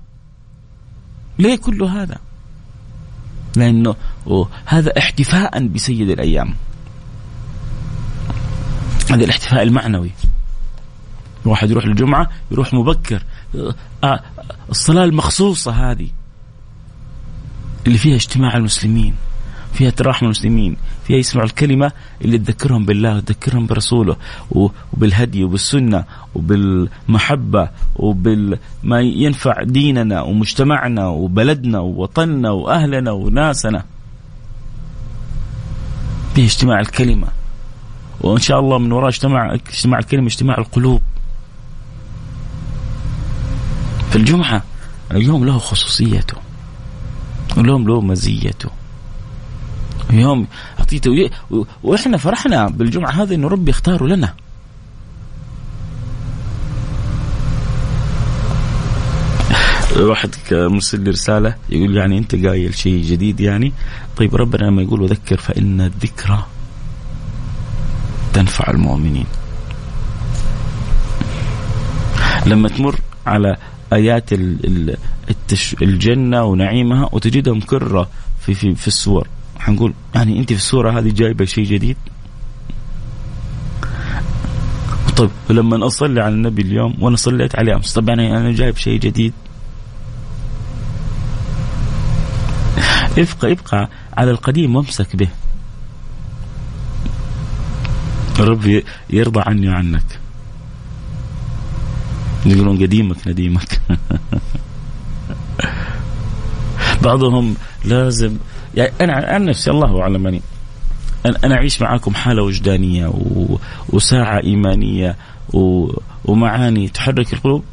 ليه 1.39 1.55
كل 1.55 1.83
هذا؟ 1.83 2.17
لأنه 3.55 3.95
هذا 4.65 4.97
احتفاء 4.97 5.67
بسيد 5.67 6.09
الأيام. 6.09 6.53
هذا 9.09 9.23
الاحتفاء 9.23 9.63
المعنوي. 9.63 10.11
الواحد 11.45 11.71
يروح 11.71 11.85
الجمعة 11.85 12.29
يروح 12.51 12.73
مبكر. 12.73 13.23
آه، 14.03 14.23
الصلاة 14.69 15.03
المخصوصة 15.03 15.91
هذه 15.91 16.07
اللي 17.87 17.97
فيها 17.97 18.15
اجتماع 18.15 18.57
المسلمين 18.57 19.15
فيها 19.73 19.89
تراحم 19.89 20.25
المسلمين 20.25 20.77
فيها 21.07 21.17
يسمعوا 21.17 21.47
الكلمة 21.47 21.91
اللي 22.21 22.37
تذكرهم 22.37 22.85
بالله 22.85 23.17
وتذكرهم 23.17 23.65
برسوله 23.65 24.15
وبالهدي 24.51 25.43
وبالسنة 25.43 26.03
وبالمحبة 26.35 27.69
وبما 27.95 29.01
ينفع 29.01 29.63
ديننا 29.63 30.21
ومجتمعنا 30.21 31.07
وبلدنا 31.07 31.79
ووطننا 31.79 32.51
وأهلنا 32.51 33.11
وناسنا. 33.11 33.83
فيها 36.35 36.45
اجتماع 36.45 36.79
الكلمة. 36.79 37.27
وإن 38.22 38.39
شاء 38.39 38.59
الله 38.59 38.78
من 38.78 38.91
وراء 38.91 39.09
اجتماع 39.09 39.53
اجتماع 39.53 39.99
الكلمة 39.99 40.28
اجتماع 40.28 40.57
القلوب. 40.57 41.01
في 44.09 44.16
الجمعة 44.16 44.63
اليوم 45.11 45.45
له 45.45 45.57
خصوصيته. 45.57 46.38
اليوم 47.57 47.88
له 47.88 48.01
مزيته. 48.01 48.70
يوم 50.11 50.47
أعطيته. 50.80 51.30
وإحنا 51.84 52.18
فرحنا 52.18 52.68
بالجمعة 52.68 53.11
هذه 53.11 53.36
إنه 53.36 53.47
ربي 53.47 53.72
اختاره 53.72 54.07
لنا. 54.07 54.34
واحد 59.95 60.36
مرسل 60.51 61.01
لي 61.01 61.09
رسالة 61.09 61.55
يقول 61.70 61.97
يعني 61.97 62.18
أنت 62.18 62.36
قايل 62.36 62.76
شيء 62.76 63.03
جديد 63.03 63.39
يعني. 63.39 63.74
طيب 64.18 64.36
ربنا 64.36 64.66
لما 64.66 64.82
يقول 64.82 65.01
وذكر 65.01 65.38
فإن 65.38 65.82
الذكرى 65.82 66.45
تنفع 68.36 68.71
المؤمنين. 68.71 69.25
لما 72.45 72.69
تمر 72.69 72.99
على 73.27 73.55
آيات. 73.93 74.29
الجنة 75.81 76.43
ونعيمها 76.43 77.09
وتجدها 77.11 77.53
مكرره 77.53 78.09
في 78.39 78.53
في 78.53 78.75
في 78.75 78.88
السور. 78.88 79.27
حنقول 79.59 79.93
يعني 80.15 80.39
أنت 80.39 80.49
في 80.53 80.59
السورة 80.59 80.99
هذه 80.99 81.09
جايبة 81.11 81.45
شيء 81.45 81.65
جديد؟ 81.65 81.97
طيب 85.17 85.29
ولما 85.49 85.88
أصلي 85.88 86.21
على 86.21 86.33
النبي 86.33 86.61
اليوم 86.61 86.95
وأنا 87.01 87.15
صليت 87.15 87.55
عليه 87.55 87.75
أمس 87.75 87.93
طب 87.93 88.09
يعني 88.09 88.38
أنا 88.38 88.51
جايب 88.51 88.77
شيء 88.77 88.99
جديد؟ 88.99 89.33
ابقى 93.17 93.51
ابقى 93.51 93.89
على 94.17 94.31
القديم 94.31 94.75
وامسك 94.75 95.15
به. 95.15 95.27
ربي 98.39 98.83
يرضى 99.09 99.41
عني 99.45 99.69
وعنك. 99.69 100.19
يقولون 102.45 102.77
قديمك 102.77 103.27
نديمك. 103.27 103.81
بعضهم 107.03 107.55
لازم 107.86 108.38
يعني 108.75 108.91
أنا 109.01 109.13
عن 109.13 109.45
نفسي 109.45 109.71
الله 109.71 110.01
اعلم 110.01 110.27
اني 110.27 110.41
أنا 111.43 111.55
أعيش 111.55 111.81
معاكم 111.81 112.13
حالة 112.13 112.43
وجدانية 112.43 113.07
و... 113.07 113.57
وساعة 113.89 114.39
إيمانية 114.39 115.15
و... 115.53 115.91
ومعاني 116.25 116.88
تحرك 116.88 117.33
القلوب. 117.33 117.63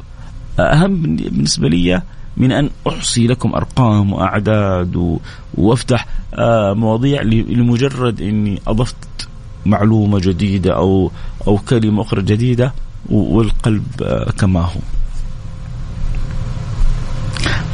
أهم 0.59 1.01
بالنسبة 1.01 1.67
لي 1.67 2.01
من 2.37 2.51
أن 2.51 2.69
أحصي 2.87 3.27
لكم 3.27 3.55
أرقام 3.55 4.13
وأعداد 4.13 4.95
و... 4.95 5.19
وأفتح 5.53 6.07
آه، 6.33 6.73
مواضيع 6.73 7.21
لمجرد 7.21 8.21
إني 8.21 8.61
أضفت 8.67 9.27
معلومة 9.65 10.19
جديدة 10.19 10.75
أو 10.75 11.11
أو 11.47 11.57
كلمة 11.57 12.01
أخرى 12.01 12.21
جديدة 12.21 12.73
والقلب 13.09 13.85
آه، 14.03 14.31
كما 14.31 14.61
هو. 14.61 14.79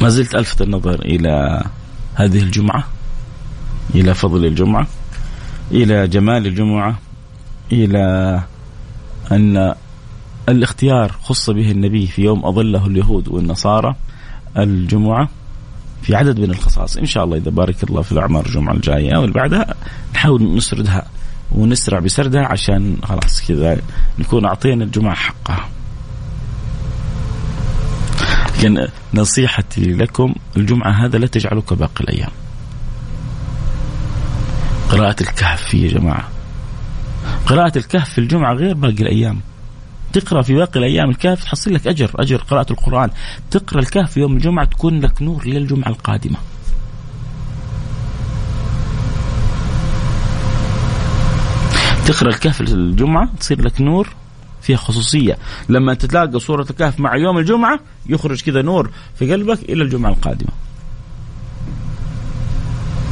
ما 0.00 0.08
زلت 0.08 0.34
ألفت 0.34 0.62
النظر 0.62 0.94
إلى 0.94 1.64
هذه 2.14 2.38
الجمعة 2.42 2.84
إلى 3.94 4.14
فضل 4.14 4.44
الجمعة 4.44 4.86
إلى 5.70 6.08
جمال 6.08 6.46
الجمعة 6.46 6.98
إلى 7.72 8.40
أن 9.32 9.74
الاختيار 10.48 11.12
خص 11.22 11.50
به 11.50 11.70
النبي 11.70 12.06
في 12.06 12.22
يوم 12.22 12.44
أظله 12.46 12.86
اليهود 12.86 13.28
والنصارى 13.28 13.94
الجمعة 14.58 15.28
في 16.02 16.14
عدد 16.14 16.40
من 16.40 16.50
الخصائص 16.50 16.96
إن 16.96 17.06
شاء 17.06 17.24
الله 17.24 17.36
إذا 17.36 17.50
بارك 17.50 17.84
الله 17.84 18.02
في 18.02 18.12
الأعمار 18.12 18.46
الجمعة 18.46 18.72
الجاية 18.72 19.16
واللي 19.16 19.32
بعدها 19.32 19.74
نحاول 20.14 20.56
نسردها 20.56 21.06
ونسرع 21.52 21.98
بسردها 21.98 22.46
عشان 22.46 22.96
خلاص 23.02 23.42
كذا 23.48 23.78
نكون 24.18 24.44
أعطينا 24.44 24.84
الجمعة 24.84 25.14
حقها. 25.14 25.68
لكن 28.60 28.88
نصيحتي 29.14 29.92
لكم 29.92 30.34
الجمعة 30.56 30.90
هذا 30.90 31.18
لا 31.18 31.26
تجعلوا 31.26 31.62
كباقي 31.62 32.04
الأيام. 32.04 32.30
قراءة 34.90 35.16
الكهف 35.20 35.74
يا 35.74 35.88
جماعة. 35.88 36.28
قراءة 37.46 37.78
الكهف 37.78 38.10
في 38.10 38.18
الجمعة 38.18 38.54
غير 38.54 38.74
باقي 38.74 39.02
الأيام. 39.02 39.40
تقرأ 40.12 40.42
في 40.42 40.54
باقي 40.54 40.80
الأيام 40.80 41.10
الكهف 41.10 41.44
تحصل 41.44 41.74
لك 41.74 41.86
أجر 41.86 42.10
أجر 42.14 42.36
قراءة 42.36 42.72
القرآن. 42.72 43.10
تقرأ 43.50 43.80
الكهف 43.80 44.16
يوم 44.16 44.32
الجمعة 44.32 44.64
تكون 44.64 45.00
لك 45.00 45.22
نور 45.22 45.46
للجمعة 45.46 45.88
القادمة. 45.88 46.36
تقرأ 52.10 52.28
الكهف 52.28 52.60
الجمعة 52.60 53.28
تصير 53.40 53.62
لك 53.62 53.80
نور 53.80 54.08
فيها 54.62 54.76
خصوصية. 54.76 55.38
لما 55.68 55.94
تتلاقى 55.94 56.40
صورة 56.40 56.66
الكهف 56.70 57.00
مع 57.00 57.16
يوم 57.16 57.38
الجمعة 57.38 57.80
يخرج 58.06 58.42
كذا 58.42 58.62
نور 58.62 58.90
في 59.14 59.32
قلبك 59.32 59.58
إلى 59.62 59.82
الجمعة 59.82 60.10
القادمة. 60.10 60.50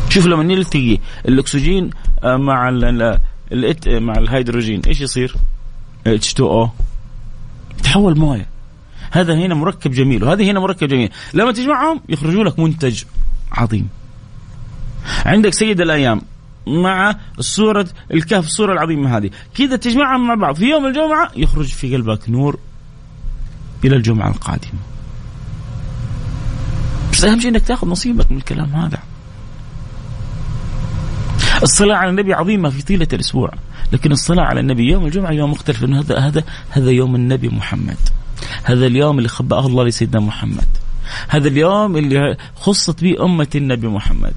شوف 0.09 0.27
لما 0.27 0.43
نلتقي 0.43 0.99
الأكسجين 1.29 1.91
آه، 2.23 2.37
مع 2.37 2.69
ال 2.69 3.19
مع 3.87 4.13
الهيدروجين 4.19 4.81
إيش 4.87 5.01
يصير؟ 5.01 5.35
H2O 6.09 6.69
تحول 7.83 8.19
موية. 8.19 8.49
هذا 9.11 9.35
هنا 9.35 9.55
مركب 9.55 9.91
جميل 9.91 10.25
وهذا 10.25 10.45
هنا 10.45 10.61
مركب 10.61 10.89
جميل. 10.89 11.11
لما 11.35 11.53
تجمعهم 11.53 12.01
يخرجوا 12.09 12.45
لك 12.45 12.59
منتج 12.59 13.03
عظيم. 13.53 13.89
عندك 15.27 15.53
سيد 15.53 15.81
الأيام 15.81 16.23
مع 16.67 17.17
الصورة 17.39 17.89
الكهف 18.15 18.47
الصورة 18.47 18.73
العظيمة 18.73 19.17
هذه. 19.17 19.31
كذا 19.55 19.77
تجمعهم 19.77 20.27
مع 20.27 20.35
بعض. 20.35 20.57
في 20.57 20.65
يوم 20.65 20.87
الجمعة 20.87 21.31
يخرج 21.37 21.67
في 21.67 21.97
قلبك 21.97 22.31
نور 22.31 22.59
إلى 23.85 23.97
الجمعة 23.97 24.29
القادمة. 24.29 24.81
بس 27.13 27.25
أهم 27.25 27.41
شيء 27.41 27.51
أنك 27.51 27.63
تأخذ 27.63 27.89
نصيبك 27.89 28.33
من 28.33 28.39
الكلام 28.39 28.75
هذا. 28.75 28.99
الصلاة 31.63 31.97
على 31.97 32.11
النبي 32.11 32.35
عظيمة 32.35 32.71
في 32.71 32.83
طيلة 32.83 33.09
الأسبوع. 33.13 33.53
لكن 33.93 34.13
الصلاة 34.13 34.45
على 34.45 34.61
النبي 34.61 34.91
يوم 34.91 35.07
الجمعة 35.07 35.31
يوم 35.31 35.51
مختلف. 35.51 35.85
هذا 35.85 36.19
هذا 36.19 36.45
هذا 36.71 36.91
يوم 36.91 37.15
النبي 37.15 37.49
محمد. 37.49 37.97
هذا 38.65 38.87
اليوم 38.87 39.19
اللي 39.19 39.29
خبأه 39.29 39.67
الله 39.67 39.85
لسيدنا 39.85 40.21
محمد. 40.21 40.69
هذا 41.29 41.49
اليوم 41.49 41.97
اللي 41.97 42.37
خصت 42.57 43.03
به 43.03 43.25
أمة 43.25 43.49
النبي 43.55 43.89
محمد. 43.89 44.35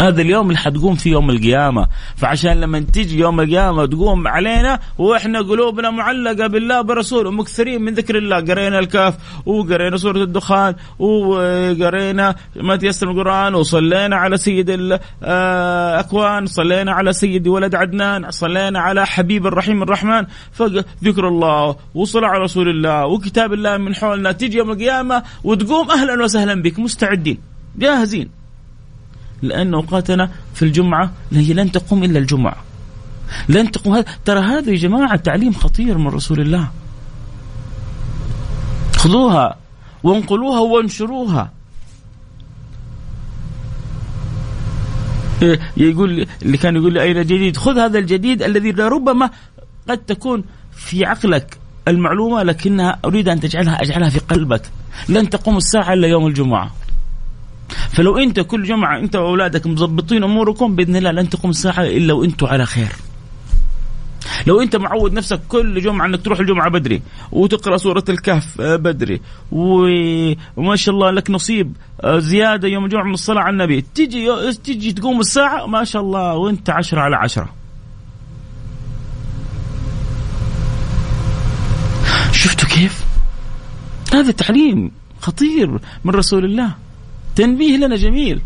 هذا 0.00 0.22
اليوم 0.22 0.46
اللي 0.46 0.58
حتقوم 0.58 0.94
فيه 0.94 1.10
يوم 1.10 1.30
القيامة. 1.30 1.86
فعشان 2.16 2.60
لما 2.60 2.80
تيجي 2.80 3.18
يوم 3.18 3.40
القيامة 3.40 3.86
تقوم 3.86 4.28
علينا 4.28 4.80
وإحنا 4.98 5.38
قلوبنا 5.38 5.90
معلقة 5.90 6.46
بالله 6.46 6.80
برسوله 6.80 7.30
مكثرين 7.30 7.82
من 7.82 7.94
ذكر 7.94 8.18
الله. 8.18 8.40
قرينا 8.40 8.78
الكهف 8.78 9.14
وقرينا 9.46 9.96
سورة 9.96 10.22
الدخان 10.22 10.74
وقرينا 10.98 12.34
ما 12.56 12.76
تيسر 12.76 13.10
القرآن 13.10 13.54
وصلينا 13.54 14.16
على 14.16 14.36
سيد 14.36 14.70
الأكوان 14.70 16.46
صلينا 16.46 16.92
على 16.92 17.12
سيد 17.12 17.48
ولد 17.48 17.74
عدنان 17.74 18.30
صلينا 18.30 18.80
على 18.80 19.06
حبيب 19.06 19.46
الرحيم 19.46 19.82
الرحمن. 19.82 20.26
فذكر 20.52 21.28
الله 21.28 21.76
وصلاة 21.94 22.28
على 22.28 22.42
رسول 22.42 22.68
الله 22.68 23.06
وكتاب 23.06 23.52
الله 23.52 23.76
من 23.76 23.94
حولنا. 23.94 24.32
تيجي 24.32 24.58
يوم 24.58 24.70
القيامة 24.70 25.22
وتقوم 25.44 25.90
أهلا 25.90 26.24
وسهلا 26.24 26.62
بك 26.62 26.78
مستعدين 26.78 27.38
جاهزين. 27.78 28.43
لأن 29.42 29.74
أوقاتنا 29.74 30.30
في 30.54 30.62
الجمعة 30.62 31.12
هي 31.32 31.52
لن 31.52 31.72
تقوم 31.72 32.04
إلا 32.04 32.18
الجمعة. 32.18 32.56
لن 33.48 33.70
تقوم. 33.70 34.04
ترى 34.24 34.40
هذا 34.40 34.70
يا 34.70 34.76
جماعة 34.76 35.16
تعليم 35.16 35.52
خطير 35.52 35.98
من 35.98 36.06
رسول 36.06 36.40
الله. 36.40 36.70
خذوها 38.96 39.56
وانقلوها 40.02 40.60
وانشروها. 40.60 41.52
إيه، 45.42 45.60
يقول 45.76 46.26
اللي 46.42 46.58
كان 46.58 46.76
يقول 46.76 46.92
لي 46.92 47.02
أين 47.02 47.22
جديد 47.22 47.56
خذ 47.56 47.78
هذا 47.78 47.98
الجديد 47.98 48.42
الذي 48.42 48.72
لربما 48.72 49.30
قد 49.88 49.98
تكون 49.98 50.44
في 50.72 51.04
عقلك 51.04 51.58
المعلومة 51.88 52.42
لكنها 52.42 52.98
أريد 53.04 53.28
أن 53.28 53.40
تجعلها 53.40 53.82
أجعلها 53.82 54.08
في 54.08 54.18
قلبك. 54.18 54.62
لن 55.08 55.30
تقوم 55.30 55.56
الساعة 55.56 55.92
إلا 55.92 56.08
يوم 56.08 56.26
الجمعة. 56.26 56.70
فلو 57.68 58.18
انت 58.18 58.40
كل 58.40 58.62
جمعة 58.62 58.98
انت 58.98 59.16
واولادك 59.16 59.66
مظبطين 59.66 60.24
اموركم 60.24 60.76
بإذن 60.76 60.96
الله 60.96 61.10
لن 61.10 61.28
تقوم 61.28 61.50
الساعة 61.50 61.82
إلا 61.82 62.12
وأنتم 62.12 62.46
على 62.46 62.66
خير. 62.66 62.88
لو 64.46 64.62
انت 64.62 64.76
معود 64.76 65.12
نفسك 65.12 65.40
كل 65.48 65.80
جمعة 65.80 66.06
انك 66.06 66.22
تروح 66.22 66.40
الجمعة 66.40 66.70
بدري 66.70 67.02
وتقرأ 67.32 67.76
سورة 67.76 68.04
الكهف 68.08 68.60
آه، 68.60 68.76
بدري 68.76 69.20
وما 69.52 70.76
شاء 70.76 70.94
الله 70.94 71.10
لك 71.10 71.30
نصيب 71.30 71.76
آه، 72.00 72.18
زيادة 72.18 72.68
يوم 72.68 72.84
الجمعه 72.84 73.04
من 73.04 73.14
الصلاة 73.14 73.42
على 73.42 73.52
النبي 73.52 73.80
تجي 73.80 74.52
تجي 74.52 74.92
تقوم 74.92 75.20
الساعة 75.20 75.66
ما 75.66 75.84
شاء 75.84 76.02
الله 76.02 76.34
وانت 76.34 76.70
عشرة 76.70 77.00
على 77.00 77.16
عشرة 77.16 77.48
شفتوا 82.32 82.68
كيف؟ 82.68 83.04
هذا 84.12 84.30
تعليم 84.32 84.90
خطير 85.20 85.70
من 86.04 86.14
رسول 86.14 86.44
الله 86.44 86.83
تنبيه 87.36 87.76
لنا 87.76 87.96
جميل. 87.96 88.40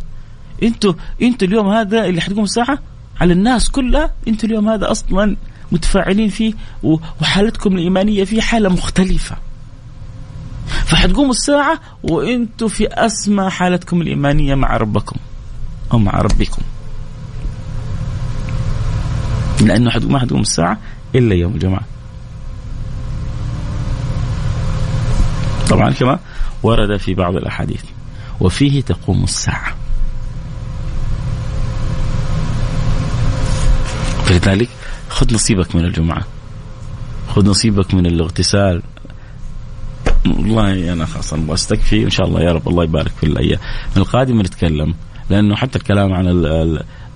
أنتوا 0.62 0.93
أنتوا 1.22 1.49
اليوم 1.49 1.68
هذا 1.68 2.05
اللي 2.05 2.20
حتقوم 2.20 2.45
الساعة 2.45 2.78
على 3.20 3.32
الناس 3.32 3.68
كلها 3.68 4.11
أنتوا 4.28 4.49
اليوم 4.49 4.68
هذا 4.68 4.91
أصلا 4.91 5.36
متفاعلين 5.72 6.28
فيه 6.28 6.55
وحالتكم 6.82 7.76
الإيمانية 7.76 8.24
فيه 8.24 8.41
حالة 8.41 8.68
مختلفة. 8.68 9.36
فحتقوموا 10.66 11.30
الساعة 11.30 11.80
وانتوا 12.03 12.68
في 12.68 12.86
أسمى 12.86 13.51
حالتكم 13.51 14.01
الإيمانية 14.03 14.55
مع 14.55 14.76
ربكم 14.76 15.16
أو 15.93 15.99
مع 15.99 16.12
ربكم. 16.12 16.62
لأنه 19.61 19.91
ما 20.09 20.18
حتقوم 20.18 20.41
الساعة 20.41 20.78
إلا 21.14 21.34
يوم 21.34 21.53
الجمعة. 21.53 21.82
طبعا 25.70 25.91
كما 25.91 26.18
ورد 26.62 26.97
في 26.97 27.14
بعض 27.14 27.36
الأحاديث. 27.36 27.82
وفيه 28.41 28.80
تقوم 28.80 29.24
الساعة. 29.24 29.76
فلذلك 34.24 34.68
خذ 35.09 35.34
نصيبك 35.34 35.76
من 35.76 35.84
الجمعة. 35.84 36.22
خذ 37.28 37.49
نصيبك 37.49 37.95
من 37.95 38.07
الاغتسال. 38.07 38.82
والله 40.26 40.93
أنا 40.93 41.07
خلاص 41.07 41.32
أبغى 41.32 41.55
أستكفي. 41.55 42.05
إن 42.05 42.11
شاء 42.11 42.26
الله 42.26 42.41
يا 42.41 42.53
رب 42.53 42.68
الله 42.68 42.84
يبارك 42.84 43.12
في 43.20 43.26
الأيام. 43.26 43.61
القادمه 43.97 44.43
نتكلم 44.43 44.95
لأنه 45.30 45.57
حتى 45.57 45.78
الكلام 45.78 46.12
عن 46.12 46.28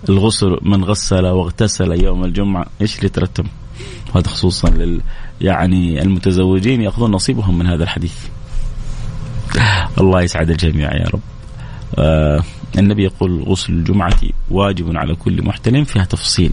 الغسل 0.09 0.59
من 0.63 0.85
غسل 0.85 1.27
واغتسل 1.27 2.05
يوم 2.05 2.25
الجمعة 2.25 2.67
إيش 2.81 2.97
اللي 2.97 3.07
يترتب؟ 3.07 3.47
هذا 4.15 4.29
خصوصا 4.29 4.71
لل 4.71 5.01
يعني 5.41 6.03
المتزوجين 6.03 6.83
يأخذون 6.83 7.11
نصيبهم 7.11 7.59
من 7.59 7.67
هذا 7.67 7.85
الحديث. 7.85 8.15
الله 9.99 10.23
يسعد 10.23 10.51
الجميع 10.51 10.95
يا 10.95 11.07
رب. 11.15 11.21
آه 11.99 12.43
النبي 12.79 13.05
يقول 13.05 13.43
غسل 13.43 13.73
الجمعة 13.73 14.21
واجب 14.51 14.97
على 14.97 15.15
كل 15.15 15.45
محتلم 15.45 15.85
فيها 15.85 16.05
تفصيل. 16.05 16.53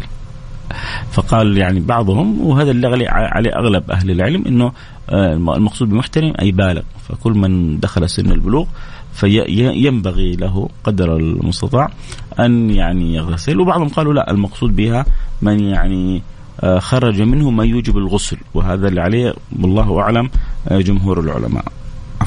فقال 1.11 1.57
يعني 1.57 1.79
بعضهم 1.79 2.41
وهذا 2.41 2.71
اللي 2.71 3.07
عليه 3.07 3.51
أغلب 3.55 3.91
أهل 3.91 4.11
العلم 4.11 4.45
أنه 4.47 4.71
آه 5.09 5.33
المقصود 5.33 5.89
بمحترم 5.89 6.33
أي 6.41 6.51
بالغ. 6.51 6.81
فكل 7.09 7.31
من 7.31 7.79
دخل 7.79 8.09
سن 8.09 8.31
البلوغ 8.31 8.65
فينبغي 9.13 10.35
له 10.35 10.69
قدر 10.83 11.17
المستطاع 11.17 11.89
أن 12.39 12.69
يعني 12.69 13.15
يغتسل 13.15 13.59
وبعضهم 13.59 13.87
قالوا 13.87 14.13
لا 14.13 14.31
المقصود 14.31 14.75
بها 14.75 15.05
من 15.41 15.59
يعني 15.59 16.21
آه، 16.61 16.79
خرج 16.79 17.21
منه 17.21 17.49
ما 17.49 17.63
يوجب 17.63 17.97
الغسل. 17.97 18.37
وهذا 18.53 18.87
اللي 18.87 19.01
عليه 19.01 19.33
والله 19.59 19.99
أعلم 19.99 20.29
آه، 20.67 20.77
جمهور 20.77 21.19
العلماء. 21.19 21.65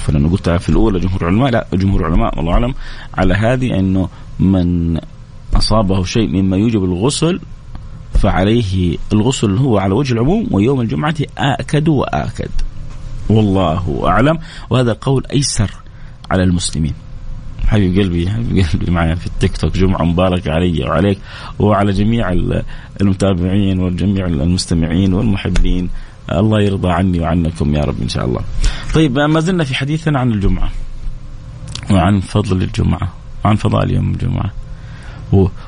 عفوا 0.03 0.15
أنا 0.15 0.29
قلتها 0.29 0.59
في 0.59 0.69
الأولى 0.69 1.01
جمهور 1.01 1.23
العلماء 1.23 1.51
لا 1.51 1.67
جمهور 1.73 2.01
العلماء 2.01 2.37
والله 2.37 2.53
أعلم 2.53 2.75
على 3.15 3.35
هذه 3.35 3.79
أنه 3.79 4.09
من 4.41 4.99
أصابه 5.55 6.05
شيء 6.05 6.29
مما 6.29 6.57
يوجب 6.57 6.85
الغسل 6.85 7.41
فعليه 8.15 8.97
الغسل 9.13 9.57
هو 9.57 9.79
على 9.79 9.95
وجه 9.95 10.13
العموم 10.13 10.49
ويوم 10.51 10.81
الجمعة 10.81 11.15
آكد 11.39 11.89
وآكد. 11.89 12.51
والله 13.29 14.03
أعلم. 14.07 14.39
وهذا 14.71 14.97
قول 15.01 15.27
أيسر 15.33 15.71
على 16.31 16.43
المسلمين. 16.43 16.95
حبيب 17.67 17.99
قلبي 17.99 18.31
حبيب 18.31 18.67
قلبي 18.73 18.91
معي 18.91 19.17
في 19.17 19.27
التيك 19.27 19.57
توك 19.57 19.73
جمعة 19.77 20.05
مباركة 20.05 20.53
علي 20.53 20.85
وعليك 20.85 21.19
وعلى 21.59 21.93
جميع 21.93 22.33
المتابعين 23.01 23.81
وجميع 23.81 24.27
المستمعين 24.27 25.15
والمحبين. 25.15 25.89
الله 26.31 26.61
يرضى 26.61 26.91
عني 26.91 27.21
وعنكم 27.21 27.75
يا 27.75 27.81
رب 27.81 28.03
إن 28.03 28.09
شاء 28.09 28.25
الله. 28.25 28.41
طيب 28.95 29.19
ما 29.19 29.41
زلنا 29.41 29.65
في 29.65 29.75
حديثنا 29.75 30.21
عن 30.21 30.33
الجمعة. 30.33 30.71
وعن 31.91 32.21
فضل 32.21 32.63
الجمعة 32.63 33.13
وعن 33.45 33.57
فضائل 33.57 33.91
يوم 33.91 34.11
الجمعة. 34.11 34.51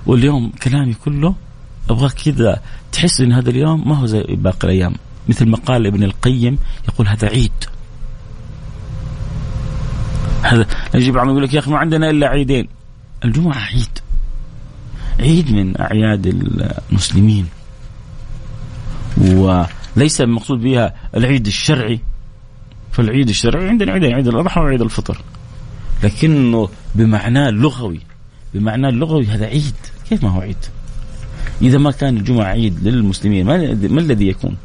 واليوم 0.06 0.52
كلامي 0.62 0.94
كله 0.94 1.34
أبغاك 1.90 2.12
كذا 2.12 2.60
تحس 2.92 3.20
إن 3.20 3.32
هذا 3.32 3.50
اليوم 3.50 3.88
ما 3.88 3.96
هو 3.96 4.06
زي 4.06 4.22
باقي 4.22 4.64
الأيام. 4.64 4.94
مثل 5.28 5.48
ما 5.48 5.56
قال 5.56 5.86
ابن 5.86 6.02
القيم 6.02 6.58
يقول 6.88 7.08
هذا 7.08 7.28
عيد. 7.28 7.52
هذا 10.42 10.66
يجي 10.94 11.10
بعضهم 11.10 11.30
يقول 11.30 11.42
لك 11.44 11.54
يا 11.54 11.58
أخي 11.58 11.70
ما 11.70 11.78
عندنا 11.78 12.10
إلا 12.10 12.28
عيدين. 12.28 12.68
الجمعة 13.24 13.58
عيد. 13.58 13.98
عيد 15.20 15.52
من 15.52 15.80
أعياد 15.80 16.26
المسلمين. 16.90 17.46
و 19.20 19.64
ليس 19.96 20.20
المقصود 20.20 20.60
بها 20.60 20.94
العيد 21.16 21.46
الشرعي. 21.46 22.00
فالعيد 22.92 23.28
الشرعي 23.28 23.68
عندنا 23.68 23.92
عيدين 23.92 24.14
عيد 24.14 24.28
الأضحى 24.28 24.60
وعيد 24.60 24.82
الفطر. 24.82 25.20
لكنه 26.02 26.68
بمعناه 26.94 27.48
اللغوي 27.48 28.00
بمعناه 28.54 28.88
اللغوي 28.88 29.26
هذا 29.26 29.46
عيد. 29.46 29.74
كيف 30.08 30.24
ما 30.24 30.30
هو 30.30 30.40
عيد؟ 30.40 30.56
إذا 31.62 31.78
ما 31.78 31.90
كان 31.90 32.16
الجمعة 32.16 32.44
عيد 32.44 32.88
للمسلمين 32.88 33.46
ما, 33.46 33.56
الذي 34.00 34.28
يكون؟ 34.28 34.56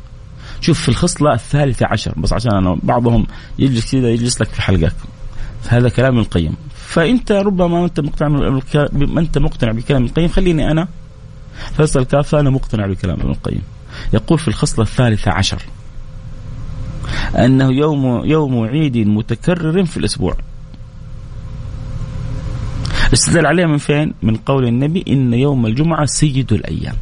شوف 0.62 0.82
في 0.82 0.90
الخصلة 0.90 1.34
الثالثة 1.34 1.86
عشر 1.86 2.14
بس 2.18 2.34
عشان 2.34 2.52
أنا 2.52 2.78
بعضهم 2.84 3.28
يجلس 3.60 3.92
كذا 3.92 4.10
يجلس 4.10 4.42
لك 4.42 4.48
في 4.48 4.62
حلقك 4.62 4.96
هذا 5.68 5.90
كلام 5.90 6.12
ابن 6.12 6.20
القيم. 6.20 6.56
فأنت 6.76 7.32
ربما 7.32 7.68
ما 7.68 7.86
أنت 7.86 8.00
مقتنع 8.00 8.30
ما 8.92 9.20
أنت 9.20 9.38
مقتنع 9.38 9.72
بكلام 9.72 10.02
ابن 10.02 10.10
القيم. 10.10 10.28
خليني 10.28 10.72
أنا. 10.72 10.88
فيصل 11.78 12.06
كافة 12.06 12.40
أنا 12.40 12.50
مقتنع 12.50 12.88
بكلام 12.88 13.20
ابن 13.20 13.30
القيم. 13.30 13.62
يقول 14.14 14.40
في 14.40 14.48
الخصلة 14.48 14.86
الثالثة 14.86 15.32
عشر 15.32 15.62
أنه 17.36 17.72
يوم 17.72 18.26
يوم 18.26 18.64
عيد 18.68 18.98
متكرر 18.98 19.86
في 19.86 19.98
الأسبوع. 19.98 20.36
استدل 23.14 23.46
عليها 23.46 23.68
من 23.68 23.78
فين؟ 23.78 24.14
من 24.22 24.36
قول 24.36 24.68
النبي 24.68 25.06
إن 25.08 25.34
يوم 25.34 25.66
الجمعة 25.66 26.06
سيد 26.06 26.54
الأيام 26.54 26.96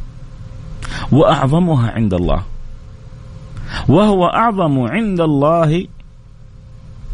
وأعظمها 1.12 1.90
عند 1.90 2.14
الله 2.14 2.42
وهو 3.88 4.26
أعظم 4.26 4.78
عند 4.78 5.20
الله 5.20 5.86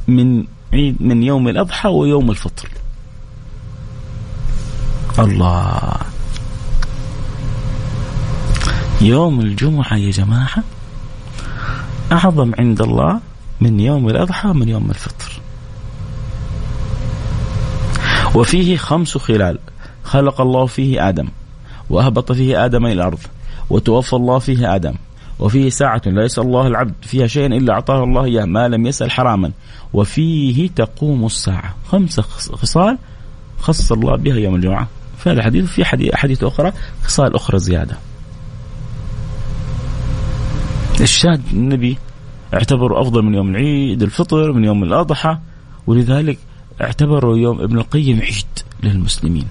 من 0.08 0.44
عيد 0.72 0.96
من 1.00 1.22
يوم 1.22 1.48
الأضحى 1.48 1.88
ويوم 1.88 2.30
الفطر. 2.30 2.68
الله. 5.18 6.03
يوم 9.04 9.40
الجمعة 9.40 9.96
يا 9.96 10.10
جماعة 10.10 10.62
أعظم 12.12 12.52
عند 12.58 12.82
الله 12.82 13.20
من 13.60 13.80
يوم 13.80 14.08
الأضحى 14.08 14.48
ومن 14.48 14.68
يوم 14.68 14.90
الفطر. 14.90 15.40
وفيه 18.34 18.76
خمس 18.76 19.18
خلال 19.18 19.58
خلق 20.04 20.40
الله 20.40 20.66
فيه 20.66 21.08
آدم 21.08 21.28
وأهبط 21.90 22.32
فيه 22.32 22.64
آدم 22.64 22.86
إلى 22.86 22.92
الأرض 22.92 23.18
وتوفى 23.70 24.12
الله 24.12 24.38
فيه 24.38 24.74
آدم 24.74 24.94
وفيه 25.38 25.70
ساعة 25.70 26.02
لا 26.06 26.24
يسأل 26.24 26.44
الله 26.44 26.66
العبد 26.66 26.94
فيها 27.02 27.26
شيئا 27.26 27.46
إلا 27.46 27.72
أعطاه 27.72 28.04
الله 28.04 28.24
إياه 28.24 28.44
ما 28.44 28.68
لم 28.68 28.86
يسأل 28.86 29.10
حراما. 29.10 29.52
وفيه 29.92 30.70
تقوم 30.76 31.26
الساعة 31.26 31.74
خمسة 31.88 32.22
خصال 32.52 32.98
خص 33.58 33.92
الله 33.92 34.16
بها 34.16 34.36
يوم 34.36 34.54
الجمعة. 34.54 34.88
في 35.18 35.30
هذا 35.30 35.38
الحديث 35.38 35.64
في 35.64 35.84
حديث 36.16 36.44
أخرى 36.44 36.72
خصال 37.02 37.34
أخرى 37.34 37.58
زيادة. 37.58 37.96
الشاهد 41.00 41.42
النبي 41.52 41.98
اعتبره 42.54 43.00
أفضل 43.00 43.22
من 43.22 43.34
يوم 43.34 43.50
العيد 43.50 44.02
الفطر 44.02 44.52
من 44.52 44.64
يوم 44.64 44.84
الأضحى 44.84 45.38
ولذلك 45.86 46.38
اعتبروا 46.80 47.36
يوم 47.36 47.60
ابن 47.60 47.78
القيم 47.78 48.20
عيد 48.20 48.46
للمسلمين. 48.82 49.46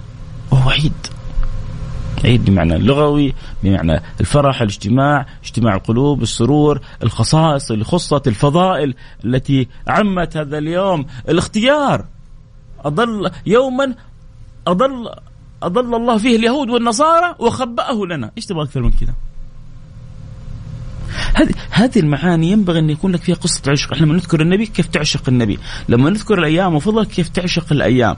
وهو 0.50 0.70
عيد. 0.70 0.92
عيد 2.24 2.44
بمعنى 2.44 2.76
اللغوي 2.76 3.34
بمعنى 3.62 4.02
الفرح 4.20 4.62
الاجتماع 4.62 5.26
اجتماع 5.44 5.74
القلوب 5.74 6.22
السرور 6.22 6.80
الخصائص 7.02 7.70
اللي 7.70 7.84
خصت 7.84 8.28
الفضائل 8.28 8.94
التي 9.24 9.68
عمت 9.86 10.36
هذا 10.36 10.58
اليوم. 10.58 11.06
الاختيار. 11.28 12.04
أضل 12.84 13.30
يوما 13.46 13.94
أضل 14.66 15.10
أضل 15.62 15.94
الله 15.94 16.18
فيه 16.18 16.36
اليهود 16.36 16.70
والنصارى 16.70 17.34
وخبأه 17.38 18.06
لنا. 18.06 18.30
إيش 18.36 18.46
تبغى 18.46 18.62
أكثر 18.62 18.82
من 18.82 18.90
كذا؟ 18.90 19.14
هذه 21.34 21.50
هذه 21.70 21.98
المعاني 21.98 22.50
ينبغي 22.50 22.78
أن 22.78 22.90
يكون 22.90 23.12
لك 23.12 23.22
فيها 23.22 23.34
قصة 23.34 23.62
عشق، 23.68 23.92
إحنا 23.92 24.06
لما 24.06 24.14
نذكر 24.14 24.40
النبي 24.40 24.66
كيف 24.66 24.86
تعشق 24.86 25.28
النبي، 25.28 25.58
لما 25.88 26.10
نذكر 26.10 26.38
الأيام 26.38 26.74
وفضل 26.74 27.04
كيف 27.04 27.28
تعشق 27.28 27.72
الأيام، 27.72 28.16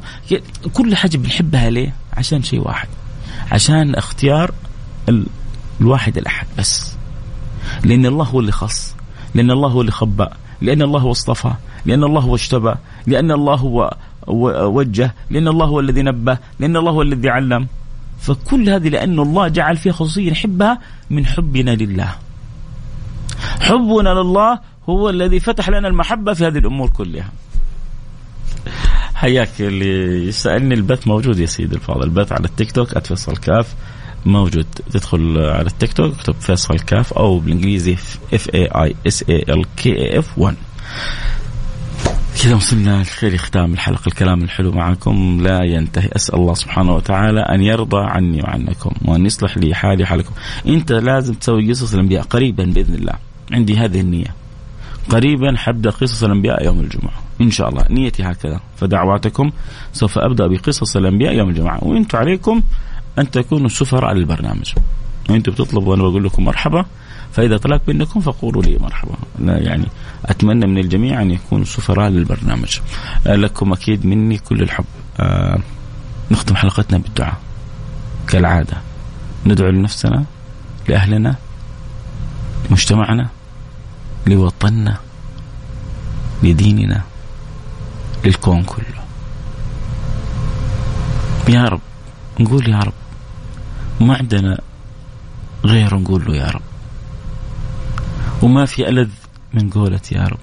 كل 0.73 0.97
حاجة 0.97 1.17
بنحبها 1.17 1.71
ليه؟ 1.71 1.95
عشان 2.13 2.43
شيء 2.43 2.61
واحد. 2.61 2.89
عشان 3.53 3.95
اختيار 3.95 4.51
ال... 5.09 5.27
الواحد 5.81 6.19
الأحد 6.19 6.47
بس. 6.59 6.93
لأن 7.85 8.07
الله 8.07 8.25
هو 8.25 8.41
اللي 8.41 8.53
خص، 8.53 8.95
لأن 9.35 9.51
الله 9.51 9.69
هو 9.69 9.81
اللي 9.81 9.93
خبأ، 9.93 10.33
لأن 10.61 10.83
الله 10.83 11.01
هو 11.01 11.11
اصطفى، 11.11 11.53
لأن 11.87 12.05
الله 12.05 12.21
هو 12.21 12.35
اجتبى، 12.35 12.75
لأن 13.07 13.31
الله 13.31 13.55
هو 13.55 13.97
وجه، 14.77 15.15
لأن 15.31 15.49
الله 15.49 15.67
هو 15.67 15.81
الذي 15.81 16.03
نبه، 16.03 16.39
لأن 16.59 16.77
الله 16.77 16.91
هو 16.91 17.03
الذي 17.03 17.29
علم. 17.29 17.67
فكل 18.21 18.71
هذه 18.71 18.89
لأن 18.89 19.19
الله 19.19 19.49
جعل 19.49 19.77
فيها 19.77 19.93
خصوصية 19.93 20.31
نحبها 20.31 20.79
من 21.11 21.27
حبنا 21.27 21.71
لله 21.71 22.15
حبنا 23.61 24.09
لله 24.09 24.61
هو 24.89 25.11
الذي 25.11 25.41
فتح 25.41 25.69
لنا 25.69 25.89
المحبة 25.89 26.33
في 26.33 26.47
هذه 26.47 26.59
الأمور 26.59 26.91
كلها. 26.91 27.33
حياك 29.15 29.61
اللي 29.61 30.27
يسألني 30.29 30.75
البث 30.75 31.07
موجود 31.07 31.39
يا 31.39 31.47
سيدي 31.47 31.77
الفاضل. 31.77 32.03
البث 32.03 32.33
على 32.33 32.45
التيك 32.45 32.73
توك 32.73 32.99
@فيصل 32.99 33.37
كاف 33.37 33.75
موجود. 34.27 34.67
تدخل 34.93 35.39
على 35.39 35.67
التيك 35.67 35.93
توك 35.93 36.15
اكتب 36.15 36.35
فيصل 36.41 36.79
كاف 36.79 37.13
أو 37.13 37.39
بالإنجليزي 37.39 37.93
F 38.35 38.51
A 38.55 38.67
I 38.67 38.95
S 39.07 39.25
A 39.29 39.45
L 39.49 39.65
K 39.77 40.19
F 40.19 40.39
1 40.39 40.57
كذا 42.47 42.55
وصلنا 42.55 43.03
لخير 43.03 43.37
ختام 43.37 43.73
الحلقة 43.73 44.07
الكلام 44.07 44.43
الحلو 44.43 44.73
معكم. 44.73 45.41
لا 45.43 45.65
ينتهي 45.65 46.09
أسأل 46.17 46.35
الله 46.35 46.55
سبحانه 46.55 46.95
وتعالى 46.95 47.41
أن 47.41 47.63
يرضى 47.63 47.97
عني 48.01 48.43
وعنكم 48.43 48.91
وأن 49.05 49.27
يصلح 49.27 49.59
لي 49.59 49.75
حالي 49.75 50.03
وحالكم. 50.03 50.33
أنت 50.67 50.93
لازم 50.93 51.35
تسوي 51.35 51.71
قصص 51.71 51.95
الأنبياء 51.95 52.23
قريبا 52.23 52.65
بإذن 52.65 52.95
الله. 52.95 53.13
عندي 53.53 53.77
هذه 53.77 54.01
النية. 54.01 54.35
قريبا 55.09 55.57
حبدأ 55.57 55.91
قصص 55.91 56.25
الأنبياء 56.25 56.65
يوم 56.65 56.81
الجمعة. 56.81 57.15
إن 57.41 57.51
شاء 57.51 57.69
الله. 57.69 57.85
نيتي 57.91 58.23
هكذا. 58.23 58.61
فدعواتكم 58.77 59.51
سوف 59.93 60.19
أبدأ 60.19 60.47
بقصص 60.47 60.97
الأنبياء 60.97 61.35
يوم 61.35 61.49
الجمعة. 61.49 61.85
وأنتم 61.85 62.19
عليكم 62.19 62.63
أن 63.19 63.31
تكونوا 63.31 63.69
سفراء 63.69 64.15
للبرنامج. 64.15 64.73
وأنتم 65.31 65.53
بتطلبوا 65.53 65.91
وأنا 65.91 66.03
بقول 66.03 66.25
لكم 66.25 66.45
مرحبا. 66.45 66.85
فإذا 67.33 67.57
طلبت 67.57 67.89
منكم 67.89 68.21
فقولوا 68.21 68.63
لي 68.63 68.79
مرحبا. 68.79 69.15
لا 69.39 69.59
يعني 69.59 69.87
أتمنى 70.25 70.67
من 70.67 70.79
الجميع 70.79 71.23
أن 71.23 71.31
يكونوا 71.31 71.65
سفراء 71.65 72.09
للبرنامج. 72.09 72.79
لكم 73.27 73.73
أكيد 73.73 74.07
مني 74.07 74.39
كل 74.39 74.63
الحب. 74.63 74.85
آه 75.21 75.59
نختم 76.31 76.57
حلقتنا 76.57 76.99
بالدعاء. 76.99 77.37
كالعادة. 78.29 78.77
ندعو 79.47 79.69
لنفسنا 79.69 80.25
لأهلنا 80.89 81.37
لمجتمعنا 82.69 83.29
لوطننا 84.27 84.97
لديننا 86.43 87.03
للكون 88.25 88.65
كله. 88.65 88.85
يا 91.49 91.65
رب 91.65 91.81
نقول 92.41 92.69
يا 92.69 92.79
رب 92.79 92.93
ما 94.01 94.17
عندنا 94.17 94.59
غير 95.65 95.95
نقول 95.95 96.25
له 96.25 96.37
يا 96.37 96.51
رب. 96.51 96.63
وما 98.43 98.65
في 98.65 98.89
ألذ 98.89 99.09
من 99.55 99.71
قولة 99.71 100.01
يا 100.13 100.25
رب. 100.25 100.39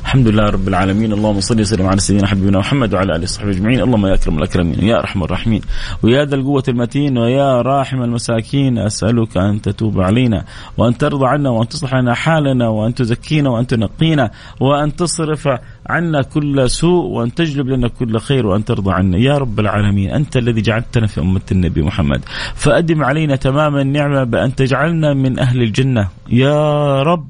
الحمد 0.00 0.28
لله 0.28 0.50
رب 0.50 0.68
العالمين. 0.68 1.12
اللهم 1.12 1.40
صل 1.40 1.60
وسلم 1.60 1.86
على 1.86 2.00
سيدنا 2.00 2.26
حبيبنا 2.26 2.58
محمد 2.58 2.94
وعلى 2.94 3.16
آله 3.16 3.22
وصحبه 3.22 3.50
أجمعين. 3.50 3.80
اللهم 3.80 4.06
يا 4.06 4.14
أكرم 4.14 4.38
الأكرمين 4.38 4.84
يا 4.84 4.98
أرحم 4.98 5.22
الراحمين 5.22 5.60
ويا 6.02 6.24
ذا 6.24 6.34
القوة 6.34 6.62
المتين 6.68 7.18
ويا 7.18 7.62
راحم 7.62 8.02
المساكين. 8.02 8.78
أسألك 8.78 9.36
أن 9.36 9.62
تتوب 9.62 10.00
علينا 10.00 10.44
وأن 10.76 10.98
ترضى 10.98 11.26
عنا 11.26 11.50
وأن 11.50 11.68
تصلح 11.68 11.94
لنا 11.94 12.14
حالنا 12.14 12.68
وأن 12.68 12.94
تزكينا 12.94 13.50
وأن 13.50 13.66
تنقينا 13.66 14.30
وأن 14.60 14.96
تصرف 14.96 15.48
عنا 15.88 16.22
كل 16.22 16.70
سوء 16.70 17.04
وأن 17.04 17.34
تجلب 17.34 17.66
لنا 17.66 17.88
كل 17.88 18.18
خير 18.18 18.46
وأن 18.46 18.64
ترضى 18.64 18.92
عنا. 18.92 19.18
يا 19.18 19.38
رب 19.38 19.60
العالمين 19.60 20.10
أنت 20.10 20.36
الذي 20.36 20.60
جعلتنا 20.60 21.06
في 21.06 21.20
أمة 21.20 21.40
النبي 21.52 21.82
محمد. 21.82 22.24
فأدم 22.54 23.04
علينا 23.04 23.36
تمام 23.36 23.76
النعمة 23.76 24.24
بأن 24.24 24.54
تجعلنا 24.54 25.14
من 25.14 25.38
أهل 25.38 25.62
الجنة. 25.62 26.08
يا 26.28 27.02
رب 27.02 27.28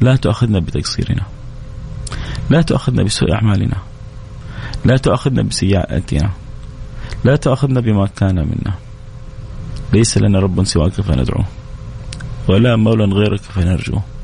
لا 0.00 0.16
تؤاخذنا 0.16 0.58
بتقصيرنا. 0.58 1.22
لا 2.50 2.62
تؤاخذنا 2.62 3.02
بسوء 3.02 3.32
أعمالنا. 3.32 3.76
لا 4.84 4.96
تؤاخذنا 4.96 5.42
بسيئاتنا. 5.42 6.30
لا 7.24 7.36
تؤاخذنا 7.36 7.80
بما 7.80 8.06
كان 8.06 8.34
منا. 8.34 8.74
ليس 9.92 10.18
لنا 10.18 10.38
رب 10.38 10.64
سواك 10.64 10.92
فندعوه 10.92 11.44
ولا 12.48 12.76
مولى 12.76 13.04
غيرك 13.04 13.40
فنرجوه. 13.40 14.15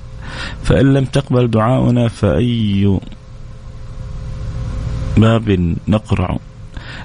فإن 0.62 0.94
لم 0.94 1.04
تقبل 1.04 1.50
دعاؤنا 1.50 2.08
فأي 2.08 2.98
باب 5.16 5.76
نقرع. 5.88 6.38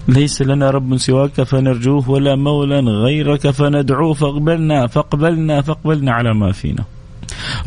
ليس 0.07 0.41
لنا 0.41 0.69
رب 0.69 0.97
سواك 0.97 1.43
فنرجوه 1.43 2.09
ولا 2.09 2.35
مولى 2.35 2.79
غيرك 2.79 3.49
فندعوه 3.49 4.13
فاقبلنا 4.13 4.87
فاقبلنا 4.87 5.61
فاقبلنا 5.61 6.11
على 6.11 6.33
ما 6.33 6.51
فينا. 6.51 6.83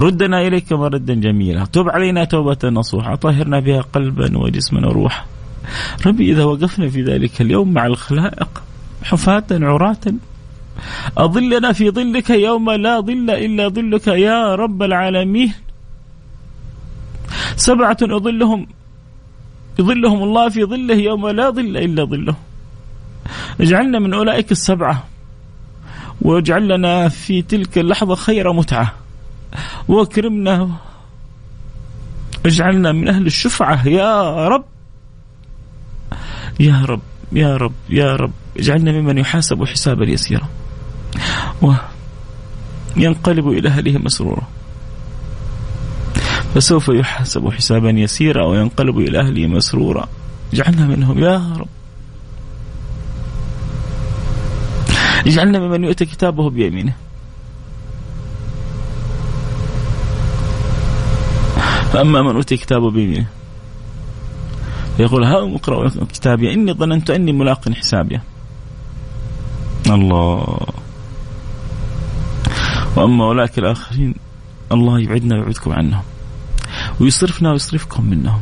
ردنا 0.01 0.47
إليك 0.47 0.73
مردا 0.73 1.15
جميلا. 1.15 1.65
تب 1.65 1.89
علينا 1.89 2.25
توبة 2.25 2.59
نصوحة. 2.65 3.15
طهرنا 3.15 3.61
بها 3.61 3.81
قلبا 3.81 4.39
وجسما 4.39 4.89
وروحا. 4.89 5.25
ربي 6.07 6.33
إذا 6.33 6.45
وقفنا 6.45 6.89
في 6.89 7.03
ذلك 7.03 7.41
اليوم 7.41 7.73
مع 7.73 7.87
الخلائق 7.87 8.63
حفاة 9.03 9.45
عراة 9.53 10.01
أظلنا 11.19 11.73
في 11.73 11.91
ظلك 11.91 12.31
يوم 12.31 12.71
لا 12.71 13.01
ظل 13.01 13.31
إلا 13.31 13.69
ظلك 13.69 14.07
يا 14.07 14.55
رب 14.55 14.83
العالمين. 14.83 15.53
سبعة 17.57 17.97
أظلهم 18.03 18.67
يظلهم 19.79 20.23
الله 20.23 20.49
في 20.49 20.65
ظله 20.65 20.95
يوم 20.95 21.29
لا 21.29 21.51
ظل 21.51 21.77
إلا 21.77 22.05
ظله. 22.05 22.35
اجعلنا 23.61 23.99
من 23.99 24.15
أولئك 24.15 24.53
السبعة 24.53 25.05
واجعل 26.23 26.69
لنا 26.69 27.09
في 27.09 27.43
تلك 27.43 27.79
اللحظة 27.79 28.15
خير 28.15 28.53
متعة. 28.53 28.95
واكرمنا 29.89 30.71
اجعلنا 32.47 32.93
من 32.93 33.09
أهل 33.09 33.27
الشفعة. 33.27 33.89
يا 33.89 34.49
رب 34.49 34.65
يا 36.61 36.85
رب 36.85 37.01
يا 37.33 37.57
رب 37.57 37.73
يا 37.89 38.17
رب 38.17 38.33
اجعلنا 38.59 38.93
ممن 38.93 39.19
يحاسب 39.19 39.65
حسابا 39.65 40.05
يسيرا. 40.05 40.49
وينقلب 41.63 43.49
إلى 43.49 43.69
أهله 43.69 43.99
مسرورا. 43.99 44.43
فسوف 46.55 46.89
يحاسب 46.89 47.49
حسابا 47.49 47.91
يسيرا 47.91 48.45
وينقلب 48.47 48.99
إلى 48.99 49.21
أهله 49.21 49.47
مسرورا. 49.47 50.09
اجعلنا 50.53 50.87
منهم 50.87 51.19
يا 51.19 51.37
رب. 51.59 51.69
اجعلنا 55.27 55.59
ممن 55.59 55.85
يؤتى 55.85 56.05
كتابه 56.05 56.51
بيمينه. 56.51 56.95
فأما 61.93 62.23
من 62.23 62.37
أوتي 62.37 62.57
كتابه 62.57 62.91
بيمينه 62.91 63.27
يقول 64.99 65.25
ها 65.25 65.57
اقرأوا 65.57 65.89
كتابي 66.13 66.53
إني 66.53 66.73
ظننت 66.73 67.11
أني 67.11 67.33
ملاق 67.33 67.69
حسابي. 67.69 68.21
الله. 69.87 70.67
وأما 72.97 73.25
أولئك 73.25 73.59
الآخرين 73.59 74.15
الله 74.73 75.01
يبعدنا 75.01 75.35
ويبعدكم 75.37 75.73
عنهم. 75.73 76.03
ويصرفنا 77.01 77.53
ويصرفكم 77.53 78.05
منهم. 78.05 78.41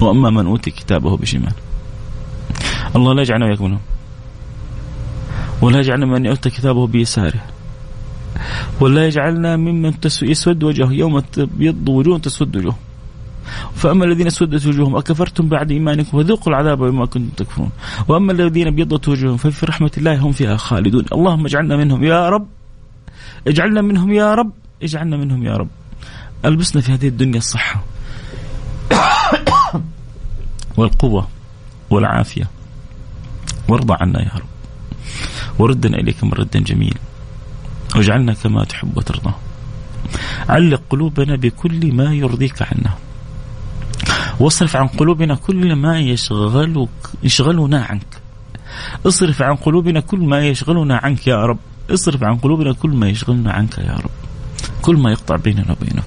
وأما 0.00 0.30
من 0.30 0.46
أوتي 0.46 0.70
كتابه 0.70 1.16
بشمال 1.16 1.52
الله 2.96 3.14
لا 3.14 3.22
يجعلنا 3.22 3.46
وياكم 3.46 3.64
منهم. 3.64 3.80
ولا 5.62 5.78
يجعلنا 5.78 6.06
من 6.06 6.26
يؤتى 6.26 6.50
كتابه 6.50 6.86
بيساره. 6.86 7.42
ولا 8.80 9.06
يجعلنا 9.06 9.56
ممن 9.56 9.92
يسود 10.22 10.64
وجهه 10.64 10.92
يوم 10.92 11.18
تبيض 11.20 11.88
وجوه 11.88 12.18
تسود 12.18 12.56
وجوه 12.56 12.74
فأما 13.74 14.04
الذين 14.04 14.26
اسودت 14.26 14.66
وجوههم 14.66 14.96
أكفرتم 14.96 15.48
بعد 15.48 15.70
إيمانكم؟ 15.70 16.22
فذوقوا 16.22 16.48
العذاب 16.52 16.78
بما 16.78 17.06
كنتم 17.06 17.28
تكفرون. 17.36 17.70
وأما 18.08 18.32
الذين 18.32 18.66
ابيضت 18.66 19.08
وجوههم 19.08 19.36
ففي 19.36 19.66
رحمة 19.66 19.90
الله 19.98 20.16
هم 20.18 20.32
فيها 20.32 20.56
خالدون. 20.56 21.04
اللهم 21.12 21.46
اجعلنا 21.46 21.76
منهم. 21.76 22.04
يا 22.04 22.28
رب 22.28 22.46
اجعلنا 23.46 23.82
منهم 23.82 24.12
يا 24.12 24.34
رب 24.34 24.52
اجعلنا 24.82 25.16
منهم 25.16 25.44
يا 25.44 25.56
رب. 25.56 25.68
ألبسنا 26.44 26.82
في 26.82 26.92
هذه 26.92 27.08
الدنيا 27.08 27.38
الصحة 27.38 27.84
والقوة 30.76 31.28
والعافية. 31.90 32.48
وارضى 33.68 33.94
عنا 34.00 34.22
يا 34.22 34.32
رب. 34.34 34.50
وردنا 35.58 35.98
إليك 35.98 36.24
مردا 36.24 36.60
جميل 36.60 36.98
واجعلنا 37.96 38.34
كما 38.34 38.64
تحب 38.64 38.96
وترضى. 38.96 39.32
علق 40.48 40.82
قلوبنا 40.90 41.36
بكل 41.36 41.92
ما 41.94 42.14
يرضيك 42.14 42.62
عنا. 42.62 42.94
واصرف 44.40 44.76
عن 44.76 44.86
قلوبنا 44.86 45.34
كل 45.34 45.76
ما 45.76 46.00
يشغلك 46.00 46.88
يشغلنا 47.22 47.84
عنك. 47.84 48.20
اصرف 49.06 49.42
عن 49.42 49.56
قلوبنا 49.56 50.00
كل 50.00 50.18
ما 50.18 50.46
يشغلنا 50.46 50.96
عنك 50.96 51.26
يا 51.26 51.46
رب. 51.46 51.58
اصرف 51.94 52.24
عن 52.24 52.36
قلوبنا 52.36 52.72
كل 52.72 52.90
ما 52.90 53.08
يشغلنا 53.08 53.52
عنك 53.52 53.78
يا 53.78 53.92
رب. 53.92 54.10
كل 54.82 54.96
ما 54.96 55.10
يقطع 55.10 55.36
بيننا 55.36 55.72
وبينك. 55.72 56.04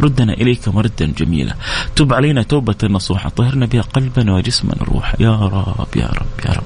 ردنا 0.00 0.32
إليك 0.32 0.68
مردا 0.68 1.06
جميلا. 1.18 1.54
تب 1.96 2.12
علينا 2.12 2.42
توبة 2.42 2.76
نصوحة. 2.84 3.28
طهرنا 3.28 3.66
بها 3.66 3.82
قلبا 3.82 4.32
وجسما 4.32 4.74
وروحا. 4.80 5.16
يا 5.20 5.36
رب 5.36 5.96
يا 5.96 6.06
رب 6.06 6.46
يا 6.46 6.52
رب. 6.52 6.64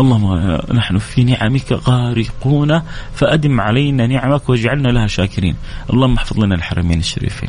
اللهم 0.00 0.58
نحن 0.72 0.98
في 0.98 1.24
نعمك 1.24 1.72
غارقون 1.72 2.82
فأدم 3.14 3.60
علينا 3.60 4.06
نعمك 4.06 4.48
واجعلنا 4.48 4.88
لها 4.88 5.06
شاكرين. 5.06 5.56
اللهم 5.90 6.14
احفظ 6.16 6.38
لنا 6.40 6.54
الحرمين 6.54 6.98
الشريفين. 6.98 7.48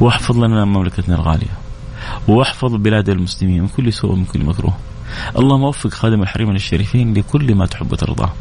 واحفظ 0.00 0.38
لنا 0.38 0.64
مملكتنا 0.64 1.14
الغالية. 1.14 1.58
واحفظ 2.28 2.74
بلاد 2.74 3.08
المسلمين 3.08 3.62
من 3.62 3.68
كل 3.68 3.92
سوء 3.92 4.12
ومن 4.12 4.24
كل 4.24 4.44
مكروه. 4.44 4.76
اللهم 5.38 5.62
وفق 5.62 5.90
خادم 5.90 6.22
الحرمين 6.22 6.56
الشريفين 6.56 7.14
لكل 7.14 7.54
ما 7.54 7.66
تحب 7.66 7.92
وترضاه. 7.92 8.32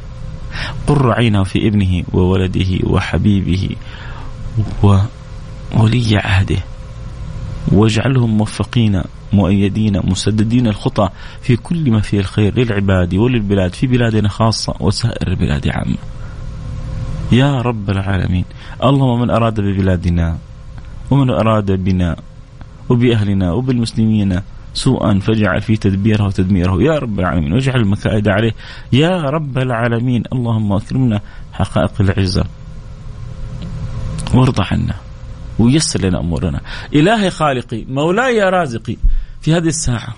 قر 0.88 1.12
عينه 1.12 1.44
في 1.44 1.68
ابنه 1.68 2.04
وولده 2.14 2.80
وحبيبه 2.84 3.70
وولي 4.84 6.18
عهده. 6.18 6.60
واجعلهم 7.72 8.38
موفقين 8.38 9.02
مؤيدين 9.34 10.00
مسددين 10.04 10.68
الخطى 10.68 11.10
في 11.42 11.56
كل 11.56 11.92
ما 11.92 12.02
فيه 12.02 12.20
الخير 12.20 12.60
للعباد 12.60 13.16
وللبلاد 13.16 13.74
في 13.74 13.88
بلادنا 13.88 14.30
خاصة 14.30 14.74
وسائر 14.80 15.28
البلاد 15.28 15.68
عامة 15.68 15.98
يا 17.32 17.62
رب 17.62 17.90
العالمين. 17.90 18.46
اللهم 18.84 19.22
من 19.22 19.30
أراد 19.30 19.60
ببلادنا 19.60 20.38
ومن 21.12 21.30
أراد 21.30 21.72
بنا 21.72 22.16
وبأهلنا 22.90 23.52
وبالمسلمين 23.52 24.42
سوءا 24.78 25.20
فاجعل 25.20 25.62
في 25.62 25.78
تدبيره 25.78 26.26
وتدميره. 26.26 26.84
يا 26.84 27.00
رب 27.00 27.20
العالمين 27.20 27.54
واجعل 27.54 27.80
المكائد 27.80 28.28
عليه. 28.28 28.56
يا 28.94 29.22
رب 29.22 29.58
العالمين 29.58 30.24
اللهم 30.34 30.74
اكرمنا 30.74 31.22
حقائق 31.54 31.92
العزة. 32.00 32.44
وارضى 34.34 34.64
عنا. 34.72 34.96
ويسر 35.60 36.02
لنا 36.02 36.20
أمورنا. 36.20 36.62
إلهي 36.94 37.30
خالقي 37.30 37.86
مولاي 37.86 38.42
رازقي. 38.42 38.98
في 39.42 39.54
هذه 39.54 39.68
الساعة 39.68 40.16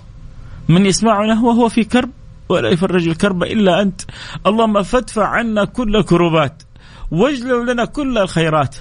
من 0.70 0.86
يسمعنا 0.86 1.42
وهو 1.42 1.70
في 1.70 1.84
كرب 1.84 2.10
ولا 2.50 2.70
يفرج 2.70 3.08
الكرب 3.08 3.44
إلا 3.44 3.82
أنت. 3.82 4.02
اللهم 4.48 4.84
فادفع 4.84 5.28
عنا 5.28 5.66
كل 5.66 6.04
كروبات 6.04 6.64
واجلل 7.12 7.72
لنا 7.72 7.86
كل 7.86 8.18
الخيرات. 8.18 8.76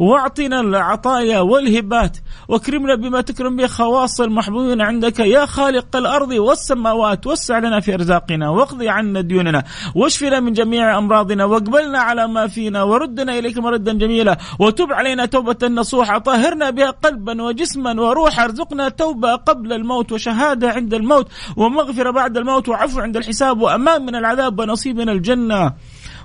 واعطنا 0.00 0.60
العطايا 0.60 1.40
والهبات 1.40 2.16
واكرمنا 2.48 2.94
بما 2.94 3.20
تكرم 3.20 3.56
به 3.56 3.66
خواص 3.66 4.20
المحبوبين 4.20 4.80
عندك. 4.80 5.20
يا 5.20 5.46
خالق 5.46 5.96
الأرض 5.96 6.30
والسماوات 6.30 7.26
وسع 7.26 7.58
لنا 7.58 7.80
في 7.80 7.94
أرزاقنا 7.94 8.48
واقضي 8.48 8.88
عنا 8.88 9.20
ديوننا 9.20 9.64
واشفنا 9.94 10.40
من 10.40 10.52
جميع 10.52 10.98
أمراضنا 10.98 11.44
واقبلنا 11.44 11.98
على 11.98 12.28
ما 12.28 12.46
فينا 12.46 12.82
وردنا 12.82 13.38
إليك 13.38 13.58
مردا 13.58 13.92
جميلا 13.92 14.38
وتب 14.58 14.92
علينا 14.92 15.26
توبة 15.26 15.68
نصوحة 15.68 16.18
طهرنا 16.18 16.70
بها 16.70 16.90
قلبا 16.90 17.42
وجسما 17.42 18.00
وروحا 18.00 18.44
ارزقنا 18.44 18.88
توبة 18.88 19.34
قبل 19.34 19.72
الموت 19.72 20.12
وشهادة 20.12 20.70
عند 20.70 20.94
الموت 20.94 21.28
ومغفرة 21.56 22.10
بعد 22.10 22.36
الموت 22.36 22.68
وعفو 22.68 23.00
عند 23.00 23.16
الحساب 23.16 23.60
وأمان 23.60 24.06
من 24.06 24.14
العذاب 24.16 24.60
ونصيب 24.60 24.96
من 24.96 25.08
الجنة. 25.08 25.72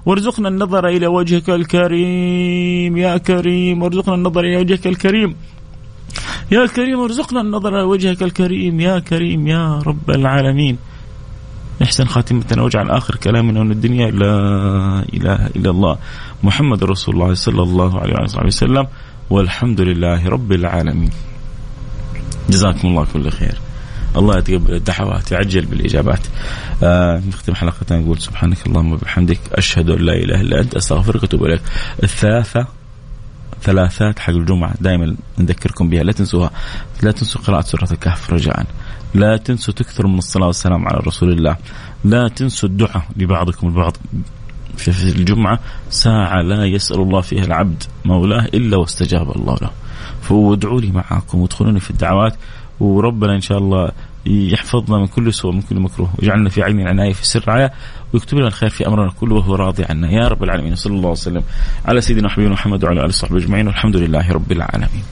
وارزقنا 0.06 0.49
النظر 0.49 0.88
إلى 0.88 1.08
وجهك 1.08 1.49
الكريم 1.49 2.97
يا 2.97 3.18
كريم 3.18 3.84
وارزقنا 3.84 4.16
النظر 4.16 4.41
إلى 4.41 4.58
وجهك 4.58 4.88
الكريم. 4.88 5.36
يا 6.51 6.66
كريم 6.66 6.99
ارزقنا 6.99 7.41
النظر 7.41 7.70
إلى 7.76 7.84
وجهك 7.84 8.24
الكريم. 8.24 8.80
يا 8.80 8.99
كريم 8.99 9.47
يا 9.47 9.82
رب 9.88 10.12
العالمين. 10.12 10.78
احسن 11.82 12.06
خاتمتنا 12.06 12.62
واجعل 12.62 12.89
آخر 12.89 13.16
كلامنا 13.16 13.64
من 13.64 13.72
الدنيا 13.72 14.12
لا 14.12 14.36
إله 15.14 15.47
إلا 15.47 15.70
الله. 15.70 15.97
محمد 16.43 16.84
رسول 16.84 17.16
الله 17.16 17.34
صلى 17.34 17.64
الله 17.64 17.99
عليه 17.99 18.16
وصحبه 18.24 18.45
وسلم. 18.45 18.88
والحمد 19.30 19.82
لله 19.82 20.30
رب 20.30 20.51
العالمين. 20.51 21.10
جزاكم 22.49 22.88
الله 22.88 23.06
كل 23.14 23.30
خير. 23.30 23.64
الله 24.18 24.38
يتقبل 24.38 24.74
الدعوات 24.74 25.32
يعجل 25.32 25.66
بالإجابات. 25.66 26.20
آه 26.84 27.22
نختم 27.28 27.55
حلقتنا 27.55 27.99
نقول 27.99 28.20
سبحانك 28.20 28.68
اللهم 28.68 28.93
وبحمدك 28.93 29.39
أشهد 29.53 29.89
أن 29.89 29.99
لا 29.99 30.13
إله 30.13 30.41
إلا 30.41 30.61
أنت 30.61 30.76
أستغفرك 30.76 31.22
وأتوب 31.22 31.45
إليك. 31.45 31.61
الثلاثة 32.03 32.68
ثلاثات 33.61 34.20
حق 34.20 34.34
الجمعة 34.34 34.74
دائما 34.82 35.16
نذكركم 35.39 35.89
بها. 35.89 36.03
لا 36.03 36.11
تنسوها 36.11 36.51
لا 37.03 37.11
تنسوا 37.11 37.41
قراءة 37.41 37.61
سورة 37.61 37.88
الكهف 37.91 38.34
رجاء. 38.34 38.66
لا 39.13 39.38
تنسوا 39.38 39.74
تكثروا 39.74 40.11
من 40.11 40.18
الصلاة 40.18 40.47
والسلام 40.47 40.88
على 40.88 40.99
رسول 41.07 41.32
الله. 41.32 41.57
لا 42.05 42.28
تنسوا 42.28 42.70
الدعاء 42.70 43.07
لبعضكم 43.18 43.68
البعض. 43.68 43.97
في 44.78 44.88
الجمعة 44.88 45.59
ساعة 45.89 46.41
لا 46.41 46.66
يسأل 46.66 46.99
الله 46.99 47.22
فيها 47.22 47.43
العبد 47.43 47.84
مولاة 48.05 48.45
إلا 48.45 48.78
واستجاب 48.78 49.36
الله 49.36 49.55
له. 49.61 49.70
فادعوا 50.22 50.82
لي 50.82 50.91
معاكم 50.91 51.39
وادخلوني 51.39 51.80
في 51.80 51.91
الدعوات. 51.91 52.36
وربنا 52.80 53.36
إن 53.36 53.41
شاء 53.41 53.57
الله 53.57 53.91
يحفظنا 54.26 54.97
من 54.97 55.07
كل 55.07 55.34
سوء 55.34 55.51
من 55.51 55.61
كل 55.61 55.80
مكروه 55.80 56.09
ويجعلنا 56.19 56.49
في 56.49 56.63
عين 56.63 56.80
العناية 56.80 57.13
في 57.13 57.26
سر 57.26 57.43
رعاية 57.47 57.71
ويكتب 58.13 58.38
لنا 58.38 58.47
الخير 58.47 58.69
في 58.69 58.88
أمرنا 58.88 59.11
كله 59.19 59.36
وهو 59.36 59.55
راضي 59.55 59.84
عنا. 59.84 60.11
يا 60.11 60.28
رب 60.28 60.43
العالمين 60.43 60.76
صلى 60.76 60.95
الله 60.95 61.09
وسلم 61.09 61.43
على 61.86 62.01
سيدنا 62.01 62.28
وحبيبنا 62.28 62.53
محمد 62.53 62.84
وعلى 62.84 62.99
آله 62.99 63.07
وصحبه 63.07 63.38
أجمعين 63.38 63.67
والحمد 63.67 63.95
لله 63.97 64.32
رب 64.32 64.51
العالمين. 64.51 65.03